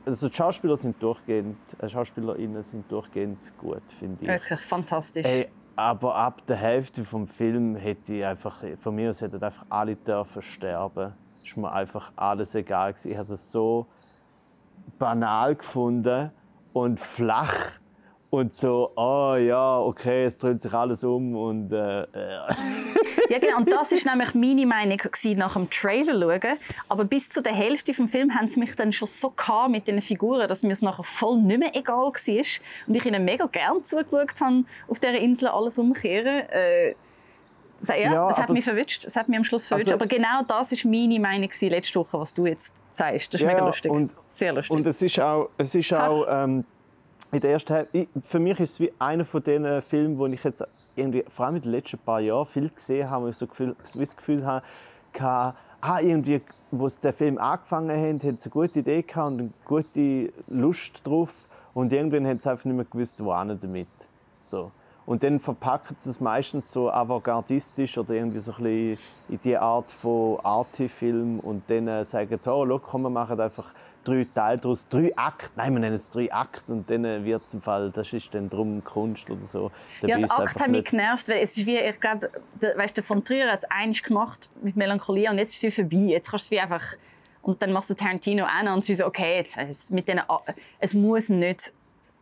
also 0.05 0.29
die 0.29 0.35
Schauspieler 0.35 0.77
sind 0.77 1.03
durchgehend, 1.03 1.57
äh, 1.79 1.89
Schauspielerinnen 1.89 2.63
sind 2.63 2.91
durchgehend 2.93 3.39
gut, 3.59 3.83
finde 3.99 4.19
ich. 4.21 4.29
Wirklich 4.29 4.61
fantastisch. 4.61 5.27
Ey, 5.27 5.49
aber 5.75 6.15
ab 6.15 6.43
der 6.47 6.57
Hälfte 6.57 7.03
vom 7.07 7.27
Film 7.27 7.77
hätte 7.77 8.15
ich 8.15 8.25
einfach, 8.27 8.63
von 8.79 8.95
mir 8.95 9.09
aus 9.09 9.23
hätten 9.23 9.43
einfach 9.43 9.65
alle 9.71 9.97
dürfen 9.97 10.43
sterben. 10.43 11.15
Ist 11.43 11.57
mir 11.57 11.73
einfach 11.73 12.13
alles 12.17 12.55
egal 12.55 12.93
gewesen. 12.93 13.11
Ich 13.11 13.17
habe 13.17 13.33
es 13.33 13.51
so 13.51 13.87
banal 14.99 15.57
gefunden 15.57 16.31
und 16.73 17.01
flach 17.01 17.73
und 18.31 18.55
so, 18.55 18.93
oh 18.95 19.35
ja, 19.35 19.81
okay, 19.81 20.25
es 20.25 20.39
dreht 20.39 20.63
sich 20.63 20.73
alles 20.73 21.03
um 21.03 21.37
und 21.37 21.73
äh, 21.73 22.03
äh. 22.03 22.07
Ja, 23.29 23.39
genau. 23.39 23.59
Und 23.59 23.73
das 23.73 23.91
ist 23.91 24.07
nämlich 24.07 24.35
meine 24.35 24.67
Meinung 24.67 24.99
nach 25.37 25.55
dem 25.55 25.69
Trailer 25.69 26.19
schauen. 26.21 26.59
Aber 26.89 27.05
bis 27.05 27.29
zu 27.29 27.43
der 27.43 27.53
Hälfte 27.53 27.93
vom 27.93 28.09
Film 28.09 28.35
haben 28.35 28.49
sie 28.49 28.61
mich 28.61 28.77
dann 28.77 28.93
schon 28.93 29.09
so 29.09 29.33
mit 29.69 29.89
den 29.89 30.01
Figuren, 30.01 30.49
dass 30.49 30.63
mir 30.63 30.73
es 30.73 30.83
nachher 30.83 31.03
voll 31.03 31.39
nicht 31.39 31.59
mehr 31.59 31.75
egal 31.75 31.97
war. 31.97 32.45
Und 32.87 32.95
ich 32.95 33.05
ihnen 33.05 33.25
mega 33.25 33.47
gern 33.47 33.83
zugeschaut 33.85 34.41
habe, 34.41 34.65
auf 34.89 35.01
dieser 35.01 35.19
Insel 35.19 35.49
alles 35.49 35.79
umkehren. 35.79 36.49
Äh, 36.51 36.95
ja, 37.89 37.95
Ja, 37.97 38.29
es 38.31 38.37
hat 38.39 38.49
mich 38.51 38.59
es- 38.61 38.65
verwünscht. 38.65 39.05
Es 39.05 39.17
hat 39.17 39.29
mich 39.29 39.39
am 39.39 39.45
Schluss 39.45 39.67
verwünscht. 39.69 39.91
Also- 39.93 40.05
aber 40.05 40.07
genau 40.07 40.43
das 40.47 40.73
ist 40.73 40.85
meine 40.85 41.19
Meinung 41.19 41.49
letzte 41.61 41.99
Woche, 41.99 42.19
was 42.19 42.35
du 42.35 42.47
jetzt 42.47 42.83
sagst. 42.91 43.33
Das 43.35 43.41
ist 43.41 43.47
Ja, 43.47 43.53
mega 43.55 43.67
lustig. 43.67 43.91
und- 43.91 44.11
Sehr 44.27 44.53
lustig. 44.53 44.77
Und 44.77 44.87
es 44.87 45.01
ist 45.03 45.19
auch, 45.21 45.51
es 45.57 45.75
ist 45.75 45.93
auch 45.93 46.27
ähm, 46.29 46.65
in 47.33 47.41
der 47.41 47.51
ersten 47.53 47.73
Hälfte, 47.75 48.07
für 48.25 48.39
mich 48.39 48.59
ist 48.61 48.73
es 48.73 48.81
wie 48.81 48.93
einer 48.99 49.25
von 49.25 49.43
den 49.43 49.83
Filmen, 49.83 50.19
wo 50.19 50.27
ich 50.27 50.43
jetzt 50.43 50.65
irgendwie, 50.97 51.25
vor 51.35 51.47
allem 51.47 51.57
in 51.57 51.63
den 51.63 51.73
letzten 51.73 51.99
paar 51.99 52.21
Jahren 52.21 52.47
viel 52.47 52.69
gesehen 52.71 53.09
habe, 53.09 53.25
wo 53.27 53.29
ich 53.29 53.37
so 53.37 53.47
Gefühl, 53.47 53.77
das 53.95 54.17
Gefühl 54.17 54.45
habe, 54.45 54.65
hatte, 55.19 55.57
ah, 55.81 56.01
irgendwie, 56.01 56.41
wo 56.73 56.89
sie 56.89 57.01
den 57.01 57.13
Film 57.13 57.39
angefangen 57.39 57.91
haben, 57.91 58.21
haben 58.23 58.39
sie 58.39 58.45
eine 58.47 58.51
gute 58.53 58.79
Idee 58.81 59.03
gehabt 59.03 59.33
und 59.33 59.41
eine 59.41 59.51
gute 59.65 60.33
Lust 60.49 61.01
drauf 61.05 61.33
und 61.73 61.93
irgendwann 61.93 62.27
haben 62.27 62.39
sie 62.39 62.51
einfach 62.51 62.65
nicht 62.65 62.77
mehr 62.77 62.85
gewusst, 62.85 63.23
wohin 63.25 63.59
damit. 63.61 63.89
So. 64.45 64.71
Und 65.11 65.25
dann 65.25 65.41
verpacken 65.41 65.97
sie 65.99 66.09
es 66.09 66.21
meistens 66.21 66.71
so 66.71 66.89
avantgardistisch 66.89 67.99
oder 67.99 68.15
irgendwie 68.15 68.39
so 68.39 68.53
ein 68.53 68.63
bisschen 68.63 68.99
in 69.29 69.41
die 69.43 69.57
Art 69.57 69.91
von 69.91 70.39
Arty-Film 70.45 71.41
und 71.41 71.65
dann 71.67 71.89
äh, 71.89 72.05
sagen 72.05 72.39
sie, 72.41 72.49
oh, 72.49 72.65
look, 72.65 72.85
komm, 72.85 73.03
wir 73.03 73.11
machen 73.11 73.41
einfach 73.41 73.75
drei 74.05 74.25
Teile 74.33 74.59
daraus, 74.59 74.87
drei 74.89 75.11
Akte, 75.17 75.51
nein, 75.57 75.73
wir 75.73 75.81
nennen 75.81 75.99
es 75.99 76.11
drei 76.11 76.33
Akte 76.33 76.71
und 76.71 76.89
dann 76.89 77.05
äh, 77.05 77.25
wird 77.25 77.43
es 77.45 77.53
im 77.53 77.61
Fall, 77.61 77.91
das 77.91 78.13
ist 78.13 78.33
dann 78.33 78.49
drum 78.49 78.85
Kunst 78.85 79.29
oder 79.29 79.45
so. 79.47 79.73
ja, 80.03 80.17
die 80.17 80.31
Akte 80.31 80.63
haben 80.63 80.71
mich 80.71 80.85
genervt, 80.85 81.29
weil 81.29 81.43
es 81.43 81.57
ist 81.57 81.67
wie, 81.67 81.79
ich 81.79 81.99
glaube, 81.99 82.31
der, 82.63 82.79
weißt, 82.79 82.97
der 82.97 83.03
von 83.03 83.25
Trier 83.25 83.51
hat 83.51 83.65
es 83.65 83.69
eins 83.69 84.05
gemacht 84.05 84.49
mit 84.63 84.77
Melancholie 84.77 85.29
und 85.29 85.39
jetzt 85.39 85.55
ist 85.55 85.65
es 85.65 85.75
vorbei, 85.75 86.13
jetzt 86.13 86.31
kannst 86.31 86.53
du 86.53 86.55
wie 86.55 86.61
einfach 86.61 86.85
und 87.43 87.61
dann 87.61 87.73
machst 87.73 87.91
du 87.91 87.95
Tarantino 87.95 88.45
an 88.45 88.69
und 88.69 88.85
sie 88.85 88.95
so, 88.95 89.07
okay, 89.07 89.39
jetzt, 89.39 89.91
mit 89.91 90.07
denen, 90.07 90.23
es 90.79 90.95
muss 90.95 91.31
nicht 91.31 91.73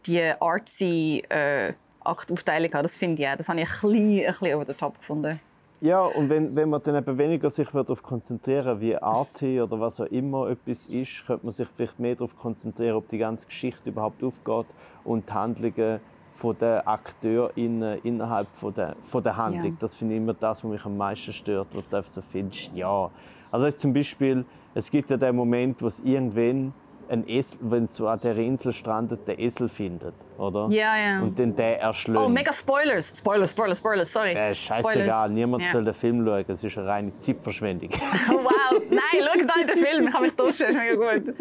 die 0.06 0.32
artsy 0.40 1.22
äh, 1.28 1.74
Aktaufteilung 2.08 2.72
haben. 2.72 2.82
Das 2.82 2.96
finde 2.96 3.22
ich 3.22 3.28
auch. 3.28 3.36
Das 3.36 3.48
habe 3.48 3.60
ich 3.60 3.68
ein 3.68 3.72
bisschen, 3.72 4.20
ein 4.20 4.26
bisschen 4.26 4.54
over 4.54 4.64
the 4.66 4.74
top 4.74 4.98
gefunden. 4.98 5.40
Ja, 5.80 6.02
und 6.02 6.28
wenn, 6.28 6.56
wenn 6.56 6.70
man 6.70 6.82
dann 6.82 6.96
eben 6.96 7.18
weniger 7.18 7.50
sich 7.50 7.68
darauf 7.68 8.02
konzentrieren 8.02 8.80
wie 8.80 8.96
AT 8.96 9.42
oder 9.42 9.78
was 9.78 10.00
auch 10.00 10.06
immer 10.06 10.48
etwas 10.48 10.88
ist, 10.88 11.24
könnte 11.24 11.46
man 11.46 11.52
sich 11.52 11.68
vielleicht 11.68 12.00
mehr 12.00 12.16
darauf 12.16 12.36
konzentrieren, 12.36 12.96
ob 12.96 13.08
die 13.08 13.18
ganze 13.18 13.46
Geschichte 13.46 13.90
überhaupt 13.90 14.24
aufgeht 14.24 14.66
und 15.04 15.28
die 15.28 15.32
Handlungen 15.32 16.00
von 16.32 16.58
den 16.58 16.84
AkteurInnen 16.84 18.00
innerhalb 18.02 18.48
von 18.54 18.74
der, 18.74 18.96
von 19.02 19.22
der 19.22 19.36
Handlung. 19.36 19.72
Ja. 19.72 19.76
Das 19.78 19.94
finde 19.94 20.14
ich 20.14 20.20
immer 20.20 20.34
das, 20.34 20.64
was 20.64 20.70
mich 20.70 20.84
am 20.84 20.96
meisten 20.96 21.32
stört, 21.32 21.68
wo 21.72 21.80
du 21.80 22.02
so 22.04 22.22
findest, 22.22 22.70
ja. 22.74 23.10
Also 23.52 23.70
zum 23.70 23.92
Beispiel, 23.92 24.44
es 24.74 24.90
gibt 24.90 25.10
ja 25.10 25.16
den 25.16 25.36
Moment, 25.36 25.80
wo 25.80 25.86
es 25.86 26.00
irgendwann 26.00 26.72
ein 27.08 27.28
Esel, 27.28 27.58
wenn 27.62 27.86
so 27.86 28.08
an 28.08 28.20
der 28.20 28.36
Insel 28.36 28.72
strandet, 28.72 29.26
der 29.26 29.38
Esel 29.38 29.68
findet, 29.68 30.14
oder? 30.36 30.68
Ja, 30.70 30.96
ja. 30.96 31.20
Und 31.20 31.38
den 31.38 31.54
der 31.56 31.80
erschlägt. 31.80 32.18
Oh, 32.18 32.28
mega 32.28 32.52
Spoilers! 32.52 33.12
Spoilers, 33.16 33.50
Spoilers, 33.50 33.78
Spoilers, 33.78 34.12
sorry. 34.12 34.32
Äh, 34.32 34.54
scheißegal, 34.54 35.30
niemand 35.30 35.64
ja. 35.64 35.72
soll 35.72 35.84
den 35.84 35.94
Film 35.94 36.24
schauen, 36.24 36.44
es 36.48 36.64
ist 36.64 36.78
eine 36.78 36.86
reine 36.86 37.16
Zeitverschwendung. 37.18 37.90
wow, 38.28 38.80
nein, 38.90 39.00
schau 39.12 39.46
da 39.46 39.66
den 39.66 39.78
Film, 39.78 40.08
ich 40.08 40.14
habe 40.14 40.26
mich 40.26 40.36
duschen, 40.36 40.66
ist 40.66 40.74
mega 40.74 40.94
gut. 40.94 41.34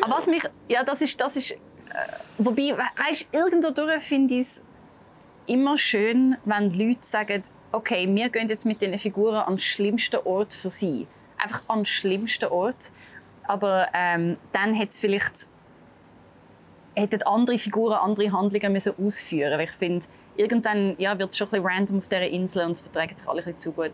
Aber 0.00 0.16
was 0.16 0.26
mich, 0.26 0.42
ja, 0.68 0.82
das 0.84 1.02
ist, 1.02 1.20
das 1.20 1.36
ist, 1.36 1.52
äh, 1.52 1.56
wobei, 2.38 2.76
weißt, 2.76 3.28
irgendwo 3.32 3.70
durch 3.70 4.02
finde 4.02 4.34
ich 4.34 4.40
es 4.40 4.64
immer 5.46 5.76
schön, 5.76 6.36
wenn 6.44 6.72
Leute 6.72 7.00
sagen, 7.02 7.42
okay, 7.72 8.08
wir 8.12 8.28
gehen 8.28 8.48
jetzt 8.48 8.64
mit 8.64 8.80
diesen 8.80 8.98
Figuren 8.98 9.36
an 9.36 9.54
den 9.54 9.60
schlimmsten 9.60 10.20
Ort 10.24 10.54
für 10.54 10.70
sie. 10.70 11.06
Einfach 11.36 11.62
an 11.68 11.80
den 11.80 11.86
schlimmsten 11.86 12.46
Ort. 12.46 12.90
Aber 13.46 13.88
ähm, 13.92 14.36
dann 14.52 14.74
hätte 14.74 14.90
es 14.90 15.00
vielleicht 15.00 15.46
hätten 16.94 17.22
andere 17.24 17.58
Figuren 17.58 17.94
andere 17.94 18.32
Handlungen 18.32 18.72
müssen 18.72 18.94
ausführen 19.04 19.56
müssen. 19.58 19.68
Ich 19.68 19.72
finde, 19.72 20.06
irgendwann 20.36 20.94
ja, 20.98 21.18
wird 21.18 21.30
es 21.30 21.38
schon 21.38 21.48
ein 21.48 21.62
bisschen 21.62 21.66
random 21.66 21.98
auf 21.98 22.08
dieser 22.08 22.28
Insel 22.28 22.66
und 22.66 22.72
es 22.72 22.80
verträgt 22.80 23.18
sich 23.18 23.28
alle 23.28 23.40
ein 23.40 23.44
bisschen 23.44 23.58
zu 23.58 23.72
gut. 23.72 23.92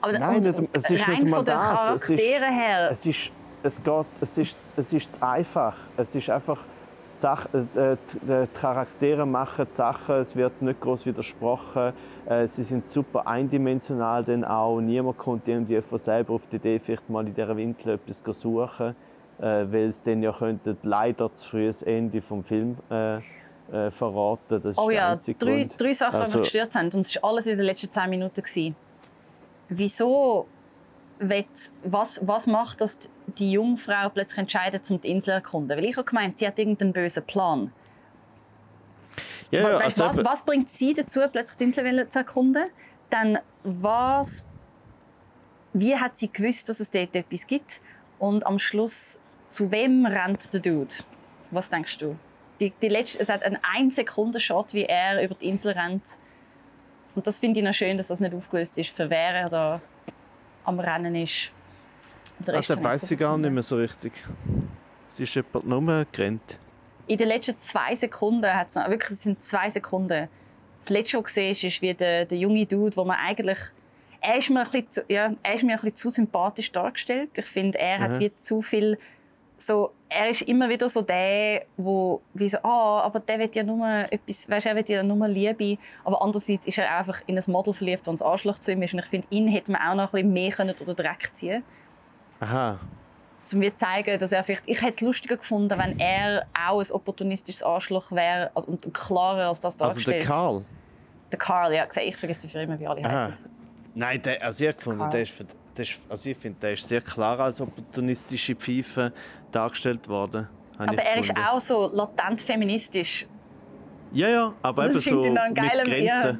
Aber 0.00 0.18
Nein, 0.18 0.40
nicht, 0.40 0.68
es 0.72 0.90
ist 0.90 1.08
rein 1.08 1.22
nicht 1.24 1.34
von 1.34 1.44
den 1.44 1.54
Charakteren 1.54 2.52
her. 2.52 2.90
Es 2.90 3.04
ist, 3.04 3.30
es, 3.62 3.82
geht, 3.82 4.06
es, 4.20 4.38
ist, 4.38 4.56
es 4.76 4.92
ist 4.92 5.14
zu 5.14 5.26
einfach. 5.26 5.76
Es 5.96 6.14
ist 6.14 6.30
einfach, 6.30 6.58
Sachen, 7.14 7.68
äh, 7.74 7.96
die 8.22 8.46
Charaktere 8.60 9.26
machen 9.26 9.66
die 9.70 9.74
Sachen, 9.74 10.16
es 10.16 10.36
wird 10.36 10.62
nicht 10.62 10.80
groß 10.80 11.04
widersprochen. 11.06 11.92
Äh, 12.28 12.46
sie 12.46 12.62
sind 12.62 12.86
super 12.86 13.26
eindimensional 13.26 14.22
denn 14.22 14.44
auch. 14.44 14.80
Niemand 14.80 15.16
kommt 15.16 15.48
irgendwie 15.48 15.80
von 15.80 15.98
selber 15.98 16.34
auf 16.34 16.46
die 16.46 16.56
Idee, 16.56 16.78
vielleicht 16.78 17.08
mal 17.08 17.26
in 17.26 17.34
dieser 17.34 17.56
Insel 17.56 17.94
etwas 17.94 18.22
zu 18.22 18.32
suchen, 18.32 18.94
äh, 19.38 19.42
weil 19.42 19.88
es 19.88 20.02
dann 20.02 20.22
ja 20.22 20.32
könnte 20.32 20.76
leider 20.82 21.32
zu 21.32 21.48
früh 21.48 21.66
das 21.66 21.82
Ende 21.82 22.20
des 22.20 22.46
Films 22.46 22.78
äh, 22.90 23.16
äh, 23.16 23.90
verraten. 23.90 24.60
Das 24.62 24.76
oh 24.76 24.90
ja, 24.90 25.16
drei, 25.16 25.68
drei 25.76 25.92
Sachen, 25.94 26.16
also, 26.16 26.32
die 26.32 26.38
mich 26.38 26.52
gestört 26.52 26.74
haben. 26.74 26.90
Und 26.92 27.00
es 27.00 27.16
war 27.16 27.30
alles 27.30 27.46
in 27.46 27.56
den 27.56 27.64
letzten 27.64 27.90
zehn 27.90 28.10
Minuten. 28.10 28.42
Gewesen. 28.42 28.76
Wieso 29.70 30.46
was, 31.82 32.26
was 32.26 32.46
macht, 32.46 32.80
dass 32.80 33.10
die 33.26 33.52
Jungfrau 33.52 34.08
plötzlich 34.10 34.38
entscheidet, 34.38 34.88
um 34.90 35.00
die 35.00 35.10
Insel 35.10 35.24
zu 35.24 35.32
erkunden? 35.32 35.76
Weil 35.76 35.84
ich 35.84 35.96
habe 35.96 36.04
gemeint, 36.04 36.38
sie 36.38 36.46
hat 36.46 36.58
irgendeinen 36.58 36.92
bösen 36.92 37.24
Plan. 37.24 37.72
Ja, 39.50 39.60
ja, 39.60 39.78
weißt, 39.78 40.00
also, 40.00 40.22
was, 40.22 40.32
was, 40.32 40.42
bringt 40.44 40.68
sie 40.68 40.94
dazu, 40.94 41.20
plötzlich 41.30 41.56
die 41.56 41.64
Insel 41.64 42.08
zu 42.08 42.18
erkunden? 42.18 42.64
Dann 43.10 43.38
was, 43.64 44.46
wie 45.72 45.96
hat 45.96 46.16
sie 46.16 46.30
gewusst, 46.30 46.68
dass 46.68 46.80
es 46.80 46.90
dort 46.90 47.16
etwas 47.16 47.46
gibt? 47.46 47.80
Und 48.18 48.46
am 48.46 48.58
Schluss, 48.58 49.22
zu 49.48 49.70
wem 49.70 50.04
rennt 50.04 50.52
der 50.52 50.60
Dude? 50.60 50.94
Was 51.50 51.70
denkst 51.70 51.98
du? 51.98 52.16
Die, 52.60 52.72
die 52.82 52.88
letzte, 52.88 53.20
es 53.20 53.28
hat 53.28 53.42
einen 53.42 53.58
1 53.62 53.96
Sekunden 53.96 54.40
Shot, 54.40 54.74
wie 54.74 54.84
er 54.84 55.22
über 55.22 55.34
die 55.34 55.48
Insel 55.48 55.72
rennt. 55.72 56.18
Und 57.14 57.26
das 57.26 57.38
finde 57.38 57.60
ich 57.60 57.64
noch 57.64 57.72
schön, 57.72 57.96
dass 57.96 58.08
das 58.08 58.20
nicht 58.20 58.34
aufgelöst 58.34 58.76
ist, 58.78 58.90
für 58.90 59.08
wer 59.08 59.34
er 59.34 59.48
da 59.48 59.80
am 60.64 60.78
Rennen 60.78 61.14
ist. 61.14 61.52
Also 62.46 62.82
weiß 62.82 63.10
ich 63.10 63.18
gar 63.18 63.38
nicht 63.38 63.50
mehr 63.50 63.62
so 63.62 63.76
richtig. 63.76 64.12
Es 65.08 65.18
ist 65.18 65.34
jemand 65.34 65.66
nur 65.66 66.06
gerannt 66.12 66.58
in 67.08 67.18
den 67.18 67.28
letzten 67.28 67.58
zwei 67.58 67.94
Sekunden 67.96 68.54
hat 68.54 68.68
es 68.68 68.76
wirklich, 68.76 69.10
es 69.10 69.22
sind 69.22 69.42
zwei 69.42 69.70
Sekunden. 69.70 70.28
Das 70.78 70.90
letzte, 70.90 71.22
was 71.22 71.34
du 71.34 71.42
ist 71.42 71.82
wie 71.82 71.94
der, 71.94 72.24
der 72.26 72.38
junge 72.38 72.66
Dude, 72.66 72.96
wo 72.96 73.04
man 73.04 73.16
eigentlich 73.16 73.58
er 74.20 74.36
ist 74.36 74.50
mir 74.50 74.60
ein 74.60 74.64
bisschen 74.64 74.90
zu, 74.90 75.04
ja, 75.08 75.30
er 75.42 75.54
ist 75.54 75.62
mir 75.62 75.72
ein 75.72 75.76
bisschen 75.76 75.96
zu 75.96 76.10
sympathisch 76.10 76.72
dargestellt. 76.72 77.30
Ich 77.36 77.44
finde, 77.44 77.78
er 77.78 77.98
mhm. 77.98 78.02
hat 78.02 78.18
wie 78.18 78.34
zu 78.34 78.62
viel 78.62 78.98
so, 79.56 79.92
er 80.08 80.28
ist 80.28 80.42
immer 80.42 80.68
wieder 80.68 80.88
so 80.88 81.02
der, 81.02 81.66
wo 81.76 82.20
wie 82.34 82.48
so, 82.48 82.58
ah, 82.62 83.02
aber 83.02 83.20
der 83.20 83.38
will 83.38 83.50
ja 83.52 83.62
nur 83.62 83.86
etwas, 84.10 84.48
weißt, 84.48 84.66
er 84.66 84.76
will 84.76 84.84
ja 84.88 85.02
nur 85.02 85.26
Liebe, 85.28 85.78
aber 86.04 86.22
andererseits 86.22 86.66
ist 86.66 86.78
er 86.78 86.96
einfach 86.96 87.20
in 87.26 87.36
ein 87.36 87.44
Model 87.48 87.74
verliebt, 87.74 88.06
das 88.06 88.22
ein 88.22 88.28
Arschloch 88.28 88.58
zu 88.58 88.72
ihm 88.72 88.82
ist 88.82 88.92
und 88.92 89.00
ich 89.00 89.06
finde, 89.06 89.26
ihn 89.30 89.48
hätte 89.48 89.72
man 89.72 89.82
auch 89.82 89.94
noch 89.94 90.12
ein 90.12 90.12
bisschen 90.12 90.32
mehr 90.32 90.52
können 90.52 90.74
oder 90.80 90.94
Dreck 90.94 91.30
ziehen. 91.32 91.64
Aha 92.40 92.78
um 93.52 93.60
mir 93.60 93.74
zu 93.74 93.84
zeigen, 93.84 94.18
dass 94.18 94.32
er 94.32 94.44
vielleicht, 94.44 94.64
ich 94.66 94.80
hätte 94.82 94.94
es 94.94 95.00
lustiger 95.00 95.36
gefunden, 95.36 95.78
wenn 95.78 95.98
er 95.98 96.46
auch 96.54 96.80
ein 96.80 96.90
opportunistisches 96.90 97.62
Arschloch 97.62 98.12
wäre 98.12 98.50
also, 98.54 98.68
und 98.68 98.92
klarer 98.92 99.48
als 99.48 99.60
das 99.60 99.76
dargestellt. 99.76 100.16
Also 100.16 100.28
der 100.28 100.28
Karl? 100.28 100.64
Der 101.32 101.38
Karl, 101.38 101.74
ja. 101.74 101.86
Ich 102.02 102.16
vergesse 102.16 102.48
für 102.48 102.60
immer, 102.60 102.78
wie 102.78 102.86
alle 102.86 103.02
heißen. 103.02 103.34
Nein, 103.94 104.22
der, 104.22 104.42
also 104.42 104.64
ich 104.64 104.76
gefunden, 104.76 105.10
der 105.10 105.22
ist, 105.22 105.44
der 105.76 105.82
ist, 105.82 105.98
also 106.08 106.30
ich 106.30 106.38
finde, 106.38 106.58
der 106.60 106.72
ist 106.74 106.88
sehr 106.88 107.00
klar 107.00 107.38
als 107.40 107.60
opportunistische 107.60 108.54
Pfeife 108.54 109.12
dargestellt 109.50 110.08
worden. 110.08 110.48
Aber 110.78 110.94
er 110.94 111.18
ist 111.18 111.32
auch 111.36 111.60
so 111.60 111.90
latent 111.92 112.40
feministisch. 112.40 113.26
Ja, 114.12 114.28
ja, 114.28 114.54
aber 114.62 114.86
eben 114.86 115.00
so 115.00 115.20
mit 115.20 115.34
Grenzen. 115.54 116.04
Ja, 116.04 116.38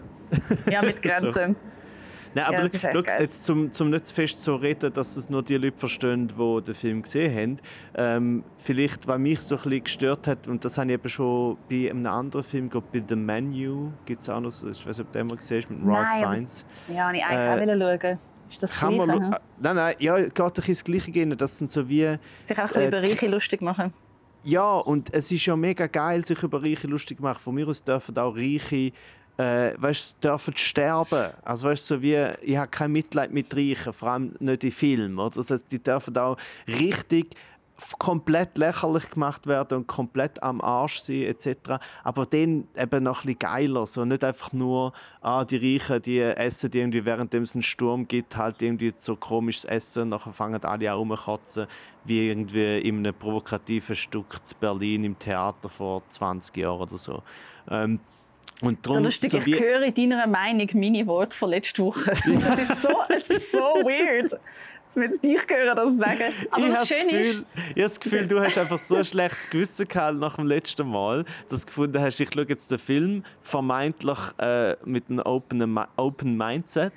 ja 0.70 0.82
mit 0.82 1.02
Grenzen. 1.02 1.56
so. 1.60 1.67
Nein, 2.34 2.44
aber 2.44 2.66
ja, 2.66 2.92
look, 2.92 3.06
jetzt 3.06 3.44
zum, 3.44 3.72
zum 3.72 3.90
nicht 3.90 4.06
zu 4.06 4.14
fest 4.14 4.42
zu 4.42 4.54
reden, 4.54 4.92
dass 4.92 5.16
es 5.16 5.30
nur 5.30 5.42
die 5.42 5.56
Leute 5.56 5.78
verstehen, 5.78 6.28
die 6.28 6.62
den 6.62 6.74
Film 6.74 7.02
gesehen 7.02 7.36
haben. 7.36 7.58
Ähm, 7.94 8.44
vielleicht, 8.56 9.06
was 9.06 9.18
mich 9.18 9.40
so 9.40 9.56
ein 9.56 9.62
bisschen 9.62 9.84
gestört 9.84 10.26
hat, 10.26 10.48
und 10.48 10.64
das 10.64 10.78
habe 10.78 10.88
ich 10.88 10.94
eben 10.94 11.08
schon 11.08 11.56
bei 11.68 11.90
einem 11.90 12.06
anderen 12.06 12.44
Film, 12.44 12.68
glaube 12.68 12.86
bei 12.92 13.02
The 13.06 13.16
Menu, 13.16 13.90
gibt 14.06 14.22
es 14.22 14.28
auch 14.28 14.40
noch, 14.40 14.50
ich 14.50 14.86
weiß 14.86 14.86
nicht, 14.86 15.00
ob 15.00 15.12
du 15.12 15.18
den 15.18 15.26
mal 15.26 15.36
gesehen 15.36 15.62
hast, 15.62 15.70
mit 15.70 15.80
Ralph 15.84 16.32
Fiennes. 16.32 16.66
Ja, 16.88 17.12
ich 17.12 17.24
eigentlich 17.24 17.68
äh, 17.68 17.74
auch 17.74 18.00
schauen. 18.00 18.18
Ist 18.50 18.62
das 18.62 18.78
kann 18.78 18.94
Gleiche? 18.94 19.06
Man, 19.06 19.36
nein, 19.60 19.76
nein, 19.76 19.94
ja, 19.98 20.16
es 20.16 20.32
geht 20.32 20.40
ein 20.40 20.64
das 20.66 20.84
Gleiche 20.84 21.10
gehen. 21.10 21.36
Das 21.36 21.58
sind 21.58 21.70
so 21.70 21.88
wie... 21.88 22.16
Sich 22.44 22.58
auch 22.58 22.74
äh, 22.74 22.88
über 22.88 23.02
Reiche 23.02 23.28
lustig 23.28 23.60
machen. 23.60 23.92
Ja, 24.44 24.76
und 24.76 25.12
es 25.12 25.30
ist 25.30 25.44
ja 25.46 25.56
mega 25.56 25.86
geil, 25.86 26.24
sich 26.24 26.42
über 26.42 26.62
Reiche 26.62 26.86
lustig 26.86 27.18
zu 27.18 27.22
machen. 27.22 27.40
Von 27.40 27.54
mir 27.54 27.68
aus 27.68 27.82
dürfen 27.82 28.16
auch 28.16 28.34
Reiche 28.34 28.92
äh, 29.38 29.72
weißt, 29.78 30.22
dürfen 30.22 30.56
sterben. 30.56 31.30
Also 31.42 31.68
weißt, 31.68 31.86
so 31.86 32.02
wie, 32.02 32.16
ich 32.42 32.56
habe 32.56 32.68
kein 32.68 32.92
Mitleid 32.92 33.32
mit 33.32 33.54
Reichen, 33.54 33.92
vor 33.92 34.10
allem 34.10 34.34
nicht 34.40 34.64
in 34.64 34.72
Filmen. 34.72 35.18
Oder? 35.18 35.36
Das 35.36 35.50
heißt, 35.50 35.70
die 35.70 35.82
dürfen 35.82 36.16
auch 36.18 36.36
richtig 36.66 37.36
komplett 38.00 38.58
lächerlich 38.58 39.08
gemacht 39.08 39.46
werden 39.46 39.78
und 39.78 39.86
komplett 39.86 40.42
am 40.42 40.60
Arsch 40.60 40.98
sein 40.98 41.22
etc. 41.22 41.78
Aber 42.02 42.26
dann 42.26 42.66
eben 42.76 43.04
noch 43.04 43.20
ein 43.20 43.26
bisschen 43.26 43.38
geiler, 43.38 43.86
so 43.86 44.04
nicht 44.04 44.24
einfach 44.24 44.52
nur 44.52 44.92
ah, 45.20 45.44
die 45.44 45.58
Reichen, 45.58 46.02
die 46.02 46.18
essen 46.18 46.72
die 46.72 46.80
irgendwie 46.80 47.04
während 47.04 47.32
es 47.34 47.54
einen 47.54 47.62
Sturm 47.62 48.08
gibt, 48.08 48.36
halt 48.36 48.60
irgendwie 48.62 48.92
so 48.96 49.14
komisches 49.14 49.64
Essen 49.64 50.02
und 50.02 50.08
nachher 50.08 50.32
fangen 50.32 50.60
alle 50.64 50.92
auch 50.92 50.98
rumkotzen, 50.98 51.68
wie 52.04 52.28
irgendwie 52.28 52.80
in 52.80 52.98
einem 52.98 53.14
provokativen 53.14 53.94
Stück 53.94 54.44
zu 54.44 54.56
Berlin 54.56 55.04
im 55.04 55.16
Theater 55.16 55.68
vor 55.68 56.02
20 56.08 56.56
Jahren 56.56 56.80
oder 56.80 56.98
so. 56.98 57.22
Ähm, 57.70 58.00
und 58.62 58.84
drum, 58.84 58.96
so 58.96 59.02
lustig, 59.04 59.30
so 59.30 59.38
ich 59.38 59.60
höre 59.60 59.90
deiner 59.90 60.26
Meinung 60.26 60.68
meine 60.74 61.06
Worte 61.06 61.36
von 61.36 61.50
letzter 61.50 61.84
Woche. 61.84 62.12
Das 62.40 62.58
ist 62.58 62.82
so, 62.82 62.88
es 63.08 63.30
ist 63.30 63.52
so 63.52 63.58
weird, 63.58 64.32
dass 64.32 64.96
wir 64.96 65.04
jetzt 65.04 65.22
dich 65.22 65.40
hören, 65.48 65.76
das 65.76 65.96
sagen. 65.96 66.34
Aber 66.50 66.66
ich 66.66 66.72
das 66.72 66.88
Schöne 66.88 67.20
ist... 67.20 67.44
Ich 67.54 67.66
habe 67.68 67.82
das 67.82 68.00
Gefühl, 68.00 68.26
du 68.26 68.40
hast 68.40 68.58
einfach 68.58 68.78
so 68.78 68.96
ein 68.96 69.04
schlechtes 69.04 69.48
Gewissen 69.50 69.86
gehabt 69.86 70.18
nach 70.18 70.36
dem 70.36 70.46
letzten 70.46 70.88
Mal, 70.88 71.24
dass 71.48 71.60
du 71.60 71.66
gefunden 71.66 72.00
hast, 72.00 72.18
ich 72.20 72.30
schaue 72.32 72.46
jetzt 72.48 72.70
den 72.70 72.78
Film 72.78 73.24
vermeintlich 73.42 74.18
äh, 74.38 74.76
mit 74.84 75.04
einem 75.08 75.20
open, 75.20 75.78
open 75.96 76.36
Mindset, 76.36 76.92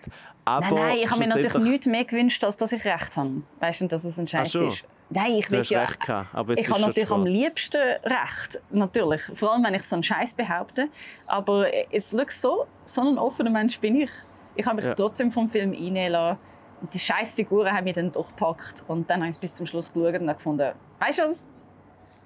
aber 0.46 0.66
nein, 0.66 0.76
nein, 0.76 0.98
ich 0.98 1.10
habe 1.10 1.20
mir 1.20 1.28
natürlich 1.28 1.56
nichts 1.58 1.86
mehr 1.86 2.06
gewünscht, 2.06 2.44
als 2.44 2.58
dass 2.58 2.72
ich 2.72 2.84
recht 2.84 3.16
habe. 3.16 3.44
Weißt 3.60 3.82
du, 3.82 3.88
dass 3.88 4.04
es 4.04 4.18
ein 4.20 4.28
Scheiß 4.28 4.56
ist. 4.56 4.84
Nein, 5.14 5.34
ich 5.34 5.52
will 5.52 5.62
ja... 5.64 5.82
recht 5.82 6.00
gehabt, 6.00 6.34
aber 6.34 6.58
Ich 6.58 6.70
habe 6.70 6.82
natürlich 6.82 7.12
am 7.12 7.26
liebsten 7.26 7.82
recht, 8.04 8.62
natürlich. 8.72 9.22
Vor 9.22 9.54
allem, 9.54 9.64
wenn 9.66 9.74
ich 9.74 9.84
so 9.84 9.98
einen 9.98 10.04
Scheiß 10.04 10.34
behaupte. 10.36 10.88
Aber 11.28 11.68
es 11.92 12.14
looks 12.14 12.42
so, 12.42 12.66
so 12.86 13.02
ein 13.02 13.18
offener 13.18 13.50
Mensch 13.50 13.80
bin 13.80 13.98
ich. 14.02 14.10
Ich 14.56 14.66
habe 14.66 14.78
mich 14.78 14.86
Ja. 14.86 14.96
trotzdem 14.96 15.32
vom 15.32 15.50
Film 15.50 15.74
einnehmen 15.74 16.12
lassen. 16.14 16.40
Und 16.82 16.94
die 16.94 17.00
Scheißfiguren 17.00 17.72
haben 17.72 17.84
mich 17.84 17.94
dann 17.94 18.12
doch 18.12 18.30
gepackt. 18.30 18.86
Und 18.88 19.10
dann 19.10 19.20
habe 19.20 19.30
ich 19.30 19.36
es 19.36 19.40
bis 19.40 19.54
zum 19.54 19.68
Schluss 19.68 19.94
geschaut 19.94 20.20
und 20.20 20.28
gefunden, 20.28 20.72
weißt 21.00 21.20
du 21.20 21.24
was? 21.24 21.48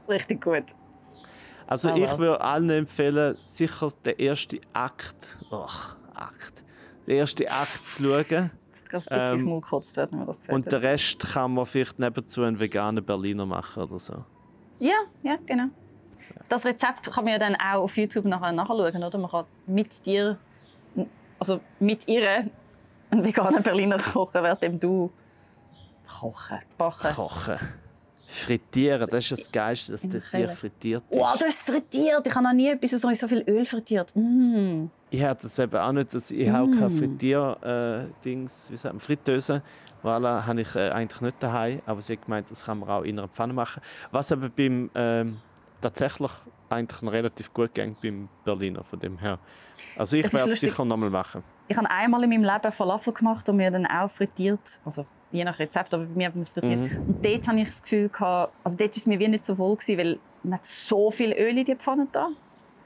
Richtig 0.08 0.44
gut. 0.44 0.64
Also 1.68 1.90
Ah, 1.90 1.96
ich 1.96 2.18
würde 2.20 2.40
allen 2.42 2.70
empfehlen, 2.70 3.36
sicher 3.38 3.92
den 4.06 4.20
ersten 4.20 4.60
Akt, 4.74 5.38
ach, 5.52 5.96
Akt, 6.14 6.64
den 7.08 7.18
ersten 7.18 7.48
Akt 7.48 7.88
zu 7.88 8.04
schauen. 8.04 8.52
Ins 8.96 9.42
Ähm, 9.42 9.50
Maul 9.50 9.62
gekotzt, 9.62 9.98
wenn 9.98 10.10
man 10.12 10.26
das 10.26 10.40
gesagt 10.40 10.56
Und 10.56 10.72
den 10.72 10.80
Rest 10.80 11.20
kann 11.20 11.54
man 11.54 11.66
vielleicht 11.66 12.00
nebenzu 12.00 12.44
einen 12.44 12.60
veganen 12.60 13.04
Berliner 13.04 13.46
machen 13.46 13.84
oder 13.84 14.00
so. 14.00 14.24
Ja, 14.80 14.96
ja, 15.24 15.38
genau. 15.46 15.66
Das 16.50 16.66
Rezept 16.66 17.12
kann 17.12 17.24
man 17.24 17.34
ja 17.34 17.40
dann 17.40 17.56
auch 17.56 17.84
auf 17.84 17.98
YouTube 17.98 18.26
nachher 18.26 18.52
nachschauen, 18.52 19.04
oder? 19.04 19.18
Man 19.18 19.30
kann 19.32 19.46
mit 19.68 20.06
dir, 20.06 20.38
also 21.40 21.60
mit 21.80 22.08
ihr, 22.08 22.50
einen 23.10 23.24
veganen 23.24 23.64
Berliner 23.64 23.98
kochen, 23.98 24.44
während 24.44 24.84
du 24.84 25.12
kochen, 26.08 26.60
backen. 26.78 27.14
Kochen. 27.14 27.60
Frittieren, 28.36 29.08
das 29.10 29.32
ist 29.32 29.32
das 29.32 29.52
Geilste, 29.52 29.94
das 29.94 30.02
Dessert 30.02 30.54
frittiert 30.54 31.04
ist. 31.10 31.18
Wow, 31.18 31.34
hast 31.34 31.44
es 31.44 31.62
frittiert. 31.62 32.28
Ich 32.28 32.36
habe 32.36 32.44
noch 32.46 32.54
nie 32.54 32.70
etwas 32.70 32.92
so 32.92 33.28
viel 33.28 33.44
Öl 33.48 33.66
frittiert. 33.66 34.16
Mm. 34.16 34.86
Ich 35.10 35.24
habe 35.24 35.40
das 35.42 35.58
eben 35.60 35.76
auch 35.76 35.92
nicht, 35.92 36.14
dass 36.14 36.32
ich 36.32 36.50
habe 36.50 36.72
keine 36.72 36.90
Frittier, 36.90 38.10
äh, 38.24 38.26
wie 38.26 38.48
sagt 38.48 38.94
man, 38.94 39.00
Fritteuse. 39.00 39.62
Voilà, 40.04 40.46
habe 40.46 40.62
ich 40.62 40.76
äh, 40.76 40.90
eigentlich 40.90 41.22
nicht 41.22 41.42
daheim, 41.42 41.82
aber 41.86 42.02
sie 42.02 42.14
hat 42.14 42.24
gemeint, 42.24 42.52
das 42.52 42.66
kann 42.66 42.80
man 42.80 42.90
auch 42.90 43.02
in 43.02 43.18
einer 43.18 43.28
Pfanne 43.28 43.54
machen. 43.54 43.82
Was 44.12 44.32
aber 44.32 44.50
beim 44.50 44.92
ähm, 44.94 45.38
tatsächlich 45.82 46.32
eigentlich 46.70 47.12
relativ 47.12 47.54
gut 47.54 47.74
ging 47.74 47.96
beim 48.02 48.30
Berliner 48.44 48.84
von 48.84 49.00
dem 49.00 49.18
her. 49.18 49.40
Also 49.98 50.18
ich 50.18 50.26
ist 50.26 50.34
werde 50.34 50.52
es 50.52 50.60
sicher 50.60 50.86
nochmal 50.86 51.10
machen. 51.10 51.44
Ich 51.68 51.78
habe 51.78 51.90
einmal 51.90 52.24
in 52.24 52.30
meinem 52.30 52.44
Leben 52.44 52.72
Falafel 52.72 53.14
gemacht 53.14 53.48
und 53.50 53.58
mir 53.58 53.72
dann 53.72 53.86
auch 53.86 54.10
frittiert. 54.10 54.82
Also 54.84 55.06
je 55.36 55.44
nach 55.44 55.60
Rezept, 55.60 55.94
aber 55.94 56.06
bei 56.06 56.16
mir 56.16 56.28
haben 56.28 56.36
wir 56.36 56.42
es 56.42 56.52
frittiert. 56.52 56.82
Mhm. 56.82 57.08
Und 57.08 57.26
dort 57.26 57.48
hatte 57.48 57.60
ich 57.60 57.68
das 57.68 57.84
Gefühl, 57.84 58.10
gehabt, 58.10 58.54
also 58.64 58.78
dort 58.78 58.92
war 58.92 58.98
es 58.98 59.06
mir 59.06 59.20
wie 59.20 59.28
nicht 59.28 59.46
so 59.46 59.58
wohl, 59.58 59.76
gewesen, 59.76 59.98
weil 59.98 60.20
man 60.44 60.54
hat 60.56 60.66
so 60.66 61.12
viel 61.12 61.32
Öl 61.34 61.58
in 61.58 61.66
die 61.66 61.76
Pfanne 61.76 62.08
da. 62.12 62.30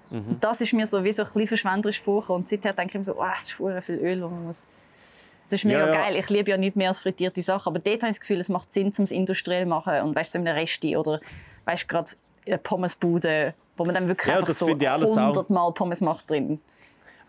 Mhm. 0.09 0.25
Und 0.27 0.43
das 0.43 0.61
ist 0.61 0.73
mir 0.73 0.87
so 0.87 1.03
wie 1.03 1.11
so 1.11 1.23
ein 1.23 1.27
bisschen 1.27 1.47
verschwenderisch 1.47 2.01
vorgekommen. 2.01 2.41
Und 2.41 2.47
seither 2.47 2.73
denke 2.73 2.91
ich 2.91 2.97
mir 2.97 3.03
so, 3.03 3.15
oh, 3.17 3.25
es 3.37 3.43
ist 3.49 3.85
viel 3.85 3.99
Öl, 3.99 4.21
man 4.21 4.45
muss... 4.45 4.67
Das 5.45 5.53
ist 5.53 5.65
mega 5.65 5.79
Ja, 5.79 5.87
ja. 5.87 5.93
geil. 5.93 6.15
Ich 6.15 6.29
liebe 6.29 6.51
ja 6.51 6.57
nicht 6.57 6.75
mehr 6.75 6.89
als 6.89 6.99
frittierte 6.99 7.41
Sachen. 7.41 7.69
Aber 7.69 7.79
dort 7.79 8.03
habe 8.03 8.11
ich 8.11 8.17
das 8.17 8.19
Gefühl, 8.19 8.39
es 8.39 8.49
macht 8.49 8.71
Sinn, 8.71 8.91
um 8.95 9.03
es 9.03 9.11
industriell 9.11 9.63
zu 9.63 9.69
machen. 9.69 10.01
Und 10.01 10.15
weißt 10.15 10.35
du, 10.35 10.37
so 10.37 10.41
in 10.41 10.47
einem 10.47 10.57
Resti 10.57 10.95
oder 10.95 11.19
weißt 11.65 11.87
gerade 11.87 12.11
eine 12.45 12.59
Pommesbude, 12.59 13.55
wo 13.75 13.85
man 13.85 13.95
dann 13.95 14.07
wirklich 14.07 14.27
Ja, 14.27 14.39
einfach 14.39 14.53
so 14.53 14.67
finde 14.67 14.85
ich 14.85 14.91
alles 14.91 15.11
auch. 15.13 15.17
100 15.17 15.49
Mal 15.49 15.71
Pommes 15.73 16.01
macht 16.01 16.29
drin. 16.29 16.59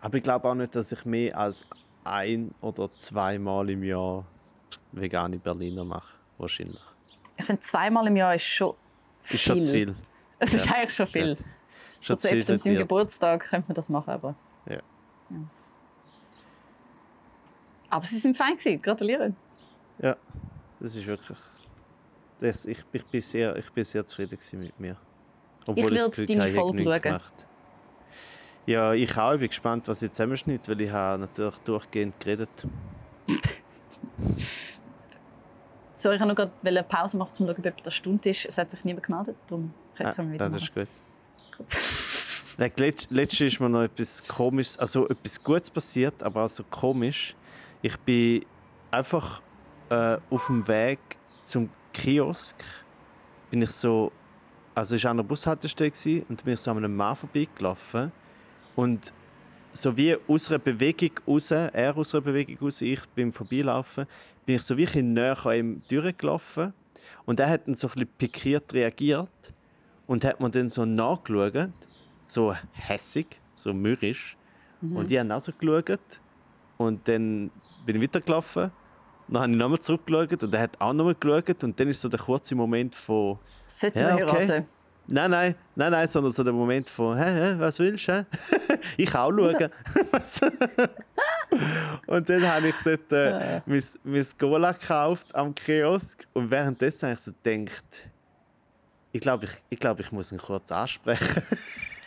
Aber 0.01 0.17
ich 0.17 0.23
glaube 0.23 0.47
auch 0.49 0.53
nicht, 0.55 0.75
dass 0.75 0.91
ich 0.91 1.03
mehr 1.05 1.35
als 1.35 1.65
ein 2.03 2.53
oder 2.61 2.89
zweimal 2.95 3.69
im 3.69 3.83
Jahr 3.83 4.25
vegane 4.91 5.37
Berliner 5.37 5.83
mache. 5.83 6.15
Wahrscheinlich. 6.37 6.81
Ich 7.37 7.45
finde, 7.45 7.61
zweimal 7.61 8.07
im 8.07 8.15
Jahr 8.15 8.35
ist 8.35 8.43
schon 8.43 8.73
viel. 9.21 9.35
Ist 9.35 9.41
schon 9.43 9.61
zu 9.61 9.71
viel. 9.71 9.95
Es 10.39 10.53
ist 10.53 10.65
Ja, 10.65 10.73
eigentlich 10.73 10.95
schon 10.95 11.07
viel. 11.07 11.35
Gut. 11.35 11.45
Schon 12.01 12.17
Zu 12.17 12.27
zu 12.43 12.51
an 12.51 12.57
seinem. 12.57 12.77
Geburtstag 12.77 13.47
könnte 13.49 13.67
man 13.67 13.75
das 13.75 13.87
machen. 13.89 14.09
Aber, 14.09 14.35
Ja. 14.67 14.79
aber 17.89 18.05
sie 18.05 18.17
sind 18.17 18.35
fein 18.35 18.55
gewesen. 18.57 18.81
Gratuliere. 18.81 19.33
Ja, 19.99 20.15
das 20.79 20.95
ist 20.95 21.05
wirklich. 21.05 21.37
Das, 22.39 22.65
ich, 22.65 22.83
ich, 22.91 23.05
bin 23.05 23.21
sehr, 23.21 23.55
ich 23.55 23.71
bin 23.71 23.83
sehr 23.83 24.03
zufrieden 24.05 24.37
mit 24.53 24.79
mir. 24.79 24.97
Obwohl 25.67 25.91
würd 25.91 25.97
das 25.99 26.09
Gefühl 26.11 26.25
deine 26.25 26.49
ich 26.49 26.55
Folge 26.55 26.83
schauen. 26.83 27.01
gemacht. 27.01 27.45
Ja, 28.65 28.93
ich 28.93 29.15
auch. 29.15 29.33
Ich 29.33 29.39
bin 29.39 29.49
gespannt, 29.49 29.87
was 29.87 30.01
ich 30.01 30.09
zusammenschnitt, 30.11 30.67
weil 30.67 30.81
ich 30.81 30.89
habe 30.91 31.21
natürlich 31.21 31.59
durchgehend 31.59 32.19
geredet. 32.19 32.49
So, 36.01 36.09
ich 36.11 36.19
habe 36.19 36.29
noch 36.29 36.35
gerade 36.35 36.51
eine 36.63 36.81
Pause 36.81 37.15
machen, 37.17 37.29
um 37.29 37.35
zu 37.35 37.43
schauen, 37.45 37.51
ob 37.59 37.63
jemand 37.63 37.85
der 37.85 37.91
Stunde 37.91 38.29
ist. 38.31 38.45
Es 38.45 38.57
hat 38.57 38.71
sich 38.71 38.83
niemand 38.83 39.05
gemeldet. 39.05 39.35
Darum 39.47 39.71
jetzt 39.99 40.17
Ja, 40.17 40.23
haben 40.23 40.31
wir 40.31 40.39
ja, 40.39 40.45
wieder 40.47 40.49
das 40.49 40.63
ist 40.63 40.73
gut. 40.73 42.57
Nein, 42.57 42.71
letzt- 42.77 43.07
Letztens 43.11 43.53
ist 43.53 43.59
mir 43.59 43.69
noch 43.69 43.83
etwas 43.83 44.23
komisches, 44.27 44.79
also 44.79 45.07
etwas 45.07 45.43
Gutes 45.43 45.69
passiert, 45.69 46.23
aber 46.23 46.45
auch 46.45 46.49
so 46.49 46.63
komisch. 46.63 47.35
Ich 47.83 47.95
bin 47.99 48.43
einfach 48.89 49.43
äh, 49.89 50.17
auf 50.31 50.47
dem 50.47 50.67
Weg 50.67 50.99
zum 51.43 51.69
Kiosk, 51.93 52.55
bin 53.51 53.61
ich 53.61 53.69
so, 53.69 54.11
also 54.73 54.95
ich 54.95 55.03
war 55.03 55.11
an 55.11 55.17
der 55.17 55.23
Bushaltestelle 55.23 55.91
gewesen, 55.91 56.25
und 56.29 56.43
bin 56.43 56.55
ich 56.55 56.59
so 56.59 56.71
an 56.71 56.77
einem 56.77 56.95
Mann 56.95 57.15
vorbeigelaufen 57.15 58.11
und 58.75 59.13
so 59.73 59.95
wie 59.95 60.17
aus 60.27 60.49
einer 60.49 60.59
Bewegung 60.59 61.11
raus, 61.25 61.51
er 61.51 61.95
aus 61.95 62.13
einer 62.13 62.21
Bewegung 62.21 62.57
raus, 62.59 62.81
ich 62.81 62.99
beim 63.15 63.31
Vorbeilaufen, 63.31 64.05
bin 64.45 64.55
ich 64.55 64.61
so 64.63 64.75
bisschen 64.75 65.13
näher 65.13 65.37
an 65.45 65.55
ihm 65.55 65.81
durchgelaufen 65.89 66.73
und 67.25 67.39
er 67.39 67.49
hat 67.49 67.67
dann 67.67 67.75
so 67.75 67.87
ein 67.87 67.93
bisschen 67.93 68.09
pikiert 68.17 68.73
reagiert 68.73 69.53
und 70.07 70.25
hat 70.25 70.39
mir 70.39 70.49
dann 70.49 70.69
so 70.69 70.85
nachgeschaut, 70.85 71.69
so 72.25 72.53
hässig, 72.73 73.27
so 73.55 73.73
mürrisch. 73.73 74.37
Und 74.81 75.11
ich 75.11 75.19
habe 75.19 75.35
auch 75.35 75.39
so 75.39 75.51
geschaut. 75.51 75.99
Und 76.77 77.07
dann 77.07 77.51
bin 77.85 77.97
ich 77.97 78.01
weitergelaufen. 78.01 78.71
Dann 79.27 79.41
habe 79.43 79.51
ich 79.51 79.57
nochmal 79.57 79.79
zurückgeschaut 79.79 80.43
und 80.43 80.53
er 80.53 80.61
hat 80.61 80.81
auch 80.81 80.91
nochmal 80.93 81.15
geschaut. 81.15 81.63
Und 81.63 81.79
dann 81.79 81.87
ist 81.87 82.01
so 82.01 82.09
der 82.09 82.19
kurze 82.19 82.55
Moment 82.55 82.95
von 82.95 83.37
Sollten 83.65 83.99
Ja, 83.99 84.15
okay. 84.15 84.25
heiraten? 84.25 84.67
Nein, 85.13 85.29
nein, 85.29 85.55
nein, 85.75 85.91
nein, 85.91 86.07
sondern 86.07 86.31
so 86.31 86.41
der 86.41 86.53
Moment 86.53 86.89
von 86.89 87.17
hä, 87.17 87.25
hä, 87.25 87.55
was 87.57 87.77
willst 87.79 88.07
du? 88.07 88.13
hä?» 88.13 88.25
ich 88.97 89.13
auch 89.13 89.29
schauen. 89.29 89.69
Du? 90.39 90.51
und 92.07 92.29
dann 92.29 92.47
habe 92.47 92.69
ich 92.69 92.75
dort 92.81 93.11
äh, 93.11 93.61
mein, 93.65 93.83
mein 94.05 94.25
Cola 94.39 94.71
gekauft 94.71 95.35
am 95.35 95.53
Kiosk. 95.53 96.25
Und 96.31 96.49
währenddessen 96.49 97.09
habe 97.09 97.15
ich 97.15 97.19
so 97.19 97.31
gedacht, 97.43 97.83
ich 99.11 99.19
glaube, 99.19 99.45
ich, 99.45 99.51
ich, 99.69 99.79
glaub, 99.79 99.99
ich 99.99 100.13
muss 100.13 100.31
ihn 100.31 100.37
kurz 100.37 100.71
ansprechen. 100.71 101.43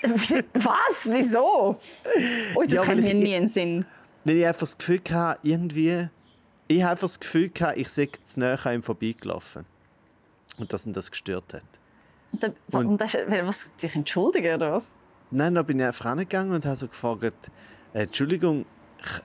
Was? 0.55 1.05
Wieso? 1.05 1.79
Ui, 2.57 2.65
das 2.65 2.73
Ja, 2.73 2.85
kommt 2.85 3.03
mir 3.03 3.13
nie 3.13 3.35
in 3.35 3.43
den 3.43 3.49
Sinn. 3.51 3.85
Weil 4.25 4.37
ich 4.37 4.47
einfach 4.47 4.61
das 4.61 4.79
Gefühl 4.79 5.03
hatte, 5.11 5.41
irgendwie. 5.43 6.09
Ich 6.69 6.83
habe 6.83 6.93
einfach 6.93 7.09
das 7.09 7.21
Gefühl 7.21 7.51
gehabt, 7.51 7.77
ich 7.77 7.91
sei 7.91 8.09
zu 8.25 8.41
näher 8.41 8.59
an 8.65 8.77
ihm 8.77 8.83
vorbeigelaufen. 8.83 9.67
Und 10.57 10.73
dass 10.73 10.87
ihn 10.87 10.95
das 10.95 11.11
gestört 11.11 11.53
hat. 11.53 11.63
Und, 12.35 12.43
dann, 12.43 12.55
Und- 12.73 12.87
und 12.87 13.01
das, 13.01 13.15
ist- 13.15 13.29
was, 13.29 13.77
dich 13.77 13.95
entschuldigen 13.95 14.55
oder 14.57 14.73
was? 14.73 14.99
Nein, 15.31 15.55
dann 15.55 15.65
bin 15.65 15.79
ich 15.79 15.87
einfach 15.87 16.07
rangegangen 16.07 16.53
und 16.55 16.65
habe 16.67 16.77
so 16.77 16.89
gefragt, 16.89 17.51
äh, 17.93 18.03
Entschuldigung, 18.03 18.67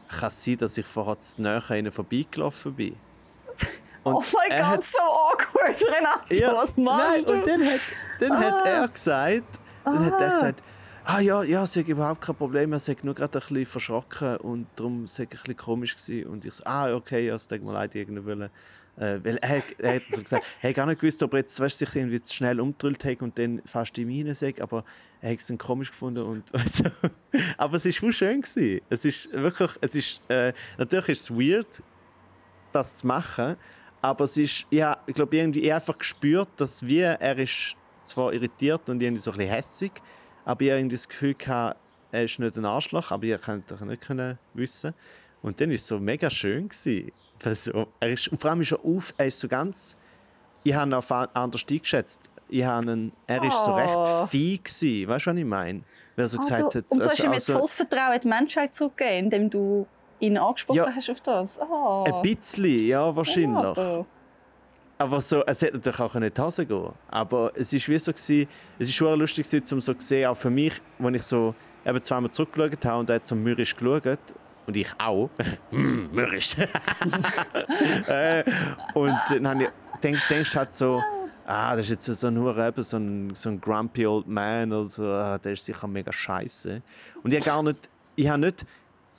kann 0.10 0.28
es 0.30 0.43
sein, 0.43 0.57
dass 0.57 0.78
ich 0.78 0.86
vorher 0.86 1.18
zu 1.20 1.41
näher 1.41 1.64
an 1.68 1.78
ihnen 1.78 1.91
vorbeigelaufen 1.91 2.74
bin? 2.74 2.95
Und 4.03 4.14
oh 4.16 4.24
mein 4.34 4.62
Gott, 4.62 4.84
so 4.84 4.97
awkward, 4.99 5.82
Renato. 5.82 6.34
Ja, 6.34 6.55
was 6.55 6.76
machst 6.78 7.05
nein, 7.05 7.26
du? 7.26 7.34
und 7.34 7.47
dann 7.47 7.62
hat, 7.64 7.80
dann 8.22 8.32
Ah. 8.32 8.39
hat 8.41 8.66
er 8.66 8.88
gesagt, 8.88 9.60
dann 9.84 10.05
hat 10.05 10.22
er 10.22 10.28
Ah. 10.28 10.34
gesagt, 10.34 10.64
ah 11.03 11.20
ja, 11.20 11.43
ja, 11.43 11.64
es 11.64 11.76
ist 11.76 11.88
überhaupt 11.88 12.22
kein 12.22 12.36
Problem, 12.36 12.72
er 12.72 12.80
sei 12.80 12.95
nur 13.03 13.14
gerade 13.14 13.38
ein 13.38 13.41
bisschen 13.47 13.66
verschrocken 13.66 14.38
und 14.38 14.68
darum 14.78 15.05
sei 15.05 15.24
ein 15.24 15.30
bisschen 15.30 15.57
komisch 15.57 15.95
gewesen. 15.97 16.30
Und 16.30 16.45
ich 16.45 16.53
so, 16.53 16.64
ah, 16.66 16.93
okay, 16.95 17.28
ja, 17.28 17.36
es 17.36 17.45
tut 17.47 17.62
mir 17.62 17.74
leid, 17.74 17.93
irgendwie 17.93 18.26
wollen. 18.26 18.49
Äh, 19.00 19.24
weil 19.24 19.38
er, 19.38 19.62
er 19.78 19.95
hat 19.95 20.02
so 20.02 20.22
gesagt, 20.22 20.43
er 20.62 20.70
hat 20.70 20.76
gar 20.76 20.86
nicht 20.86 21.00
gewusst, 21.00 21.24
ob 21.24 21.34
er 21.34 21.39
jetzt 21.39 21.58
weißt, 21.58 21.80
sich 21.80 21.95
irgendwie 21.95 22.22
zu 22.22 22.36
schnell 22.36 22.60
umgedrüllt 22.60 23.06
hat 23.06 23.22
und 23.22 23.39
dann 23.39 23.62
fast 23.66 23.97
in 23.97 24.08
mich 24.08 24.18
hinein 24.18 24.54
aber 24.60 24.84
er 25.22 25.32
hat 25.32 25.39
es 25.39 25.47
dann 25.47 25.58
komisch 25.58 25.89
gefunden 25.89 26.22
und 26.24 26.52
so. 26.70 26.84
aber 27.58 27.78
es 27.78 27.86
war 27.86 28.12
schön 28.12 28.41
gewesen. 28.41 28.82
Es 28.89 29.06
ist 29.06 29.32
wirklich, 29.32 29.72
es 29.80 29.95
ist, 29.95 30.22
äh, 30.30 30.52
natürlich 30.78 31.10
ist 31.10 31.22
es 31.22 31.32
weird, 31.32 31.82
das 32.74 32.97
zu 32.97 33.08
machen. 33.08 33.56
Aber 34.02 34.26
es 34.26 34.38
ist, 34.38 34.66
ja, 34.70 34.97
ich 35.08 35.16
glaube, 35.16 35.36
irgendwie 35.36 35.62
ich 35.62 35.72
habe 35.72 35.82
einfach 35.82 35.97
gespürt, 35.97 36.50
dass 36.58 36.86
wir, 36.86 37.12
er 37.20 37.38
ist 37.38 37.76
zwar 38.04 38.34
irritiert 38.34 38.89
und 38.89 39.02
irgendwie 39.02 39.22
so 39.22 39.32
ein 39.32 39.38
bisschen 39.38 39.54
hässig, 39.54 39.91
aber 40.45 40.62
ich 40.62 40.70
irgendwie 40.70 40.95
das 40.95 41.08
Gefühl 41.08 41.36
gehabt, 41.36 41.80
er 42.12 42.24
ist 42.24 42.39
nicht 42.39 42.58
ein 42.58 42.66
Arschloch, 42.66 43.12
aber 43.12 43.26
ich 43.26 43.41
konnte 43.41 43.76
doch 43.76 43.82
nicht 43.86 44.08
wissen. 44.54 44.93
Und 45.41 45.60
dann 45.62 45.70
war 45.70 45.76
es 45.76 45.88
so 45.88 46.00
mega 46.00 46.30
schön. 46.30 46.68
Gewesen. 46.68 47.12
So, 47.41 47.87
er 47.99 48.09
ist, 48.09 48.27
und 48.27 48.39
vor 48.41 48.49
allem 48.51 48.61
ist 48.61 48.71
er 48.71 48.83
auf, 48.83 49.13
er 49.17 49.27
ist 49.27 49.39
so 49.39 49.47
ganz, 49.47 49.95
ich 50.63 50.73
habe 50.73 50.89
ihn 50.89 50.93
auf 50.93 51.11
an- 51.11 51.29
anders 51.33 51.65
eingeschätzt. 51.69 52.29
Ich 52.49 52.63
habe 52.63 52.91
ihn, 52.91 53.11
er 53.27 53.43
ist 53.43 53.63
so 53.65 53.71
Oh. 53.71 53.75
recht 53.75 54.29
fein 54.31 54.59
gewesen, 54.63 55.07
weißt 55.07 55.25
du, 55.27 55.31
was 55.31 55.37
ich 55.37 55.45
meine? 55.45 55.81
Weil 56.15 56.27
so 56.27 56.37
Ah, 56.37 56.41
gesagt 56.41 56.61
du, 56.61 56.65
hat, 56.79 56.85
und 56.89 56.99
du 56.99 57.05
hast 57.05 57.11
also- 57.11 57.23
ihm 57.23 57.33
jetzt 57.33 57.49
also- 57.49 57.53
volles 57.53 57.73
Vertrauen 57.73 58.13
in 58.15 58.21
die 58.21 58.27
Menschheit 58.27 58.75
zurückgegeben, 58.75 59.25
indem 59.25 59.49
du 59.49 59.87
ihn 60.19 60.37
angesprochen 60.37 60.77
Ja. 60.77 60.91
hast 60.93 61.09
auf 61.09 61.21
das. 61.21 61.59
Oh. 61.61 62.03
ein 62.05 62.21
bisschen, 62.23 62.85
ja, 62.85 63.15
wahrscheinlich. 63.15 63.47
Renato. 63.77 64.05
Aber 64.97 65.21
so, 65.21 65.45
es 65.45 65.61
hätte 65.61 65.75
natürlich 65.77 65.99
auch 66.01 66.13
in 66.15 66.23
die 66.33 66.41
Hose 66.41 66.65
gehen 66.65 66.89
Aber 67.07 67.51
es 67.55 67.71
war 67.71 67.79
wie 67.87 67.97
so, 67.99 68.11
gewesen, 68.11 68.47
es 68.79 68.89
ist 68.89 68.95
schon 68.95 69.17
lustig, 69.17 69.45
um 69.71 69.79
so 69.79 69.93
zu 69.93 70.05
sehen, 70.05 70.27
auch 70.27 70.35
für 70.35 70.49
mich, 70.49 70.73
wenn 70.97 71.13
ich 71.15 71.23
so 71.23 71.55
eben 71.85 72.03
zweimal 72.03 72.31
zurückgeschaut 72.31 72.83
habe 72.83 72.99
und 72.99 73.09
er 73.09 73.15
hat 73.17 73.27
so 73.27 73.33
mürrisch 73.35 73.73
geschaut. 73.77 74.19
Und 74.70 74.78
ich 74.78 74.93
auch. 74.99 75.32
Hm, 75.72 76.11
mürrisch. 76.11 76.55
äh, 78.07 78.43
und 78.93 79.17
dann 79.32 79.47
habe 79.47 79.63
ich 79.63 79.70
denk, 80.03 80.20
denkst 80.30 80.55
halt 80.55 80.76
so, 80.76 81.01
ah, 81.47 81.76
das 81.76 81.89
ist 81.89 82.07
jetzt 82.07 82.20
so 82.20 82.28
ein, 82.28 82.38
eben, 82.38 82.84
so 82.84 82.97
ein, 82.97 83.34
so 83.34 83.49
ein 83.49 83.59
grumpy 83.59 84.05
old 84.05 84.28
man 84.28 84.72
oder 84.72 84.88
so, 84.88 85.05
ah, 85.05 85.39
der 85.39 85.53
ist 85.53 85.65
sicher 85.65 85.88
mega 85.88 86.13
scheiße. 86.13 86.84
Und 87.24 87.34
ich 87.34 87.43
gar 87.43 87.63
nicht, 87.63 87.89
ich 88.15 88.30
habe 88.30 88.41
nicht 88.41 88.63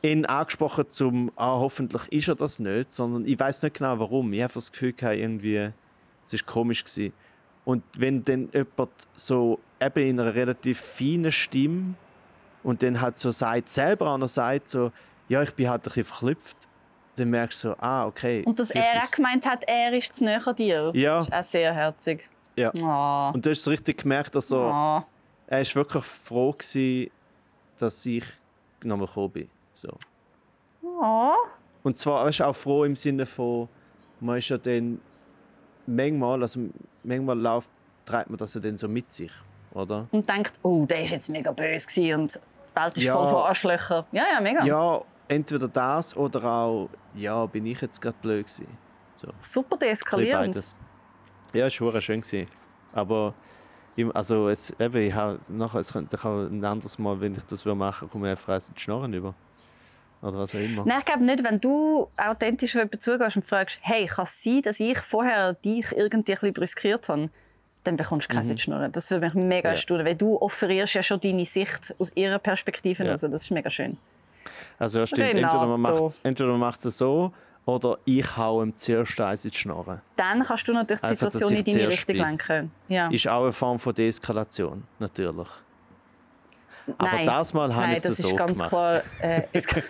ihn 0.03 0.25
angesprochen 0.25 0.85
zum, 0.89 1.33
ah, 1.35 1.59
hoffentlich 1.59 2.03
ist 2.13 2.29
er 2.29 2.37
das 2.37 2.61
nicht, 2.61 2.93
sondern 2.93 3.27
ich 3.27 3.37
weiß 3.37 3.61
nicht 3.63 3.77
genau 3.77 3.99
warum. 3.99 4.33
Ich 4.33 4.45
habe 4.45 4.55
das 4.55 4.71
Gefühl 4.71 4.93
gehabt, 4.93 5.17
irgendwie, 5.17 5.73
es 6.27 6.33
ist 6.33 6.47
komisch 6.47 6.85
gewesen. 6.85 7.13
Und 7.65 7.83
wenn 7.97 8.25
dann 8.25 8.51
jemand 8.53 8.93
so 9.15 9.59
eben 9.81 10.07
in 10.11 10.21
einer 10.21 10.33
relativ 10.33 10.79
feinen 10.79 11.33
Stimme 11.33 11.95
und 12.63 12.85
dann 12.85 13.01
halt 13.01 13.19
so 13.19 13.33
sagt, 13.33 13.69
selber 13.69 14.11
auch 14.11 14.19
noch 14.19 14.29
sagt, 14.29 14.69
so, 14.69 14.93
ja, 15.31 15.43
ich 15.43 15.55
bin 15.55 15.69
halt 15.71 15.81
ein 15.81 15.85
bisschen 15.85 16.05
verklüpft, 16.05 16.57
dann 17.17 17.31
merkst 17.31 17.65
du 17.65 17.69
so, 17.69 17.77
ah, 17.79 18.07
okay. 18.07 18.43
Und 18.47 18.59
dass 18.59 18.71
er 18.71 18.99
auch 18.99 19.11
gemeint 19.11 19.47
hat, 19.47 19.65
er 19.67 19.93
ist 19.97 20.15
zu 20.17 20.25
näher 20.25 20.53
dir. 20.53 20.91
Ja. 20.95 21.21
Das 21.21 21.29
ist 21.29 21.35
auch 21.35 21.51
sehr 21.53 21.73
herzig. 21.75 22.29
Ja. 22.57 22.73
Oh. 22.83 23.35
Und 23.35 23.47
du 23.47 23.51
hast 23.51 23.63
so 23.63 23.71
richtig 23.71 24.03
gemerkt, 24.03 24.35
dass 24.35 24.49
so, 24.49 24.61
Oh. 24.63 25.03
er 25.47 25.61
ist 25.61 25.75
wirklich 25.77 26.05
froh 26.05 26.53
gewesen, 26.53 27.11
dass 27.79 28.05
ich 28.05 28.25
nochmal 28.83 29.07
gekommen 29.07 29.31
bin. 29.31 29.51
So. 29.73 29.89
Oh. 30.83 31.33
Und 31.83 31.99
zwar 31.99 32.25
er 32.25 32.29
ist 32.29 32.43
auch 32.43 32.55
froh 32.55 32.85
im 32.85 32.97
Sinne 32.97 33.25
von, 33.25 33.69
man 34.21 34.39
ist 34.39 34.49
ja 34.49 34.59
dann 34.59 35.01
manchmal, 35.87 36.43
also 36.43 36.61
manchmal 37.05 37.39
läuft, 37.39 37.71
treibt 38.05 38.31
man 38.31 38.39
das 38.39 38.55
ja 38.55 38.61
dann 38.61 38.77
so 38.77 38.89
mit 38.89 39.13
sich, 39.13 39.33
oder? 39.73 40.07
Und 40.11 40.29
denkt, 40.29 40.59
oh, 40.63 40.85
der 40.87 41.05
ist 41.05 41.11
jetzt 41.11 41.29
mega 41.29 41.53
böse 41.53 42.15
und 42.17 42.35
die 42.35 42.77
Welt 42.81 42.97
ist 42.99 43.05
Ja. 43.05 43.15
voll 43.15 43.29
von 43.29 43.43
Arschlöchern. 43.43 44.05
Ja, 44.13 44.25
ja, 44.35 44.41
mega. 44.41 44.65
Ja, 44.65 45.01
entweder 45.31 45.69
das 45.69 46.17
oder 46.17 46.45
auch, 46.45 46.91
ja, 47.15 47.47
bin 47.47 47.67
ich 47.67 47.81
jetzt 47.81 48.01
gerade 48.01 48.17
blöd 48.21 48.47
gewesen. 48.47 48.67
So, 49.17 49.29
Super 49.39 49.77
deeskalierend. 49.77 50.75
Ja, 51.55 51.67
es 51.67 51.81
war 51.81 52.01
schön. 52.01 52.21
Gewesen. 52.21 52.49
Aber 52.93 53.35
im- 53.97 54.15
also 54.15 54.49
es, 54.49 54.71
eben, 54.81 54.97
ich 54.97 55.15
habe, 55.15 55.39
nachher, 55.49 55.81
es 55.81 55.93
könnte 55.93 56.17
ich 56.17 56.25
auch 56.25 56.47
ein 56.47 56.65
anderes 56.65 56.99
Mal, 56.99 57.21
wenn 57.21 57.35
ich 57.35 57.43
das 57.45 57.65
will 57.65 57.75
machen 57.75 58.09
komme 58.09 58.27
ich 58.29 58.31
einfach 58.33 58.61
die 58.75 58.81
Schnorren 58.81 59.13
über. 59.13 59.35
Oder 60.23 60.39
was 60.39 60.55
auch 60.55 60.59
immer. 60.61 60.85
Nein, 60.85 60.99
ich 60.99 61.05
glaube 61.07 61.25
nicht, 61.25 61.43
wenn 61.45 61.61
du 61.61 62.09
authentisch 62.17 62.71
auf 62.73 62.81
jemanden 62.81 63.01
zugehst 63.01 63.37
und 63.37 63.45
fragst, 63.45 63.79
hey, 63.83 64.07
kann 64.07 64.25
es 64.25 64.43
sein, 64.43 64.61
dass 64.63 64.79
ich 64.79 64.99
vorher 64.99 65.55
dich 65.55 65.87
irgendwie 65.93 66.17
ein 66.19 66.25
bisschen 66.25 66.53
brüskiert 66.55 67.09
habe? 67.09 67.31
Dann 67.85 67.97
bekommst 67.97 68.31
du 68.31 68.35
keine 68.35 68.59
Schnurren. 68.59 68.93
Das 68.93 69.11
würde 69.11 69.25
mich 69.25 69.35
mega 69.35 69.47
Mhm. 69.47 69.65
Ja. 69.65 69.71
erstaunen, 69.71 70.05
weil 70.05 70.17
du 70.17 70.37
offerierst 70.39 70.93
ja 70.95 71.03
schon 71.03 71.21
deine 71.21 71.47
Sicht 71.47 71.95
aus 71.99 72.15
ihrer 72.15 72.39
Perspektive 72.39 73.03
Ja. 73.03 73.07
heraus. 73.09 73.23
Das 73.23 73.33
ist 73.43 73.51
mega 73.51 73.71
schön. 73.71 73.97
Also 74.79 75.01
ja, 75.01 75.07
stimmt. 75.07 75.35
Entweder 75.35 75.67
man 75.67 75.81
macht 75.81 76.21
entweder 76.23 76.51
man 76.51 76.61
macht 76.61 76.85
es 76.85 76.99
so 76.99 77.33
oder 77.67 77.99
ich 78.05 78.37
hau 78.37 78.63
ihm 78.63 78.75
zuerst 78.75 79.21
eins 79.21 79.45
in 79.45 79.51
die 79.51 79.57
Schnorren. 79.57 80.01
Dann 80.17 80.43
kannst 80.43 80.67
du 80.67 80.73
natürlich 80.73 81.03
die 81.03 81.09
Situation 81.09 81.53
in 81.53 81.65
deine 81.65 81.89
Richtung 81.89 82.17
bin. 82.17 82.25
lenken. 82.25 82.71
Ja. 82.89 83.09
Ist 83.09 83.29
auch 83.29 83.43
eine 83.43 83.53
Form 83.53 83.79
von 83.79 83.95
Deeskalation, 83.95 84.85
natürlich. 84.99 85.49
Aber 86.99 87.11
Nein. 87.11 87.27
das 87.27 87.53
Mal 87.53 87.75
habe 87.75 87.93
ich 87.93 87.99
es 87.99 88.03
das 88.05 88.17
so 88.19 88.31
ist 88.31 88.37
ganz 88.37 88.53
gemacht. 88.53 88.71
klar. 88.71 89.03
Äh, 89.21 89.43
ich 89.53 89.67
glaube, 89.67 89.87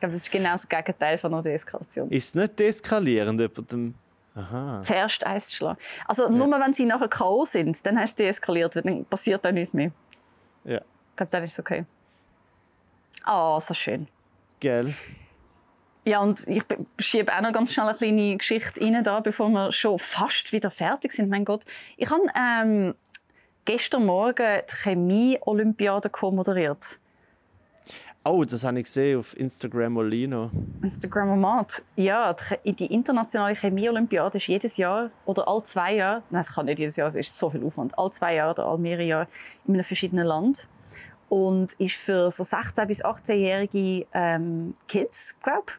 das 0.00 0.12
ist 0.22 0.30
genau 0.30 0.52
das 0.52 0.68
Gegenteil 0.68 1.18
von 1.18 1.32
einer 1.32 1.42
Deeskalation. 1.42 2.10
Ist 2.10 2.28
es 2.28 2.34
nicht 2.34 2.58
deeskalierend, 2.58 3.40
jemandem... 3.40 3.94
Aha. 4.34 4.82
Zuerst 4.82 5.24
eins 5.24 5.48
zu 5.48 5.56
schlagen. 5.56 5.78
Also 6.06 6.28
nur 6.28 6.50
wenn 6.50 6.74
sie 6.74 6.84
nachher 6.84 7.08
K.O. 7.08 7.46
sind, 7.46 7.86
dann 7.86 7.98
hast 7.98 8.18
du 8.18 8.22
deeskaliert, 8.22 8.76
weil 8.76 8.82
dann 8.82 9.04
passiert 9.06 9.42
da 9.42 9.50
nichts 9.50 9.72
mehr. 9.72 9.92
Ja. 10.64 10.78
Ich 10.78 11.16
glaube, 11.16 11.30
dann 11.30 11.44
ist 11.44 11.52
es 11.52 11.58
okay. 11.58 11.86
Ah, 13.26 13.60
so 13.60 13.74
schön. 13.74 14.08
Gell? 14.60 14.94
Ja, 16.04 16.20
und 16.20 16.46
ich 16.46 16.64
be- 16.64 16.86
schiebe 16.98 17.32
auch 17.36 17.40
noch 17.40 17.52
ganz 17.52 17.72
schnell 17.72 17.88
eine 17.88 17.96
kleine 17.98 18.36
Geschichte 18.36 18.80
rein, 18.80 19.02
da, 19.02 19.18
bevor 19.20 19.48
wir 19.50 19.72
schon 19.72 19.98
fast 19.98 20.52
wieder 20.52 20.70
fertig 20.70 21.12
sind. 21.12 21.28
Mein 21.28 21.44
Gott. 21.44 21.64
Ich 21.96 22.08
habe 22.08 22.22
ähm, 22.38 22.94
gestern 23.64 24.06
Morgen 24.06 24.60
die 24.70 24.74
Chemie-Olympiade 24.76 26.10
moderiert. 26.22 27.00
Oh, 28.24 28.44
das 28.44 28.64
habe 28.64 28.78
ich 28.78 28.84
gesehen 28.86 29.18
auf 29.20 29.36
Instagram 29.36 29.96
Olino. 29.96 30.50
Instagram-Mat. 30.82 31.82
Ja, 31.96 32.32
die, 32.32 32.42
Che- 32.44 32.72
die 32.72 32.92
internationale 32.92 33.54
Chemie-Olympiade 33.56 34.38
ist 34.38 34.46
jedes 34.48 34.76
Jahr 34.76 35.10
oder 35.26 35.46
all 35.46 35.62
zwei 35.64 35.94
Jahre, 35.96 36.22
nein, 36.30 36.40
es 36.40 36.52
kann 36.52 36.66
nicht 36.66 36.78
jedes 36.80 36.96
Jahr, 36.96 37.06
es 37.08 37.14
ist 37.16 37.36
so 37.38 37.50
viel 37.50 37.64
Aufwand, 37.64 37.96
all 37.98 38.10
zwei 38.12 38.34
Jahre 38.34 38.50
oder 38.52 38.66
all 38.66 38.78
mehrere 38.78 39.04
Jahre 39.06 39.28
in 39.66 39.74
einem 39.74 39.84
verschiedenen 39.84 40.26
Land. 40.26 40.68
Und 41.28 41.72
ist 41.74 41.96
für 41.96 42.30
so 42.30 42.42
16- 42.44 42.86
bis 42.86 43.04
18-jährige 43.04 44.06
ähm, 44.14 44.74
Kids, 44.86 45.36
glaube 45.42 45.66
ich. 45.68 45.74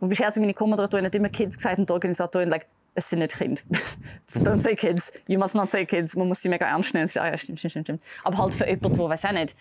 Wobei 0.00 0.40
meine 0.40 0.54
Co-Moderatorin 0.54 1.06
hat 1.06 1.14
immer 1.14 1.28
Kids 1.28 1.56
gesagt 1.56 1.78
und 1.78 1.88
die 1.88 1.92
Organisatorin, 1.92 2.48
like, 2.48 2.66
es 2.94 3.10
sind 3.10 3.20
nicht 3.20 3.36
Kinder. 3.36 3.62
Don't 4.28 4.60
say 4.60 4.74
kids. 4.74 5.12
You 5.28 5.38
must 5.38 5.54
not 5.54 5.70
say 5.70 5.86
kids. 5.86 6.16
Man 6.16 6.26
muss 6.26 6.42
sie 6.42 6.48
mega 6.48 6.66
ernst 6.66 6.94
nehmen. 6.94 7.08
Ah, 7.14 7.28
ja, 7.28 7.38
stimmt, 7.38 7.60
stimmt, 7.60 7.86
stimmt. 7.86 8.02
Aber 8.24 8.38
halt 8.38 8.54
für 8.54 8.66
jemanden, 8.66 8.98
der, 8.98 9.08
weiß 9.08 9.24
auch 9.26 9.32
nicht, 9.32 9.54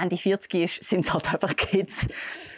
Ende 0.00 0.16
40 0.16 0.54
ist, 0.54 0.84
sind 0.84 1.04
es 1.04 1.12
halt 1.12 1.32
einfach 1.32 1.56
Kids. 1.56 2.06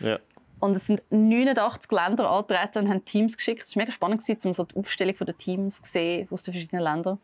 Ja. 0.01 0.19
Und 0.59 0.75
es 0.75 0.87
sind 0.87 1.03
89 1.11 1.91
Länder 1.91 2.31
angetreten 2.31 2.85
und 2.85 2.89
haben 2.91 3.05
Teams 3.05 3.37
geschickt. 3.37 3.65
Es 3.65 3.77
war 3.77 3.83
mega 3.83 3.93
spannend, 3.93 4.23
um 4.45 4.53
so 4.53 4.65
die 4.65 4.77
Aufstellung 4.77 5.15
der 5.15 5.37
Teams 5.37 5.83
zu 5.83 5.91
sehen 5.91 6.29
aus 6.31 6.43
den 6.43 6.53
verschiedenen 6.53 6.83
Ländern. 6.83 7.19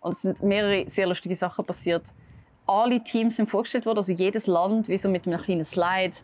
Und 0.00 0.12
es 0.12 0.22
sind 0.22 0.42
mehrere 0.42 0.88
sehr 0.88 1.06
lustige 1.06 1.34
Sachen 1.34 1.64
passiert. 1.64 2.14
Alle 2.68 3.02
Teams 3.02 3.36
sind 3.36 3.48
vorgestellt 3.48 3.86
worden, 3.86 3.98
also 3.98 4.12
jedes 4.12 4.46
Land, 4.46 4.88
wie 4.88 4.96
so 4.96 5.08
mit 5.08 5.26
einem 5.26 5.40
kleinen 5.40 5.64
Slide 5.64 6.16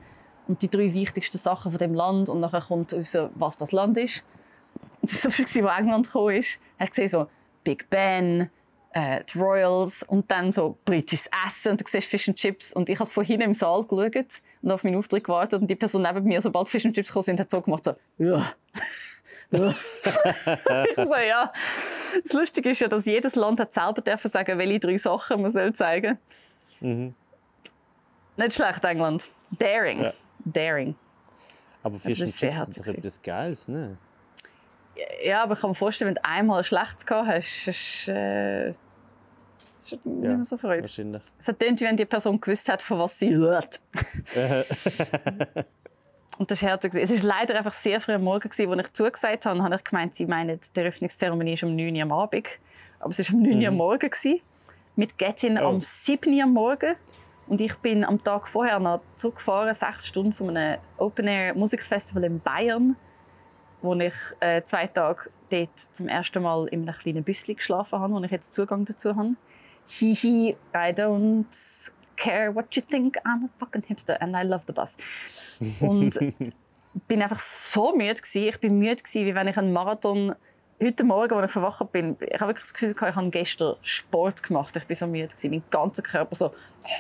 und 0.47 0.63
die 0.63 0.71
drei 0.71 0.93
wichtigsten 0.93 1.39
Sachen 1.39 1.73
von 1.73 1.79
dem 1.79 1.95
Land 1.95 2.29
und 2.29 2.41
nachher 2.41 2.61
kommt 2.61 2.93
raus, 2.93 3.17
was 3.35 3.57
das 3.57 3.73
Land 3.73 3.99
ist. 3.99 4.23
Das 5.03 5.25
war 5.25 5.31
so, 5.31 5.69
als 5.69 5.79
England 5.79 6.11
kam, 6.11 6.29
ist, 6.31 6.59
hast 6.79 6.91
gesehen, 6.91 7.09
so 7.09 7.27
Big 7.63 7.89
Ben, 7.91 8.51
äh, 8.95 9.25
die 9.25 9.39
Royals 9.39 10.03
und 10.05 10.31
dann 10.31 10.53
so 10.53 10.79
britisches 10.85 11.29
Essen 11.47 11.73
und 11.73 11.81
du 11.81 11.85
siehst 11.87 12.09
Fish 12.09 12.29
and 12.29 12.39
Chips 12.39 12.73
und 12.73 12.89
ich 12.89 12.99
habe 12.99 13.11
von 13.11 13.25
hinten 13.25 13.43
im 13.43 13.55
Saal 13.55 13.85
geschaut 13.85 14.41
und 14.63 14.71
auf 14.71 14.85
meinen 14.85 14.97
Auftritt 14.97 15.25
gewartet 15.25 15.61
und 15.61 15.69
die 15.69 15.75
Person 15.75 16.03
neben 16.03 16.25
mir, 16.25 16.41
sobald 16.41 16.69
Fish 16.69 16.87
and 16.87 16.95
Chips 16.95 17.09
gekommen 17.09 17.25
sind, 17.25 17.41
hat 17.41 17.51
so 17.51 17.61
gemacht, 17.61 17.85
so 17.85 17.95
ja. 18.19 18.53
Ja. 19.57 19.75
ich 20.85 20.97
so, 20.97 21.15
ja. 21.15 21.53
Das 22.23 22.33
Lustige 22.33 22.71
ist 22.71 22.81
ja, 22.81 22.89
dass 22.89 23.05
jedes 23.05 23.35
Land 23.35 23.61
hat 23.61 23.73
selber 23.73 24.03
dürfen 24.03 24.31
sagen, 24.31 24.59
welche 24.59 24.81
drei 24.81 24.97
Sachen 24.97 25.43
man 25.43 25.53
soll 25.53 25.73
zeigen 25.73 26.19
Nicht 26.81 27.15
schlecht, 28.53 28.85
England. 28.85 29.31
Daring. 29.59 30.03
Ja. 30.03 30.13
Daring. 30.45 30.95
Aber 31.83 31.99
Fish 31.99 32.21
and 32.21 32.29
ist 32.29 32.39
sehr 32.39 32.51
Chips 32.51 32.59
herzig 32.59 32.85
doch 32.85 32.95
etwas 32.95 33.23
Geiles, 33.23 33.69
ne? 33.69 33.97
Ja, 35.25 35.43
aber 35.43 35.55
ich 35.55 35.61
kann 35.61 35.71
mir 35.71 35.75
vorstellen, 35.75 36.09
wenn 36.09 36.15
du 36.15 36.25
einmal 36.25 36.59
ein 36.59 36.65
schlechtes 36.65 37.05
gehabt 37.05 37.29
hast, 37.29 37.69
ist 37.69 38.09
äh, 38.09 38.71
ist 38.71 39.93
nicht 39.93 40.07
mehr 40.07 40.45
so 40.45 40.57
freut. 40.57 40.83
Wahrscheinlich. 40.83 41.23
Es 41.39 41.49
hat 41.49 41.59
tönt, 41.59 41.81
wie 41.81 41.85
wenn 41.85 41.97
die 41.97 42.07
Person 42.07 42.41
gewusst 42.41 42.69
hat, 42.71 42.81
von 42.83 42.99
was 43.01 43.19
sie 43.19 43.35
hört. 43.35 43.81
Und 46.39 46.51
das 46.51 46.63
war 46.63 46.71
herzig. 46.71 46.95
Es 46.95 47.11
war 47.11 47.39
leider 47.39 47.57
einfach 47.57 47.73
sehr 47.73 48.01
früh 48.01 48.15
am 48.15 48.25
Morgen, 48.25 48.49
als 48.49 48.59
ich 48.59 48.93
zugesagt 48.93 49.47
habe. 49.47 49.63
habe 49.63 49.75
ich 49.77 49.85
gemeint, 49.85 50.15
sie 50.15 50.27
meinen, 50.27 50.59
die 50.75 50.81
Eröffnungszeremonie 50.81 51.55
ist 51.55 51.63
um 51.63 51.77
9 51.77 51.95
Uhr 51.95 52.03
am 52.03 52.13
Abend. 52.13 52.49
Aber 52.99 53.11
es 53.11 53.19
war 53.31 53.37
um 53.37 53.43
9 53.43 53.59
Uhr 53.61 53.69
am 53.69 53.77
Morgen. 53.77 54.11
Gewesen, 54.11 54.41
mit 54.97 55.17
Gettin 55.19 55.59
Oh. 55.59 55.69
am 55.69 55.81
7 55.81 56.33
Uhr 56.35 56.43
am 56.43 56.53
Morgen. 56.53 56.97
Und 57.47 57.61
ich 57.61 57.75
bin 57.77 58.05
am 58.05 58.23
Tag 58.25 58.49
vorher 58.49 58.81
noch 58.81 59.03
zurückgefahren, 59.17 59.75
sechs 59.75 60.07
Stunden 60.07 60.33
von 60.33 60.57
einem 60.57 60.81
Open-Air-Musikfestival 60.97 62.25
in 62.25 62.41
Bayern, 62.41 62.97
wo 63.83 63.95
ich 63.95 64.15
äh, 64.41 64.63
zwei 64.63 64.87
Tage 64.87 65.31
dort 65.51 65.79
zum 65.93 66.09
ersten 66.09 66.43
Mal 66.43 66.67
in 66.69 66.89
einem 66.89 66.95
kleinen 66.99 67.23
Büsschen 67.23 67.55
geschlafen 67.55 68.01
habe, 68.01 68.15
wo 68.15 68.23
ich 68.25 68.31
jetzt 68.31 68.55
Zugang 68.55 68.87
dazu 68.87 69.15
habe. 69.15 69.35
Hihi, 69.87 70.57
I 70.75 70.93
don't 70.95 71.93
care 72.17 72.55
what 72.55 72.75
you 72.75 72.83
think, 72.83 73.17
I'm 73.25 73.45
a 73.45 73.49
fucking 73.57 73.83
hipster 73.83 74.17
and 74.21 74.37
I 74.37 74.43
love 74.43 74.65
the 74.67 74.73
bus. 74.73 74.97
Und 75.81 76.19
bin 77.09 77.23
einfach 77.23 77.39
so 77.39 77.95
müde 77.95 78.15
gewesen. 78.15 78.49
Ich 78.49 78.61
bin 78.61 78.79
müde 78.79 78.97
gewesen, 78.97 79.27
wie 79.27 79.35
wenn 79.35 79.49
ich 79.49 79.57
einen 79.57 79.73
Marathon 79.73 80.35
heute 80.83 81.05
Morgen, 81.05 81.35
als 81.35 81.47
ich 81.47 81.53
verwacht 81.53 81.93
bin, 81.93 82.17
ich 82.21 82.41
habe 82.41 82.51
wirklich 82.51 82.65
das 82.65 82.75
Gefühl, 82.75 82.95
gehabt, 82.95 83.11
ich 83.11 83.17
habe 83.17 83.31
gestern 83.31 83.77
Sport 83.83 84.43
gemacht. 84.43 84.77
Ich 84.77 84.87
bin 84.87 84.97
so 84.97 85.07
müde 85.07 85.29
gewesen, 85.29 85.51
mein 85.51 85.63
ganzer 85.71 86.03
Körper 86.03 86.35
so. 86.35 86.47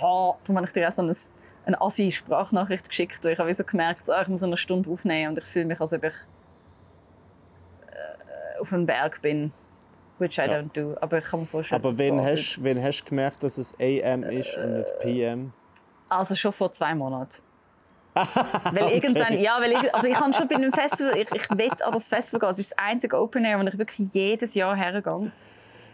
Ha. 0.01 0.37
Darum 0.45 0.57
habe 0.57 0.67
ich 0.67 0.73
dir 0.73 0.89
auch 0.89 0.93
so 0.93 1.03
eine, 1.03 1.15
eine 1.67 1.81
assi 1.81 2.11
Sprachnachricht 2.11 2.89
geschickt, 2.89 3.25
wo 3.25 3.29
ich 3.29 3.39
habe 3.39 3.53
so 3.53 3.65
gemerkt, 3.65 4.09
ah, 4.11 4.23
ich 4.23 4.29
muss 4.29 4.43
eine 4.43 4.57
Stunde 4.57 4.91
aufnehmen 4.91 5.31
und 5.31 5.39
ich 5.39 5.45
fühle 5.45 5.67
mich, 5.67 5.81
als 5.81 5.93
ob 5.93 6.05
ich 6.05 6.15
äh, 7.91 8.61
auf 8.61 8.73
einem 8.73 8.87
Berg 8.87 9.21
bin. 9.23 9.53
Which 10.25 10.39
I 10.39 10.43
Ja. 10.43 10.59
don't 10.59 10.73
do. 10.73 10.97
Aber 11.01 11.19
ich 11.19 11.25
kann 11.25 11.41
mir 11.41 11.47
vorstellen, 11.47 11.83
Aber 11.83 11.91
dass 11.91 11.99
wen 11.99 12.19
so 12.19 12.25
hast, 12.25 12.65
wen 12.65 12.83
hast 12.83 13.01
du 13.03 13.05
gemerkt, 13.11 13.43
dass 13.43 13.59
es 13.59 13.75
AM 13.79 14.23
ist 14.23 14.57
und 14.57 14.79
nicht 14.79 14.99
PM? 15.01 15.53
Also 16.09 16.35
schon 16.35 16.53
vor 16.53 16.73
zwei 16.73 16.95
Monaten. 16.95 17.43
weil 18.15 18.93
irgendwann, 18.93 19.37
ja, 19.39 19.61
weil 19.61 19.73
ich, 19.73 19.95
aber 19.95 20.07
ich 20.09 20.15
kann 20.15 20.33
schon 20.33 20.47
bei 20.49 20.55
einem 20.55 20.73
Festival, 20.73 21.17
ich, 21.19 21.29
ich 21.33 21.51
will 21.51 21.71
an 21.85 21.93
das 21.93 22.09
Festival 22.09 22.41
gehen. 22.41 22.51
Es 22.51 22.59
ist 22.61 22.71
das 22.71 22.79
einzige 22.79 23.21
Open 23.21 23.45
Air, 23.45 23.59
wo 23.61 23.67
ich 23.67 23.77
wirklich 23.77 24.15
jedes 24.15 24.55
Jahr 24.55 24.77
hergehe. 24.77 25.33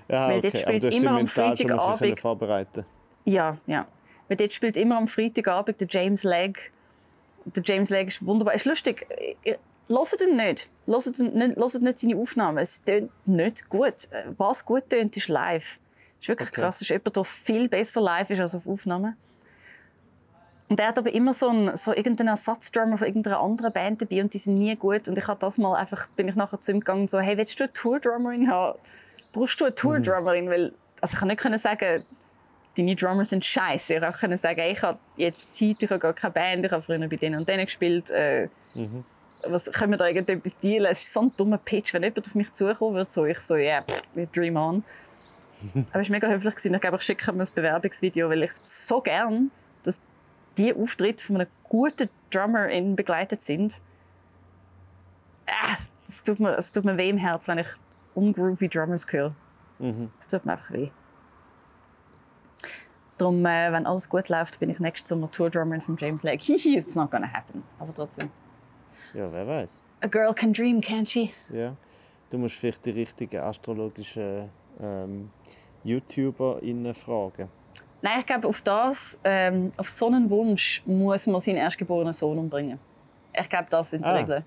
Ja, 0.09 0.29
Weil 0.29 0.41
dort 0.43 0.55
okay. 0.55 0.63
spielt 0.63 0.85
du 0.85 0.89
hast 0.89 1.03
immer 1.03 1.13
am 1.19 1.25
Freitagabend- 1.27 2.21
vorbereiten 2.21 2.85
Ja, 3.25 3.57
ja. 3.67 3.87
Weil 4.29 4.37
dort 4.37 4.53
spielt 4.53 4.77
immer 4.77 4.99
am 4.99 5.09
Freitagabend 5.09 5.81
der 5.81 5.89
James 5.91 6.23
Legg. 6.23 6.59
Der 7.47 7.63
James 7.65 7.91
Legg 7.91 8.09
ist 8.09 8.25
wunderbar. 8.25 8.55
Ist 8.55 8.67
lustig. 8.67 9.07
Hört 9.91 10.21
ihn 10.21 10.37
nicht. 10.37 10.71
Hört 10.87 11.19
nicht, 11.19 11.57
hört 11.57 11.83
nicht 11.83 11.99
seine 11.99 12.17
Aufnahmen. 12.17 12.59
Es 12.59 12.83
tönt 12.83 13.11
nicht 13.27 13.69
gut. 13.69 14.09
Äh, 14.13 14.27
Was 14.37 14.65
gut 14.65 14.89
tönt, 14.89 15.17
ist 15.17 15.29
live. 15.29 15.79
Das 16.19 16.23
ist 16.23 16.29
wirklich 16.29 16.49
Okay. 16.51 16.61
krass. 16.61 16.77
Das 16.77 16.83
ist 16.83 16.91
jemand, 16.91 17.17
der 17.17 17.25
viel 17.25 17.69
besser 17.69 18.01
live 18.01 18.31
ist 18.31 18.41
als 18.41 18.55
auf 18.55 18.67
Aufnahmen. 18.69 19.17
Und 20.69 20.79
er 20.79 20.87
hat 20.87 20.99
aber 20.99 21.13
immer 21.13 21.33
so, 21.33 21.49
einen, 21.49 21.75
so 21.77 21.93
irgendeinen 21.93 22.29
Ersatzdrummer 22.29 22.97
von 22.97 23.07
irgendeiner 23.09 23.41
anderen 23.41 23.73
Band 23.73 24.01
dabei 24.03 24.23
und 24.23 24.33
die 24.33 24.39
sind 24.39 24.57
nie 24.57 24.77
gut. 24.77 25.09
Und 25.09 25.19
ich 25.19 25.27
habe 25.27 25.41
das 25.41 25.59
mal 25.59 25.75
einfach, 25.75 26.07
bin 26.11 26.29
ich 26.29 26.37
nachher 26.37 26.61
zu 26.61 26.71
ihm 26.71 26.79
gegangen 26.79 27.03
und 27.03 27.11
so, 27.11 27.19
hey, 27.19 27.37
willst 27.37 27.59
du 27.59 27.65
eine 27.65 27.73
Tour-Drummerin 27.73 28.49
haben? 28.49 28.79
Brauchst 29.33 29.61
du 29.61 29.65
eine 29.65 29.75
Tour-Drummerin? 29.75 30.49
Weil, 30.49 30.73
also 31.01 31.15
ich 31.15 31.19
kann 31.19 31.27
nicht 31.27 31.41
können 31.41 31.59
sagen, 31.59 32.05
deine 32.77 32.95
Drummer 32.95 33.25
sind 33.25 33.45
scheiße. 33.45 33.95
Ich 33.95 34.21
konnte 34.21 34.37
sagen, 34.37 34.61
ich 34.61 34.81
habe 34.83 35.01
jetzt 35.17 35.53
Zeit, 35.53 35.83
ich 35.83 35.91
habe 35.91 35.99
gar 35.99 36.13
keine 36.13 36.33
Band, 36.35 36.65
ich 36.67 36.71
habe 36.71 36.83
früher 36.83 37.01
bei 37.01 37.17
denen 37.17 37.41
und 37.41 37.49
denen 37.49 37.65
gespielt. 37.65 38.09
Äh, 38.11 38.49
was, 39.47 39.71
können 39.73 39.93
wir 39.93 39.99
da 39.99 40.07
irgendetwas 40.07 40.59
dealen? 40.59 40.87
Es 40.87 41.03
ist 41.03 41.13
so 41.13 41.23
ein 41.23 41.33
dummer 41.37 41.59
Pitch, 41.59 41.95
wenn 41.95 42.03
jemand 42.03 42.27
auf 42.27 42.35
mich 42.35 42.53
zukommen 42.53 42.95
würde, 42.95 43.11
so 43.11 43.25
ich 43.25 43.39
so, 43.39 43.57
ja, 43.57 43.83
yeah, 44.17 44.27
dream 44.33 44.57
on. 44.57 44.85
Aber 45.93 46.01
es 46.01 46.09
war 46.09 46.17
mega 46.17 46.29
höflich. 46.29 46.55
gewesen. 46.55 46.75
Ich 46.75 46.81
glaube, 46.81 46.97
ich 46.97 47.03
schicke 47.03 47.33
mir 47.33 47.43
ein 47.43 47.49
Bewerbungsvideo, 47.55 48.29
weil 48.29 48.43
ich 48.43 48.53
so 48.65 49.01
gern, 49.01 49.51
dass 49.83 50.01
die 50.57 50.75
Auftritte 50.75 51.25
von 51.25 51.37
einem 51.37 51.49
guten 51.65 52.09
Drummer 52.31 52.69
begleitet 52.95 53.43
sind. 53.43 53.83
Ah, 55.47 55.77
es 56.07 56.23
tut 56.23 56.41
mir, 56.41 56.57
es 56.57 56.71
tut 56.73 56.85
mir 56.85 56.97
weh 56.97 57.11
im 57.11 57.19
Herz, 57.19 57.49
wenn 57.49 57.59
ich 57.59 57.69
ungroovy 58.15 58.69
Drummers 58.69 59.07
höre. 59.11 59.35
Es 60.19 60.27
tut 60.27 60.45
mir 60.45 60.53
einfach 60.53 60.71
weh. 60.73 60.91
Darum, 63.17 63.45
äh, 63.45 63.73
wenn 63.73 63.87
alles 63.87 64.09
gut 64.09 64.29
läuft, 64.29 64.61
bin 64.61 64.71
ich 64.71 64.81
nächstes 64.81 65.09
Sommer 65.09 65.31
Tour-Drummerin 65.31 65.83
von 65.83 65.97
James 65.97 66.23
Lake. 66.23 66.43
Hihi, 66.43 66.79
it's 66.79 66.95
not 66.95 67.11
gonna 67.11 67.31
happen. 67.31 67.63
Aber 67.79 67.95
trotzdem. 67.95 68.31
Ja, 69.15 69.33
wer 69.33 69.47
weiß. 69.47 69.83
A 70.03 70.07
girl 70.07 70.33
can 70.35 70.53
dream, 70.53 70.81
can't 70.81 71.09
she? 71.09 71.31
Ja. 71.53 71.77
Du 72.31 72.39
musst 72.39 72.57
vielleicht 72.57 72.85
die 72.87 72.91
richtigen 72.91 73.41
astrologischen 73.41 74.49
ähm, 74.81 75.31
YouTuber 75.85 76.61
fragen. 76.95 77.49
Nein, 78.03 78.21
ich 78.21 78.27
glaube, 78.27 78.49
auf 78.49 78.63
das, 78.63 79.21
ähm, 79.25 79.73
auf 79.77 79.91
so 79.91 80.07
einen 80.07 80.31
Wunsch 80.31 80.83
muss 80.87 81.27
man 81.27 81.41
seinen 81.41 81.57
erstgeborenen 81.57 82.13
Sohn 82.13 82.39
umbringen. 82.39 82.79
Ich 83.39 83.49
glaube, 83.49 83.67
das 83.69 83.91
sind 83.91 84.05
die 84.05 84.09
Ah. 84.09 84.17
Regeln. 84.17 84.45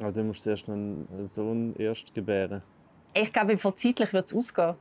Aber 0.00 0.12
du 0.12 0.22
musst 0.22 0.42
zuerst 0.42 0.68
einen 0.68 1.06
Sohn 1.26 1.74
erst 1.76 2.14
gebären. 2.14 2.62
Ich 3.14 3.32
glaube, 3.32 3.56
zeitlich 3.74 4.12
wird 4.12 4.26
es 4.26 4.34
ausgehen. 4.34 4.74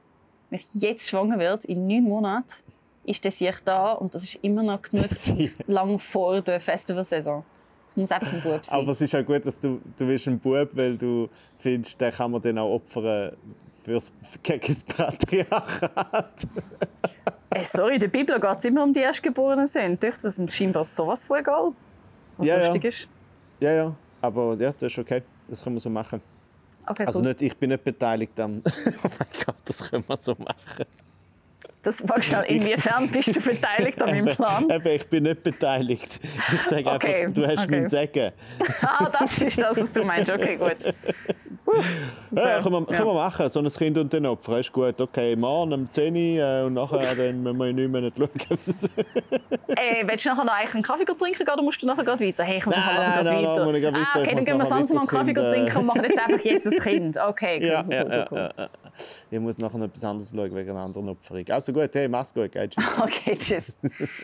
Wenn 0.50 0.60
ich 0.60 0.68
jetzt 0.74 1.10
schwanger 1.10 1.40
werde, 1.40 1.68
in 1.68 1.88
neun 1.88 2.04
Monaten, 2.04 2.62
ist 3.04 3.24
das 3.24 3.40
ich 3.42 3.56
da 3.64 3.94
und 3.94 4.14
das 4.14 4.24
ist 4.24 4.36
immer 4.44 4.64
noch 4.64 4.82
genug 4.82 5.10
lang 5.68 5.98
vor 5.98 6.42
der 6.42 6.60
Festivalsaison. 6.60 7.44
Muss 7.98 8.12
einfach 8.12 8.32
ein 8.32 8.42
Bub 8.42 8.64
sein. 8.66 8.80
Aber 8.80 8.92
es 8.92 9.02
ist 9.02 9.16
auch 9.16 9.26
gut, 9.26 9.46
dass 9.46 9.60
du, 9.60 9.82
du 9.98 10.06
bist 10.06 10.28
ein 10.28 10.40
Bub, 10.40 10.70
weil 10.74 10.98
du 10.98 11.28
findest, 11.58 12.00
den 12.00 12.12
kann 12.12 12.30
man 12.32 12.42
dann 12.42 12.60
auch 12.60 12.76
opfern 12.76 13.32
fürs, 13.84 14.12
gegen 14.44 14.68
das 14.68 14.84
Patriarchat. 14.84 16.48
Ey, 17.50 17.66
sorry, 17.66 17.96
in 17.96 18.00
der 18.00 18.08
Bibel 18.10 18.40
geht 18.40 18.58
es 18.58 18.66
immer 18.66 18.84
um 18.84 18.94
die 18.94 19.00
Erstgeborenen. 19.00 19.66
sind. 19.66 20.04
Die 20.04 20.08
Töchter 20.08 20.30
sind 20.30 20.52
scheinbar 20.52 20.84
sowas 20.84 21.26
von 21.26 21.40
egal. 21.40 21.72
Was 22.38 22.48
Ja, 22.48 22.60
ja. 22.60 22.66
lustig 22.68 22.84
ist. 22.86 23.08
Ja, 23.60 23.72
ja. 23.72 23.96
Aber 24.22 24.56
ja, 24.60 24.72
das 24.74 24.92
ist 24.92 25.00
okay. 25.00 25.24
Das 25.48 25.64
können 25.64 25.76
wir 25.76 25.80
so 25.80 25.90
machen. 25.90 26.22
Okay, 26.86 27.06
Also 27.06 27.20
cool. 27.20 27.30
nicht, 27.30 27.42
ich 27.42 27.58
bin 27.58 27.70
nicht 27.72 27.84
beteiligt 27.84 28.40
am... 28.40 28.62
oh 28.66 29.10
mein 29.20 29.28
Gott, 29.46 29.56
das 29.66 29.80
können 29.80 30.04
wir 30.08 30.18
so 30.18 30.36
machen. 30.38 30.86
Das 31.84 32.08
war 32.10 32.22
schnell. 32.22 32.44
Inwiefern 32.48 33.08
bist 33.10 33.36
du 33.36 33.40
beteiligt 33.40 34.02
an 34.02 34.10
meinem 34.10 34.26
Plan? 34.36 34.70
Eben, 34.70 34.88
ich 34.88 35.08
bin 35.10 35.24
nicht 35.24 35.44
beteiligt. 35.44 36.20
Ich 36.24 36.62
sage 36.64 36.86
Okay, 36.90 37.26
einfach, 37.26 37.34
du 37.42 37.48
hast 37.48 37.60
okay. 37.60 37.68
mein 37.70 37.90
Segen. 37.90 38.32
Ah, 38.82 39.10
das 39.10 39.38
ist 39.40 39.62
das, 39.62 39.82
was 39.82 39.92
du 39.92 40.04
meinst. 40.04 40.32
Okay, 40.32 40.56
gut. 40.56 40.76
Uff, 41.66 41.96
das 42.32 42.44
Ja, 42.44 42.62
können 42.62 42.74
wir, 42.74 42.80
ja. 42.80 42.86
können 42.98 43.08
wir 43.10 43.14
machen. 43.14 43.50
So 43.50 43.60
ein 43.60 43.70
Kind 43.70 43.98
und 43.98 44.12
den 44.12 44.26
Opfer 44.26 44.60
ist 44.60 44.72
gut. 44.72 45.00
Okay, 45.00 45.36
morgen 45.36 45.74
um 45.74 45.90
10 45.90 46.16
Uhr 46.16 46.20
äh, 46.44 46.64
und 46.64 46.74
nachher 46.74 47.00
dann 47.16 47.44
müssen 47.44 47.58
wir 47.58 47.68
in 47.68 47.76
neun 47.76 47.92
Monaten 47.92 48.18
schauen. 48.18 48.90
Ey, 49.76 50.04
willst 50.08 50.26
du 50.26 50.30
nachher 50.30 50.46
noch 50.46 50.54
eigentlich 50.54 50.74
einen 50.74 50.84
Kaffee 50.84 51.06
trinken 51.06 51.38
gehen, 51.46 51.54
oder 51.54 51.62
musst 51.64 51.82
du 51.82 51.86
nachher 51.86 52.06
weiter? 52.08 52.44
Hey, 52.44 52.58
ich 52.58 52.66
muss 52.66 52.76
Nein, 52.76 52.86
nachher 52.86 53.24
nein, 53.24 53.34
nein, 53.34 53.46
weiter. 53.46 53.66
nein, 53.72 53.82
gerade 53.82 53.98
weiter. 53.98 54.08
Ah, 54.14 54.20
okay, 54.20 54.36
dann 54.36 54.46
gehen 54.46 54.58
wir 54.58 54.66
sonst 54.66 54.94
mal 54.94 55.00
einen 55.02 55.08
Kaffee 55.08 55.34
trinken 55.34 55.76
äh, 55.76 55.80
und 55.80 55.86
machen 55.86 56.04
jetzt 56.04 56.20
einfach 56.20 56.46
jetzt 56.46 56.68
ein 56.68 56.80
Kind. 56.80 57.18
Okay, 57.18 57.60
cool, 57.62 57.68
ja, 57.68 57.84
cool, 57.88 58.26
cool, 58.32 58.50
cool. 58.58 58.70
Ich 59.30 59.40
muss 59.40 59.58
nachher 59.58 59.78
noch 59.78 59.88
etwas 59.88 60.04
anderes 60.04 60.30
schauen 60.32 60.56
wegen 60.56 60.70
einer 60.70 60.82
anderen 60.82 61.10
Opferung. 61.10 61.46
Also 61.50 61.74
gut, 61.74 61.90
hey, 61.94 62.08
mach's 62.08 62.34
gut. 62.34 62.52
Gell? 62.52 62.70
Tschüss. 62.70 62.86
Okay, 63.02 63.36
tschüss. 63.38 63.74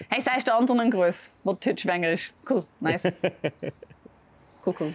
Hey, 0.10 0.22
sagst 0.22 0.48
du 0.48 0.54
anderen 0.54 0.80
einen 0.80 0.92
Gruß, 0.92 1.32
der 1.44 1.52
heute 1.54 1.78
schwanger 1.78 2.12
ist? 2.12 2.34
Cool, 2.50 2.64
nice. 2.80 3.04
Cool, 4.66 4.76
cool. 4.80 4.94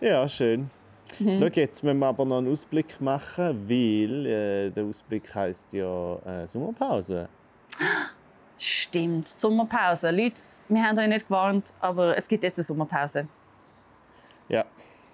Ja, 0.00 0.28
schön. 0.28 0.70
Mhm. 1.18 1.40
Schau, 1.40 1.60
jetzt 1.60 1.82
müssen 1.82 1.98
wir 1.98 2.06
aber 2.06 2.24
noch 2.24 2.38
einen 2.38 2.50
Ausblick 2.50 3.00
machen, 3.00 3.68
weil 3.68 4.26
äh, 4.26 4.70
der 4.70 4.84
Ausblick 4.84 5.34
heisst 5.34 5.72
ja 5.72 6.16
äh, 6.24 6.46
Sommerpause. 6.46 7.28
Stimmt, 8.58 9.26
Sommerpause. 9.26 10.10
Leute, 10.12 10.42
wir 10.68 10.82
haben 10.82 10.98
euch 10.98 11.08
nicht 11.08 11.26
gewarnt, 11.26 11.74
aber 11.80 12.16
es 12.16 12.28
gibt 12.28 12.44
jetzt 12.44 12.58
eine 12.58 12.64
Sommerpause. 12.64 13.26
Ja. 14.48 14.64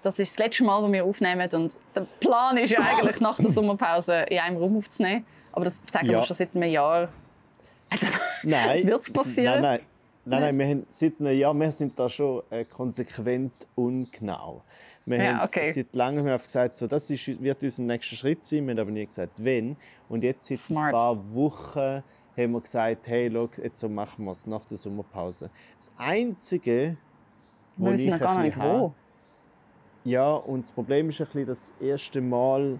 Das 0.01 0.17
ist 0.19 0.39
das 0.39 0.45
letzte 0.45 0.63
Mal, 0.63 0.81
wo 0.81 0.91
wir 0.91 1.03
aufnehmen. 1.03 1.49
Und 1.53 1.77
der 1.95 2.05
Plan 2.19 2.57
ist 2.57 2.71
ja 2.71 2.79
eigentlich, 2.79 3.19
nach 3.19 3.37
der 3.37 3.51
Sommerpause 3.51 4.21
in 4.29 4.39
einem 4.39 4.57
Raum 4.57 4.77
aufzunehmen. 4.77 5.25
Aber 5.51 5.65
das 5.65 5.81
sagen 5.85 6.07
Ja. 6.07 6.19
wir 6.19 6.23
schon 6.23 6.35
seit 6.35 6.55
einem 6.55 6.69
Jahr. 6.69 7.09
Nein. 8.43 8.85
Wird's 8.87 9.11
passieren? 9.11 9.61
Nein, 9.61 9.79
nein. 9.79 9.81
Nein, 10.25 10.41
nein, 10.41 10.59
wir 10.59 10.67
haben 10.67 10.85
seit 10.91 11.13
einem 11.19 11.37
Jahr, 11.37 11.53
wir 11.55 11.71
sind 11.71 11.97
da 11.97 12.07
schon 12.07 12.43
äh, 12.51 12.63
konsequent 12.65 13.51
ungenau. 13.73 14.61
Wir 15.05 15.17
Ja, 15.23 15.37
haben 15.39 15.47
okay. 15.47 15.71
seit 15.71 15.95
langem 15.95 16.25
gesagt, 16.37 16.75
so, 16.75 16.85
das 16.85 17.09
ist, 17.09 17.41
wird 17.41 17.63
unser 17.63 17.81
nächster 17.83 18.15
Schritt 18.15 18.45
sein. 18.45 18.67
Wir 18.67 18.73
haben 18.73 18.79
aber 18.79 18.91
nie 18.91 19.05
gesagt, 19.07 19.43
wenn. 19.43 19.75
Und 20.07 20.23
jetzt 20.23 20.45
seit 20.47 20.59
Smart. 20.59 20.93
ein 20.93 20.97
paar 20.99 21.33
Wochen 21.33 22.03
haben 22.37 22.51
wir 22.51 22.61
gesagt, 22.61 23.07
hey, 23.07 23.31
schau, 23.33 23.49
jetzt 23.63 23.79
so 23.79 23.89
machen 23.89 24.23
wir 24.25 24.31
es 24.31 24.45
nach 24.45 24.65
der 24.65 24.77
Sommerpause. 24.77 25.49
Das 25.77 25.91
Einzige, 25.97 26.97
wo 27.75 27.85
Wir 27.87 27.93
wissen 27.93 28.11
noch 28.11 28.19
gar 28.19 28.41
nicht, 28.43 28.57
wo. 28.59 28.93
Ja, 30.09 30.31
und 30.33 30.63
das 30.63 30.71
Problem 30.71 31.09
ist 31.09 31.19
ein 31.21 31.25
bisschen, 31.27 31.45
das 31.45 31.73
erste 31.79 32.19
Mal, 32.21 32.79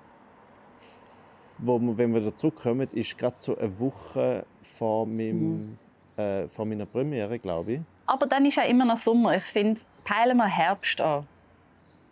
wo 1.60 1.78
wir, 1.80 1.98
wenn 1.98 2.14
wir 2.14 2.22
da 2.22 2.36
zurückkommen, 2.36 2.88
ist 2.94 3.18
gerade 3.18 3.36
so 3.38 3.56
eine 3.58 3.80
Woche 3.80 4.46
vor, 4.64 5.06
meinem, 5.06 5.78
äh, 6.18 6.48
vor 6.48 6.66
meiner 6.66 6.86
Premiere, 6.86 7.38
glaube 7.38 7.72
ich. 7.74 7.82
Aber 8.08 8.26
dann 8.26 8.46
ist 8.46 8.56
ja 8.56 8.64
immer 8.64 8.86
noch 8.86 8.96
Sommer. 8.96 9.36
Ich 9.36 9.44
finde, 9.44 9.80
peilen 10.04 10.38
wir 10.38 10.48
Herbst 10.48 11.00
an. 11.02 11.28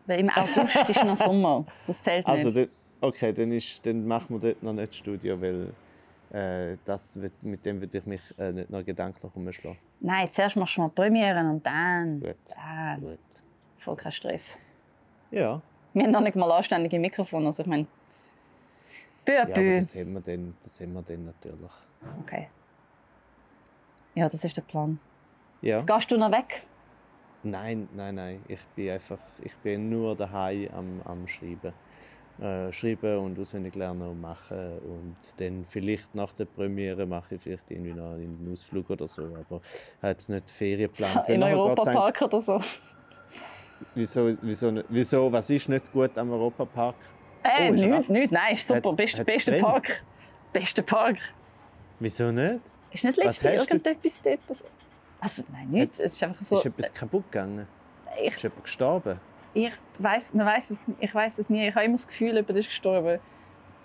Weil 0.06 0.20
im 0.20 0.30
August 0.30 0.88
ist 0.90 1.04
noch 1.04 1.16
Sommer. 1.16 1.66
Das 1.88 2.02
zählt 2.02 2.28
nicht. 2.28 2.46
Also, 2.46 2.66
okay, 3.02 3.34
dann, 3.34 3.52
ist, 3.52 3.84
dann 3.86 4.06
machen 4.06 4.36
wir 4.36 4.40
dort 4.52 4.62
noch 4.62 4.74
nicht 4.74 4.90
das 4.90 4.98
Studio, 4.98 5.42
weil 5.42 5.74
äh, 6.32 6.78
das, 6.86 7.20
wird- 7.20 7.42
mit 7.44 7.66
dem 7.66 7.82
würde 7.82 7.98
ich 7.98 8.06
mich 8.06 8.22
äh, 8.38 8.52
nicht 8.52 8.70
noch 8.70 8.86
gedanklich 8.86 9.32
umschlagen. 9.34 9.80
Nein, 10.00 10.30
zuerst 10.32 10.56
machst 10.58 10.78
du 10.78 10.82
mal 10.82 10.90
Premieren 10.90 11.50
und 11.50 11.66
dann. 11.66 12.20
Gut. 12.20 12.36
dann. 12.56 13.02
Gut. 13.02 13.20
Voll 13.80 13.96
kein 13.96 14.12
Stress. 14.12 14.60
Ja, 15.32 15.62
Wir 15.94 16.04
haben 16.04 16.12
noch 16.12 16.22
nicht 16.22 16.36
mal 16.36 16.52
anständige 16.52 17.00
Mikrofone. 17.00 17.48
Also 17.48 17.64
ich 17.64 17.68
meine. 17.68 17.88
Bö, 19.26 19.34
ja 19.34 19.46
bö. 19.46 19.52
aber 19.52 19.80
das 19.80 19.96
haben, 19.96 20.14
wir 20.14 20.22
dann, 20.22 20.56
das 20.62 20.80
haben 20.80 20.94
wir 20.94 21.02
dann 21.02 21.26
natürlich. 21.26 21.72
Okay. 22.22 22.48
Ja, 24.16 24.30
das 24.30 24.44
ist 24.44 24.56
der 24.56 24.62
Plan. 24.62 25.00
Ja. 25.62 25.82
Gehst 25.82 26.12
du 26.12 26.18
noch 26.18 26.32
weg? 26.32 26.64
Nein, 27.44 27.88
nein, 27.94 28.16
nein. 28.16 28.42
Ich 28.48 28.64
bin 28.76 28.90
einfach, 28.90 29.20
ich 29.44 29.56
bin 29.58 29.90
nur 29.90 30.16
daheim 30.16 30.70
am, 30.74 31.02
am 31.06 31.28
Schreiben. 31.28 31.74
Äh, 32.40 32.72
schreiben 32.72 33.18
und 33.18 33.40
auswendig 33.40 33.74
lernen 33.74 34.04
und 34.04 34.22
machen. 34.22 34.78
Und 34.80 35.16
dann 35.38 35.66
vielleicht 35.66 36.14
nach 36.14 36.34
der 36.34 36.46
Premiere 36.46 37.08
mache 37.08 37.36
ich 37.36 37.42
vielleicht 37.42 37.70
irgendwie 37.72 37.94
noch 37.94 38.14
einen 38.14 38.48
Ausflug 38.52 38.92
oder 38.92 39.08
so. 39.08 39.24
Aber 39.24 39.62
habe 40.02 40.10
jetzt 40.10 40.30
nicht 40.30 40.52
Ferien 40.52 40.92
geplant. 40.92 41.30
In 41.30 41.42
geht's 41.42 41.58
Europapark 41.58 42.22
oder 42.22 42.42
so? 42.42 42.62
Wieso, 43.98 44.32
wieso, 44.42 44.70
nicht- 44.72 44.86
wieso, 44.90 45.32
was 45.32 45.50
ist 45.50 45.68
nicht 45.70 45.92
gut 45.92 46.16
am 46.18 46.32
Europapark? 46.32 46.96
Äh, 47.44 47.70
Oh, 47.70 47.74
nichts, 47.74 47.98
ab? 47.98 48.10
nichts. 48.10 48.32
Nein, 48.32 48.54
ist 48.54 48.68
super. 48.68 48.90
Hat's- 48.90 48.96
Beste, 48.98 49.18
hat's 49.20 49.26
beste 49.34 49.52
drin? 49.52 49.62
Park. 49.62 50.04
Beste 50.54 50.84
Park. 50.84 51.18
Wieso 52.00 52.32
nicht? 52.32 52.60
Ist 52.92 53.04
nicht 53.04 53.18
Was 53.18 53.26
letzte 53.26 53.58
hast 53.58 53.70
du? 53.72 53.76
irgendetwas 53.76 54.22
dort? 54.22 54.40
Also, 55.20 55.44
nein, 55.52 55.68
nichts. 55.70 56.00
Es 56.00 56.14
ist 56.14 56.24
einfach 56.24 56.42
so. 56.44 56.58
Ist 56.58 56.66
etwas 56.68 56.94
kaputt 56.94 57.24
gegangen? 57.32 57.68
Ich, 58.22 58.36
Ist 58.36 58.44
jemand 58.44 58.64
gestorben? 58.64 59.20
ich 59.54 59.72
weiß, 59.98 60.34
man 60.36 60.46
weiß 60.46 60.70
es, 60.72 60.80
ich 61.00 61.14
weiß 61.16 61.40
es 61.40 61.50
nie. 61.50 61.68
Ich 61.68 61.74
habe 61.76 61.86
immer 61.86 61.96
das 61.96 62.08
Gefühl, 62.08 62.36
jemand 62.36 62.52
ist 62.52 62.68
gestorben. 62.68 63.20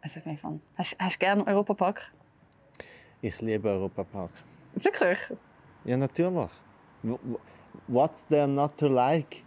Also, 0.00 0.20
ich 0.24 0.40
fand, 0.40 0.62
hast, 0.76 0.96
hast 0.98 1.14
du 1.16 1.18
gerne 1.18 1.46
Europapark? 1.46 2.12
Ich 3.20 3.40
liebe 3.40 3.68
Europapark. 3.68 4.30
Wirklich? 4.74 5.18
Ja, 5.84 5.96
natürlich. 5.96 6.50
What's 7.88 8.26
there 8.26 8.48
not 8.48 8.76
to 8.78 8.88
like? 8.88 9.44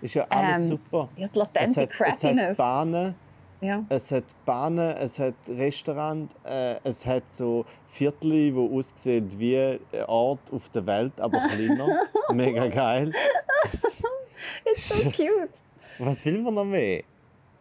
Ist 0.00 0.14
ja 0.14 0.26
alles 0.28 0.58
Ähm, 0.58 0.64
super. 0.78 1.08
Ja, 1.16 1.26
die 1.28 1.32
Es 1.32 1.36
latente 1.36 1.80
hat, 1.80 1.90
es 1.90 2.00
hat 2.00 2.20
Crappiness. 2.20 2.56
Bahnen, 2.56 3.14
ja. 3.60 3.84
es 3.88 4.10
hat 4.10 4.24
Bahnen, 4.44 4.96
es 4.96 5.18
hat 5.18 5.34
Restaurant, 5.48 6.30
äh, 6.44 6.76
es 6.84 7.04
hat 7.04 7.24
so 7.32 7.64
Viertel, 7.86 8.52
die 8.52 8.54
aussehen 8.54 9.28
wie 9.38 9.58
ein 9.58 10.04
Ort 10.06 10.52
auf 10.52 10.68
der 10.70 10.86
Welt, 10.86 11.20
aber 11.20 11.38
kleiner. 11.48 11.88
Mega 12.32 12.68
geil. 12.68 13.12
It's 14.64 14.88
so 14.88 15.04
cute. 15.10 15.50
Was 15.98 16.24
will 16.24 16.42
man 16.42 16.54
noch 16.54 16.64
mehr? 16.64 17.02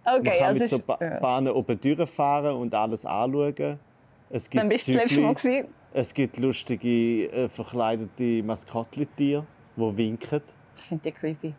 Okay, 0.06 0.16
Man 0.16 0.24
kann 0.24 0.48
also 0.48 0.60
mit 0.60 0.70
so 0.70 0.80
ba 0.80 0.98
ja. 1.02 1.20
Bahnen 1.20 1.54
oben 1.54 1.80
durchfahren 1.80 2.56
und 2.56 2.74
alles 2.74 3.06
anschauen. 3.06 3.80
Es 4.30 4.50
gibt 4.50 4.62
Wann 4.62 4.70
bist 4.70 4.88
du 4.88 4.94
das 4.94 5.16
letzte 5.16 5.22
Mal 5.22 5.66
es 5.94 6.14
gibt 6.14 6.38
lustige 6.38 7.32
äh, 7.32 7.50
verkleidete 7.50 8.44
Maskottchentiere, 8.44 9.46
die 9.76 9.98
winken. 9.98 10.42
Ich 10.78 10.84
finde 10.84 11.04
die 11.06 11.12
creepy. 11.12 11.54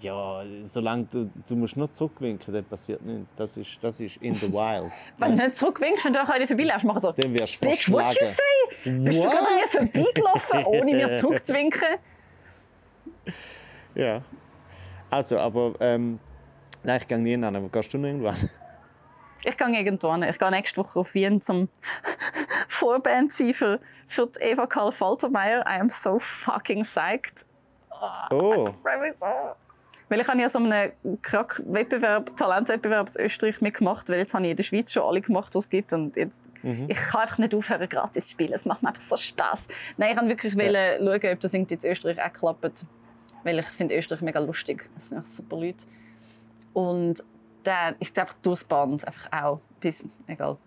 Ja, 0.00 0.42
solange 0.62 1.04
du, 1.04 1.30
du 1.48 1.56
musst 1.56 1.76
nur 1.76 1.92
zurückwinken, 1.92 2.54
dann 2.54 2.64
passiert 2.64 3.02
nichts. 3.02 3.28
Das 3.36 3.56
ist, 3.56 3.82
das 3.82 4.00
ist 4.00 4.16
in 4.18 4.34
the 4.34 4.52
wild. 4.52 4.90
Wenn 5.18 5.36
du 5.36 5.44
nicht 5.44 5.56
zurückwinkst, 5.56 6.04
du 6.04 6.22
auch 6.22 6.26
vorbeiläufst, 6.26 6.84
machen 6.84 7.00
so. 7.00 7.12
Dann 7.12 7.34
wirst 7.34 7.62
du 7.62 7.68
Bitch, 7.68 7.90
what 7.90 8.14
you 8.14 8.24
say? 8.24 8.98
Bist 9.00 9.24
du 9.24 9.28
gerade 9.28 9.46
an 9.46 9.54
mir 9.56 9.68
vorbeigelaufen, 9.68 10.64
ohne 10.64 10.94
mir 10.94 11.14
zurückzuwinken? 11.14 11.98
Ja. 13.94 14.22
Also, 15.10 15.38
aber 15.38 15.74
ähm, 15.80 16.20
nein, 16.82 17.00
ich 17.00 17.08
gehe 17.08 17.18
nie 17.18 17.30
hin. 17.30 17.62
Wo 17.62 17.68
gehst 17.68 17.92
du 17.92 17.98
noch 17.98 18.08
irgendwann? 18.08 18.50
Ich 19.42 19.56
gehe 19.56 19.68
irgendwann. 19.68 20.22
Ich 20.22 20.38
gehe 20.38 20.50
nächste 20.50 20.82
Woche 20.82 21.00
auf 21.00 21.14
Wien 21.14 21.40
zum 21.40 21.70
Vorband 22.68 23.32
sein 23.32 23.54
für, 23.54 23.80
für 24.06 24.26
die 24.26 24.50
Eva 24.50 24.66
Karl 24.66 24.92
Faltermeier. 24.92 25.64
I 25.66 25.80
am 25.80 25.88
so 25.88 26.18
fucking 26.18 26.82
psyched. 26.82 27.46
Oh, 28.30 28.74
so. 29.16 29.54
Weil 30.10 30.20
ich 30.20 30.28
habe 30.28 30.40
ja 30.40 30.48
so 30.48 30.58
einen 30.58 30.92
Krack-Wettbewerb, 31.22 32.36
Talentwettbewerb 32.36 33.10
in 33.16 33.24
Österreich 33.24 33.60
mitgemacht, 33.60 34.08
weil 34.08 34.18
jetzt 34.18 34.34
habe 34.34 34.44
ich 34.44 34.50
in 34.50 34.56
der 34.56 34.64
Schweiz 34.64 34.92
schon 34.92 35.04
alle 35.04 35.20
gemacht, 35.20 35.54
was 35.54 35.64
es 35.64 35.70
gibt. 35.70 35.92
Und 35.92 36.16
jetzt, 36.16 36.42
Ich 36.88 36.98
kann 36.98 37.22
einfach 37.22 37.38
nicht 37.38 37.54
aufhören, 37.54 37.88
gratis 37.88 38.26
zu 38.26 38.32
spielen. 38.32 38.52
Es 38.52 38.64
macht 38.66 38.82
mir 38.82 38.88
einfach 38.88 39.02
so 39.02 39.16
Spaß. 39.16 39.68
Nein, 39.96 40.10
ich 40.10 40.16
wollte 40.16 40.28
wirklich 40.28 40.54
ja. 40.54 40.98
schauen, 40.98 41.32
ob 41.32 41.40
das 41.40 41.54
in 41.54 41.66
Österreich 41.84 42.20
auch 42.22 42.32
klappt. 42.32 42.84
Weil 43.44 43.58
ich 43.60 43.66
finde 43.66 43.96
Österreich 43.96 44.20
mega 44.20 44.40
lustig. 44.40 44.90
Es 44.96 45.08
sind 45.08 45.18
einfach 45.18 45.30
super 45.30 45.56
Leute. 45.56 45.86
Und 46.72 47.24
dann, 47.62 47.94
ich 47.98 48.08
einfach 48.18 48.34
durchs 48.42 48.64
Band, 48.64 49.06
einfach 49.06 49.32
auch. 49.32 49.60
Bis, 49.80 50.08
egal. 50.26 50.58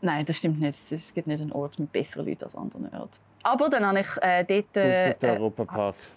Nein, 0.00 0.24
das 0.24 0.38
stimmt 0.38 0.60
nicht. 0.60 0.78
Es 0.92 1.14
gibt 1.14 1.26
nicht 1.26 1.40
einen 1.40 1.52
Ort 1.52 1.78
mit 1.78 1.92
besseren 1.92 2.26
Leuten 2.26 2.44
als 2.44 2.56
anderen 2.56 2.92
Orten. 2.94 3.18
Aber 3.42 3.68
dann 3.68 3.86
habe 3.86 4.00
ich 4.00 4.22
äh, 4.22 4.44
dort... 4.44 4.76
Ausser 4.76 5.14
der 5.14 5.34
Äh, 5.34 5.36
Europapark. 5.38 5.94
äh, 5.94 6.15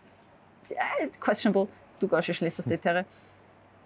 questionable. 1.20 1.68
Du 2.00 2.08
gehst 2.08 2.28
ja 2.28 2.34
schließlich 2.34 2.68
dorthin. 2.68 3.06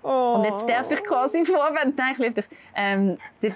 Oh. 0.03 0.35
Und 0.37 0.45
jetzt 0.45 0.67
darf 0.67 0.91
ich 0.91 1.03
quasi 1.03 1.45
vorwenden. 1.45 1.95
Nein, 1.97 2.11
ich 2.13 2.17
liebe 2.19 2.33
dich. 2.33 2.45
Ähm, 2.75 3.17
dort 3.41 3.53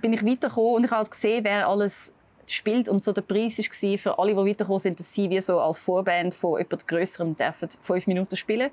bin 0.00 0.12
ich 0.12 0.24
weitergekommen 0.24 0.74
und 0.74 0.84
ich 0.84 0.90
habe 0.90 0.98
halt 0.98 1.10
gesehen, 1.10 1.44
wer 1.44 1.68
alles 1.68 2.14
spielt. 2.46 2.88
Und 2.88 3.04
so 3.04 3.12
der 3.12 3.22
Preis 3.22 3.58
war 3.58 3.98
für 3.98 4.18
alle, 4.18 4.32
die 4.32 4.36
weitergekommen 4.36 4.78
sind, 4.78 5.00
dass 5.00 5.12
sie 5.12 5.28
wie 5.30 5.40
so 5.40 5.60
als 5.60 5.78
Vorband 5.78 6.34
von 6.34 6.58
jemand 6.58 6.86
Größerem 6.86 7.36
dürfen 7.36 7.68
fünf 7.80 8.06
Minuten 8.06 8.36
spielen 8.36 8.70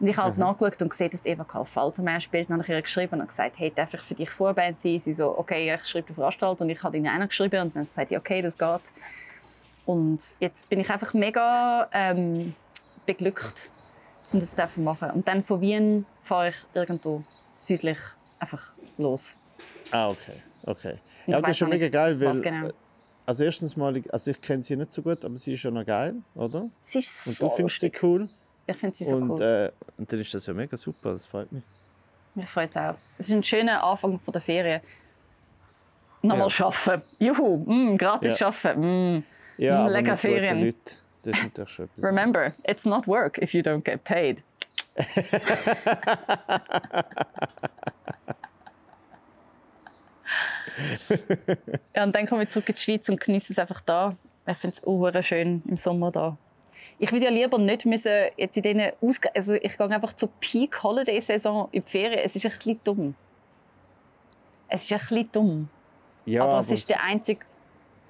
und 0.00 0.06
ich 0.06 0.16
habe 0.16 0.28
halt 0.28 0.38
nachgeschaut 0.38 0.80
und 0.80 0.88
gesehen, 0.88 1.10
dass 1.10 1.26
Eva 1.26 1.44
Karl 1.44 1.66
Faltermeier 1.66 2.20
spielt. 2.20 2.48
Dann 2.48 2.56
habe 2.56 2.64
ich 2.64 2.70
ihr 2.70 2.80
geschrieben 2.80 3.20
und 3.20 3.26
gesagt, 3.26 3.58
hey, 3.58 3.70
darf 3.74 3.92
ich 3.92 4.00
für 4.00 4.14
dich 4.14 4.30
Vorband 4.30 4.80
sein? 4.80 4.98
Sie 4.98 5.12
so, 5.12 5.38
okay, 5.38 5.74
ich 5.74 5.84
schreibe 5.84 6.06
den 6.06 6.14
Veranstalter. 6.14 6.64
Und 6.64 6.70
ich 6.70 6.82
habe 6.82 6.96
ihnen 6.96 7.06
einer 7.06 7.26
geschrieben 7.26 7.60
und 7.60 7.76
dann 7.76 7.82
gesagt, 7.82 8.10
ja, 8.10 8.18
okay, 8.18 8.40
das 8.40 8.56
geht. 8.56 8.80
Und 9.84 10.22
jetzt 10.40 10.70
bin 10.70 10.80
ich 10.80 10.88
einfach 10.88 11.12
mega 11.12 11.86
ähm, 11.92 12.54
beglückt, 13.06 13.70
um 14.32 14.40
das 14.40 14.54
zu 14.54 14.80
machen. 14.80 15.10
Und 15.10 15.26
dann 15.28 15.42
von 15.42 15.60
Wien 15.60 16.06
fahre 16.22 16.48
ich 16.48 16.56
irgendwo 16.74 17.22
südlich 17.56 17.98
einfach 18.38 18.74
los. 18.96 19.38
Ah, 19.90 20.10
okay. 20.10 20.42
okay. 20.64 20.98
Ja, 21.26 21.40
das 21.40 21.50
ist 21.52 21.58
schon 21.58 21.68
mega 21.68 21.88
geil, 21.88 22.18
weil. 22.20 22.40
genau. 22.40 22.70
Also, 23.26 23.44
erstens 23.44 23.76
mal, 23.76 24.02
also 24.10 24.30
ich 24.32 24.40
kenne 24.40 24.62
sie 24.62 24.74
nicht 24.76 24.90
so 24.90 25.02
gut, 25.02 25.24
aber 25.24 25.36
sie 25.36 25.52
ist 25.52 25.62
ja 25.62 25.70
noch 25.70 25.86
geil, 25.86 26.16
oder? 26.34 26.68
Sie 26.80 26.98
ist 26.98 27.26
Und 27.28 27.32
so 27.34 27.48
du 27.48 27.56
findest 27.56 27.80
sie 27.80 27.92
cool. 28.02 28.28
Ich 28.66 28.76
finde 28.76 28.96
sie 28.96 29.04
so 29.04 29.16
und, 29.16 29.30
cool. 29.30 29.42
äh, 29.42 29.70
und 29.96 30.12
dann 30.12 30.18
ist 30.20 30.32
das 30.34 30.46
ja 30.46 30.54
mega 30.54 30.76
super, 30.76 31.12
das 31.12 31.26
freut 31.26 31.52
mich. 31.52 31.62
Mich 32.34 32.48
freut 32.48 32.70
es 32.70 32.76
auch. 32.76 32.94
Es 33.18 33.28
ist 33.28 33.34
ein 33.34 33.42
schöner 33.42 33.84
Anfang 33.84 34.18
von 34.18 34.32
der 34.32 34.40
Ferien. 34.40 34.80
Nochmal 36.22 36.48
Ja. 36.50 36.66
arbeiten. 36.66 37.02
Juhu, 37.18 37.64
mm, 37.66 37.96
gratis 37.96 38.38
Ja. 38.40 38.48
arbeiten. 38.48 39.16
Mm. 39.18 39.24
Ja, 39.58 39.84
Mm, 39.84 39.88
lecker 39.88 40.16
Ferien. 40.16 40.74
Das 41.22 41.36
ist 41.36 41.42
natürlich 41.44 41.70
schon 41.70 41.84
etwas. 41.86 42.04
Remember, 42.04 42.52
it's 42.66 42.84
not 42.84 43.06
work 43.06 43.38
if 43.38 43.52
you 43.54 43.62
don't 43.62 43.82
get 43.82 44.04
paid. 44.04 44.42
ja, 51.94 52.04
und 52.04 52.14
dann 52.14 52.26
komme 52.26 52.44
ich 52.44 52.50
zurück 52.50 52.68
in 52.68 52.74
die 52.74 52.80
Schweiz 52.80 53.08
und 53.08 53.20
genieße 53.20 53.52
es 53.52 53.58
einfach 53.58 53.80
da. 53.80 54.16
Ich 54.46 54.58
finde 54.58 54.76
es 54.76 54.84
auch 54.84 55.22
schön 55.22 55.62
im 55.66 55.76
Sommer 55.76 56.10
da. 56.10 56.36
Ich 56.98 57.12
würde 57.12 57.26
ja 57.26 57.30
lieber 57.30 57.58
nicht 57.58 57.86
müssen 57.86 58.28
jetzt 58.36 58.56
in 58.56 58.62
diesen 58.62 58.92
Ausg 59.00 59.26
also 59.34 59.54
ich 59.54 59.76
gehe 59.76 59.90
einfach 59.90 60.12
zur 60.12 60.28
Peak 60.40 60.82
Holiday 60.82 61.20
Saison 61.20 61.68
in 61.72 61.82
die 61.82 61.90
Ferien. 61.90 62.20
Es 62.24 62.36
ist 62.36 62.44
ein 62.44 62.52
bisschen 62.52 62.80
dumm. 62.84 63.14
Es 64.68 64.82
ist 64.82 64.92
ein 64.92 64.98
bisschen 64.98 65.32
dumm. 65.32 65.68
Ja, 66.26 66.44
aber, 66.44 66.58
es 66.58 66.70
ist 66.70 66.88
der 66.88 67.02
einzige 67.02 67.40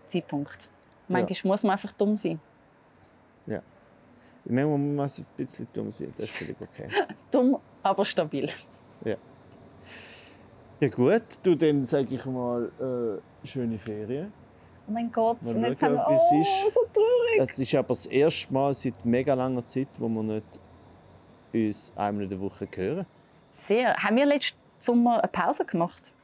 Zeitpunkt. 0.06 0.68
Manchmal 1.08 1.50
muss 1.50 1.62
man 1.62 1.72
einfach 1.72 1.92
dumm 1.92 2.16
sein. 2.16 2.40
Ja. 3.46 3.62
Manchmal 4.44 4.78
muss 4.78 5.18
man 5.18 5.24
ein 5.26 5.36
bisschen 5.36 5.68
dumm 5.72 5.90
sein, 5.90 6.12
das 6.16 6.26
ist 6.26 6.36
völlig 6.36 6.56
okay. 6.60 6.88
Dumm, 7.30 7.58
aber 7.82 8.04
stabil. 8.04 8.48
ja. 9.04 9.16
ja 10.80 10.88
gut, 10.88 11.22
du 11.42 11.54
dann 11.54 11.84
sage 11.84 12.14
ich 12.14 12.24
mal 12.24 12.70
äh, 12.80 13.46
schöne 13.46 13.78
Ferien. 13.78 14.32
Oh 14.88 14.92
mein 14.92 15.12
Gott, 15.12 15.42
Mal 15.42 15.54
und 15.54 15.64
jetzt 15.64 15.80
schauen, 15.80 15.98
haben 15.98 16.18
wir... 16.18 16.38
Oh, 16.38 16.40
ist. 16.40 16.74
so 16.74 16.80
traurig. 16.92 17.50
Es 17.50 17.58
ist 17.58 17.74
aber 17.74 17.88
das 17.88 18.06
erste 18.06 18.52
Mal 18.52 18.74
seit 18.74 19.04
mega 19.04 19.34
langer 19.34 19.64
Zeit, 19.64 19.88
wo 19.98 20.08
wir 20.08 20.22
nicht 20.22 20.46
uns 21.52 21.92
einmal 21.96 22.24
in 22.24 22.30
der 22.30 22.40
Woche 22.40 22.66
hören. 22.74 23.06
Sehr. 23.52 23.94
Haben 23.94 24.16
wir 24.16 24.26
letzten 24.26 24.58
Sommer 24.78 25.22
eine 25.22 25.28
Pause 25.28 25.64
gemacht? 25.64 26.14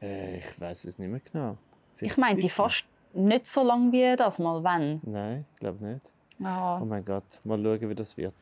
Äh, 0.00 0.38
ich 0.38 0.60
weiß 0.60 0.84
es 0.84 0.98
nicht 0.98 1.10
mehr 1.10 1.20
genau. 1.32 1.56
Ich 2.00 2.16
meine, 2.16 2.38
die 2.38 2.48
fast 2.48 2.84
nicht 3.14 3.46
so 3.46 3.64
lang 3.64 3.92
wie 3.92 4.16
das 4.16 4.38
mal. 4.38 4.62
Wann? 4.62 5.00
Nein, 5.04 5.44
ich 5.54 5.60
glaube 5.60 5.84
nicht. 5.84 6.00
Ja. 6.38 6.78
Oh 6.80 6.84
mein 6.84 7.04
Gott, 7.04 7.40
mal 7.44 7.58
schauen, 7.62 7.88
wie 7.88 7.94
das 7.94 8.16
wird. 8.16 8.34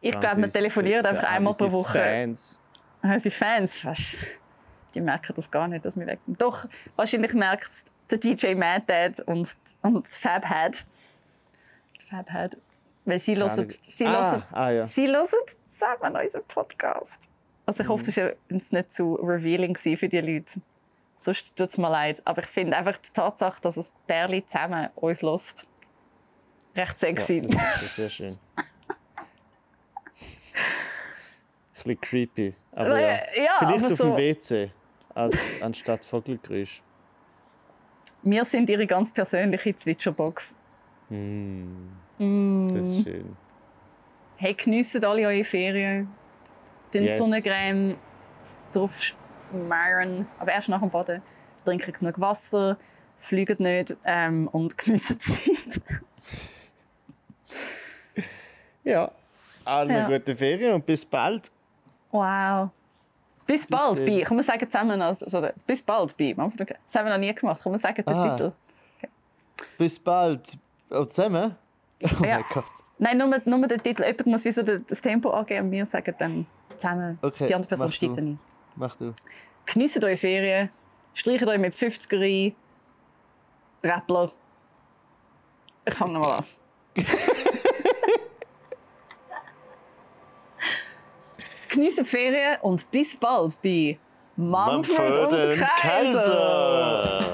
Ich 0.00 0.18
glaube, 0.18 0.42
wir 0.42 0.48
telefonieren 0.48 1.04
einfach 1.06 1.30
einmal 1.30 1.54
pro 1.54 1.70
Woche. 1.70 1.98
Fans. 1.98 2.60
Unsere 3.02 3.34
Fans, 3.34 3.84
weißt, 3.84 4.16
die 4.94 5.00
merken 5.00 5.32
das 5.36 5.50
gar 5.50 5.68
nicht, 5.68 5.84
dass 5.84 5.96
wir 5.96 6.06
weg 6.06 6.20
sind. 6.24 6.40
Doch, 6.40 6.66
wahrscheinlich 6.96 7.32
merkt 7.34 7.64
es 7.68 7.84
der 8.10 8.18
DJ 8.18 8.54
Mad 8.54 8.84
Dad 8.86 9.20
und, 9.20 9.56
und 9.82 10.08
Fab 10.08 10.44
Head. 10.48 10.86
Fab 12.10 12.30
Head. 12.30 12.56
Weil 13.04 13.20
sie 13.20 13.36
hören, 13.36 13.68
sie 13.82 14.06
Ah, 14.06 14.30
hören, 14.32 14.42
ah, 14.52 14.70
ja. 14.70 14.84
sie 14.84 15.06
hören 15.06 15.26
zusammen 15.66 16.16
unseren 16.16 16.44
Podcast. 16.48 17.28
Also 17.64 17.82
ich 17.82 17.88
hoffe, 17.88 18.04
das 18.04 18.16
war 18.16 18.32
jetzt 18.48 18.72
nicht 18.72 18.92
zu 18.92 19.14
revealing 19.14 19.76
für 19.76 20.08
die 20.08 20.20
Leute. 20.20 20.60
Sonst 21.16 21.56
tut 21.56 21.68
es 21.70 21.78
mir 21.78 21.88
leid. 21.90 22.20
Aber 22.24 22.42
ich 22.42 22.48
finde 22.48 22.76
einfach 22.76 22.98
die 22.98 23.10
Tatsache, 23.12 23.60
dass 23.60 23.76
es 23.76 23.92
Bärli 24.06 24.44
zusammen 24.46 24.88
uns 24.96 25.22
lässt, 25.22 25.66
recht 26.76 26.92
Ja, 26.92 26.96
sexy. 26.96 27.46
das 27.46 27.82
ist 27.82 27.96
sehr 27.96 28.10
schön. 28.10 28.38
Ein 28.56 28.64
bisschen 31.74 32.00
creepy. 32.00 32.54
Aber 32.72 33.00
ja. 33.00 33.08
Ja, 33.08 33.20
Vielleicht 33.58 33.84
aber 33.84 33.86
auf 33.92 33.98
so- 33.98 34.04
dem 34.04 34.16
WC 34.16 34.70
als, 35.14 35.36
anstatt 35.62 36.04
Vogelgeräusch. 36.04 36.82
Wir 38.22 38.44
sind 38.44 38.68
ihre 38.70 38.86
ganz 38.86 39.12
persönliche 39.12 39.74
Zwitscherbox. 39.76 40.58
Mm, 41.08 41.88
Mm. 42.18 42.68
das 42.74 42.86
ist 42.88 43.04
schön. 43.04 43.36
Hey, 44.36 44.54
geniessen 44.54 45.04
alle 45.04 45.26
eure 45.28 45.44
Ferien. 45.44 46.08
Tun 46.92 47.04
Yes. 47.04 47.18
Sonnencreme 47.18 47.96
drauf 48.72 49.00
schmieren, 49.02 50.26
aber 50.38 50.52
erst 50.52 50.68
nach 50.68 50.80
dem 50.80 50.90
Baden. 50.90 51.22
Trinken 51.64 51.92
genug 51.92 52.20
Wasser, 52.20 52.78
fliegen 53.16 53.62
nicht 53.62 53.96
ähm, 54.04 54.48
und 54.48 54.76
geniessen 54.78 55.18
die 55.18 55.52
Zeit. 55.74 55.82
Ja, 58.84 59.10
allen 59.64 59.90
Ja. 59.90 60.06
gute 60.08 60.34
Ferien 60.36 60.74
und 60.74 60.86
bis 60.86 61.04
bald. 61.04 61.50
Wow. 62.12 62.70
Bis 63.46 63.66
bald, 63.66 63.98
dann. 63.98 64.04
Bi. 64.06 64.22
Komm, 64.22 64.36
wir 64.38 64.44
sagen 64.44 64.70
zusammen. 64.70 65.02
Also, 65.02 65.48
bis 65.66 65.82
bald, 65.82 66.16
Bi. 66.16 66.34
Das 66.34 66.94
haben 66.94 67.06
wir 67.06 67.10
noch 67.12 67.18
nie 67.18 67.34
gemacht. 67.34 67.60
Komm, 67.62 67.72
wir 67.72 67.78
sagen 67.78 68.04
den 68.04 68.14
Ah. 68.14 68.30
Titel. 68.36 68.52
Bis 69.78 69.98
bald. 69.98 70.56
Und 70.90 71.12
zusammen? 71.12 71.56
Oh 72.02 72.06
Ja. 72.24 72.36
mein 72.38 72.44
Gott. 72.52 72.64
Nein, 72.98 73.18
nur, 73.18 73.28
nur 73.44 73.66
den 73.68 73.82
Titel. 73.82 74.02
Jemand 74.04 74.26
muss 74.26 74.44
wie 74.44 74.50
so 74.52 74.62
das 74.62 75.00
Tempo 75.00 75.30
angeben 75.30 75.66
und 75.66 75.72
wir 75.72 75.84
sagen 75.86 76.14
dann 76.18 76.46
zusammen. 76.76 77.18
Okay, 77.22 77.46
Die 77.48 77.54
andere 77.54 77.68
Person 77.68 77.92
steigt 77.92 78.12
du. 78.12 78.16
dann 78.16 78.26
ein. 78.32 78.38
Mach 78.76 78.96
du. 78.96 79.12
Geniessen 79.66 80.02
eure 80.04 80.16
Ferien. 80.16 80.70
Streicht 81.14 81.46
euch 81.46 81.58
mit 81.58 81.74
50er 81.74 82.20
ein. 82.22 82.54
Rappler. 83.82 84.32
Ich 85.84 85.94
fange 85.94 86.14
nochmal 86.14 86.38
an. 86.38 86.44
Geniessen 91.76 92.06
Ferien 92.06 92.56
und 92.62 92.90
bis 92.90 93.18
bald 93.18 93.60
bei 93.62 93.98
Mumford, 94.34 95.30
und 95.30 95.60
Kaiser. 95.78 97.25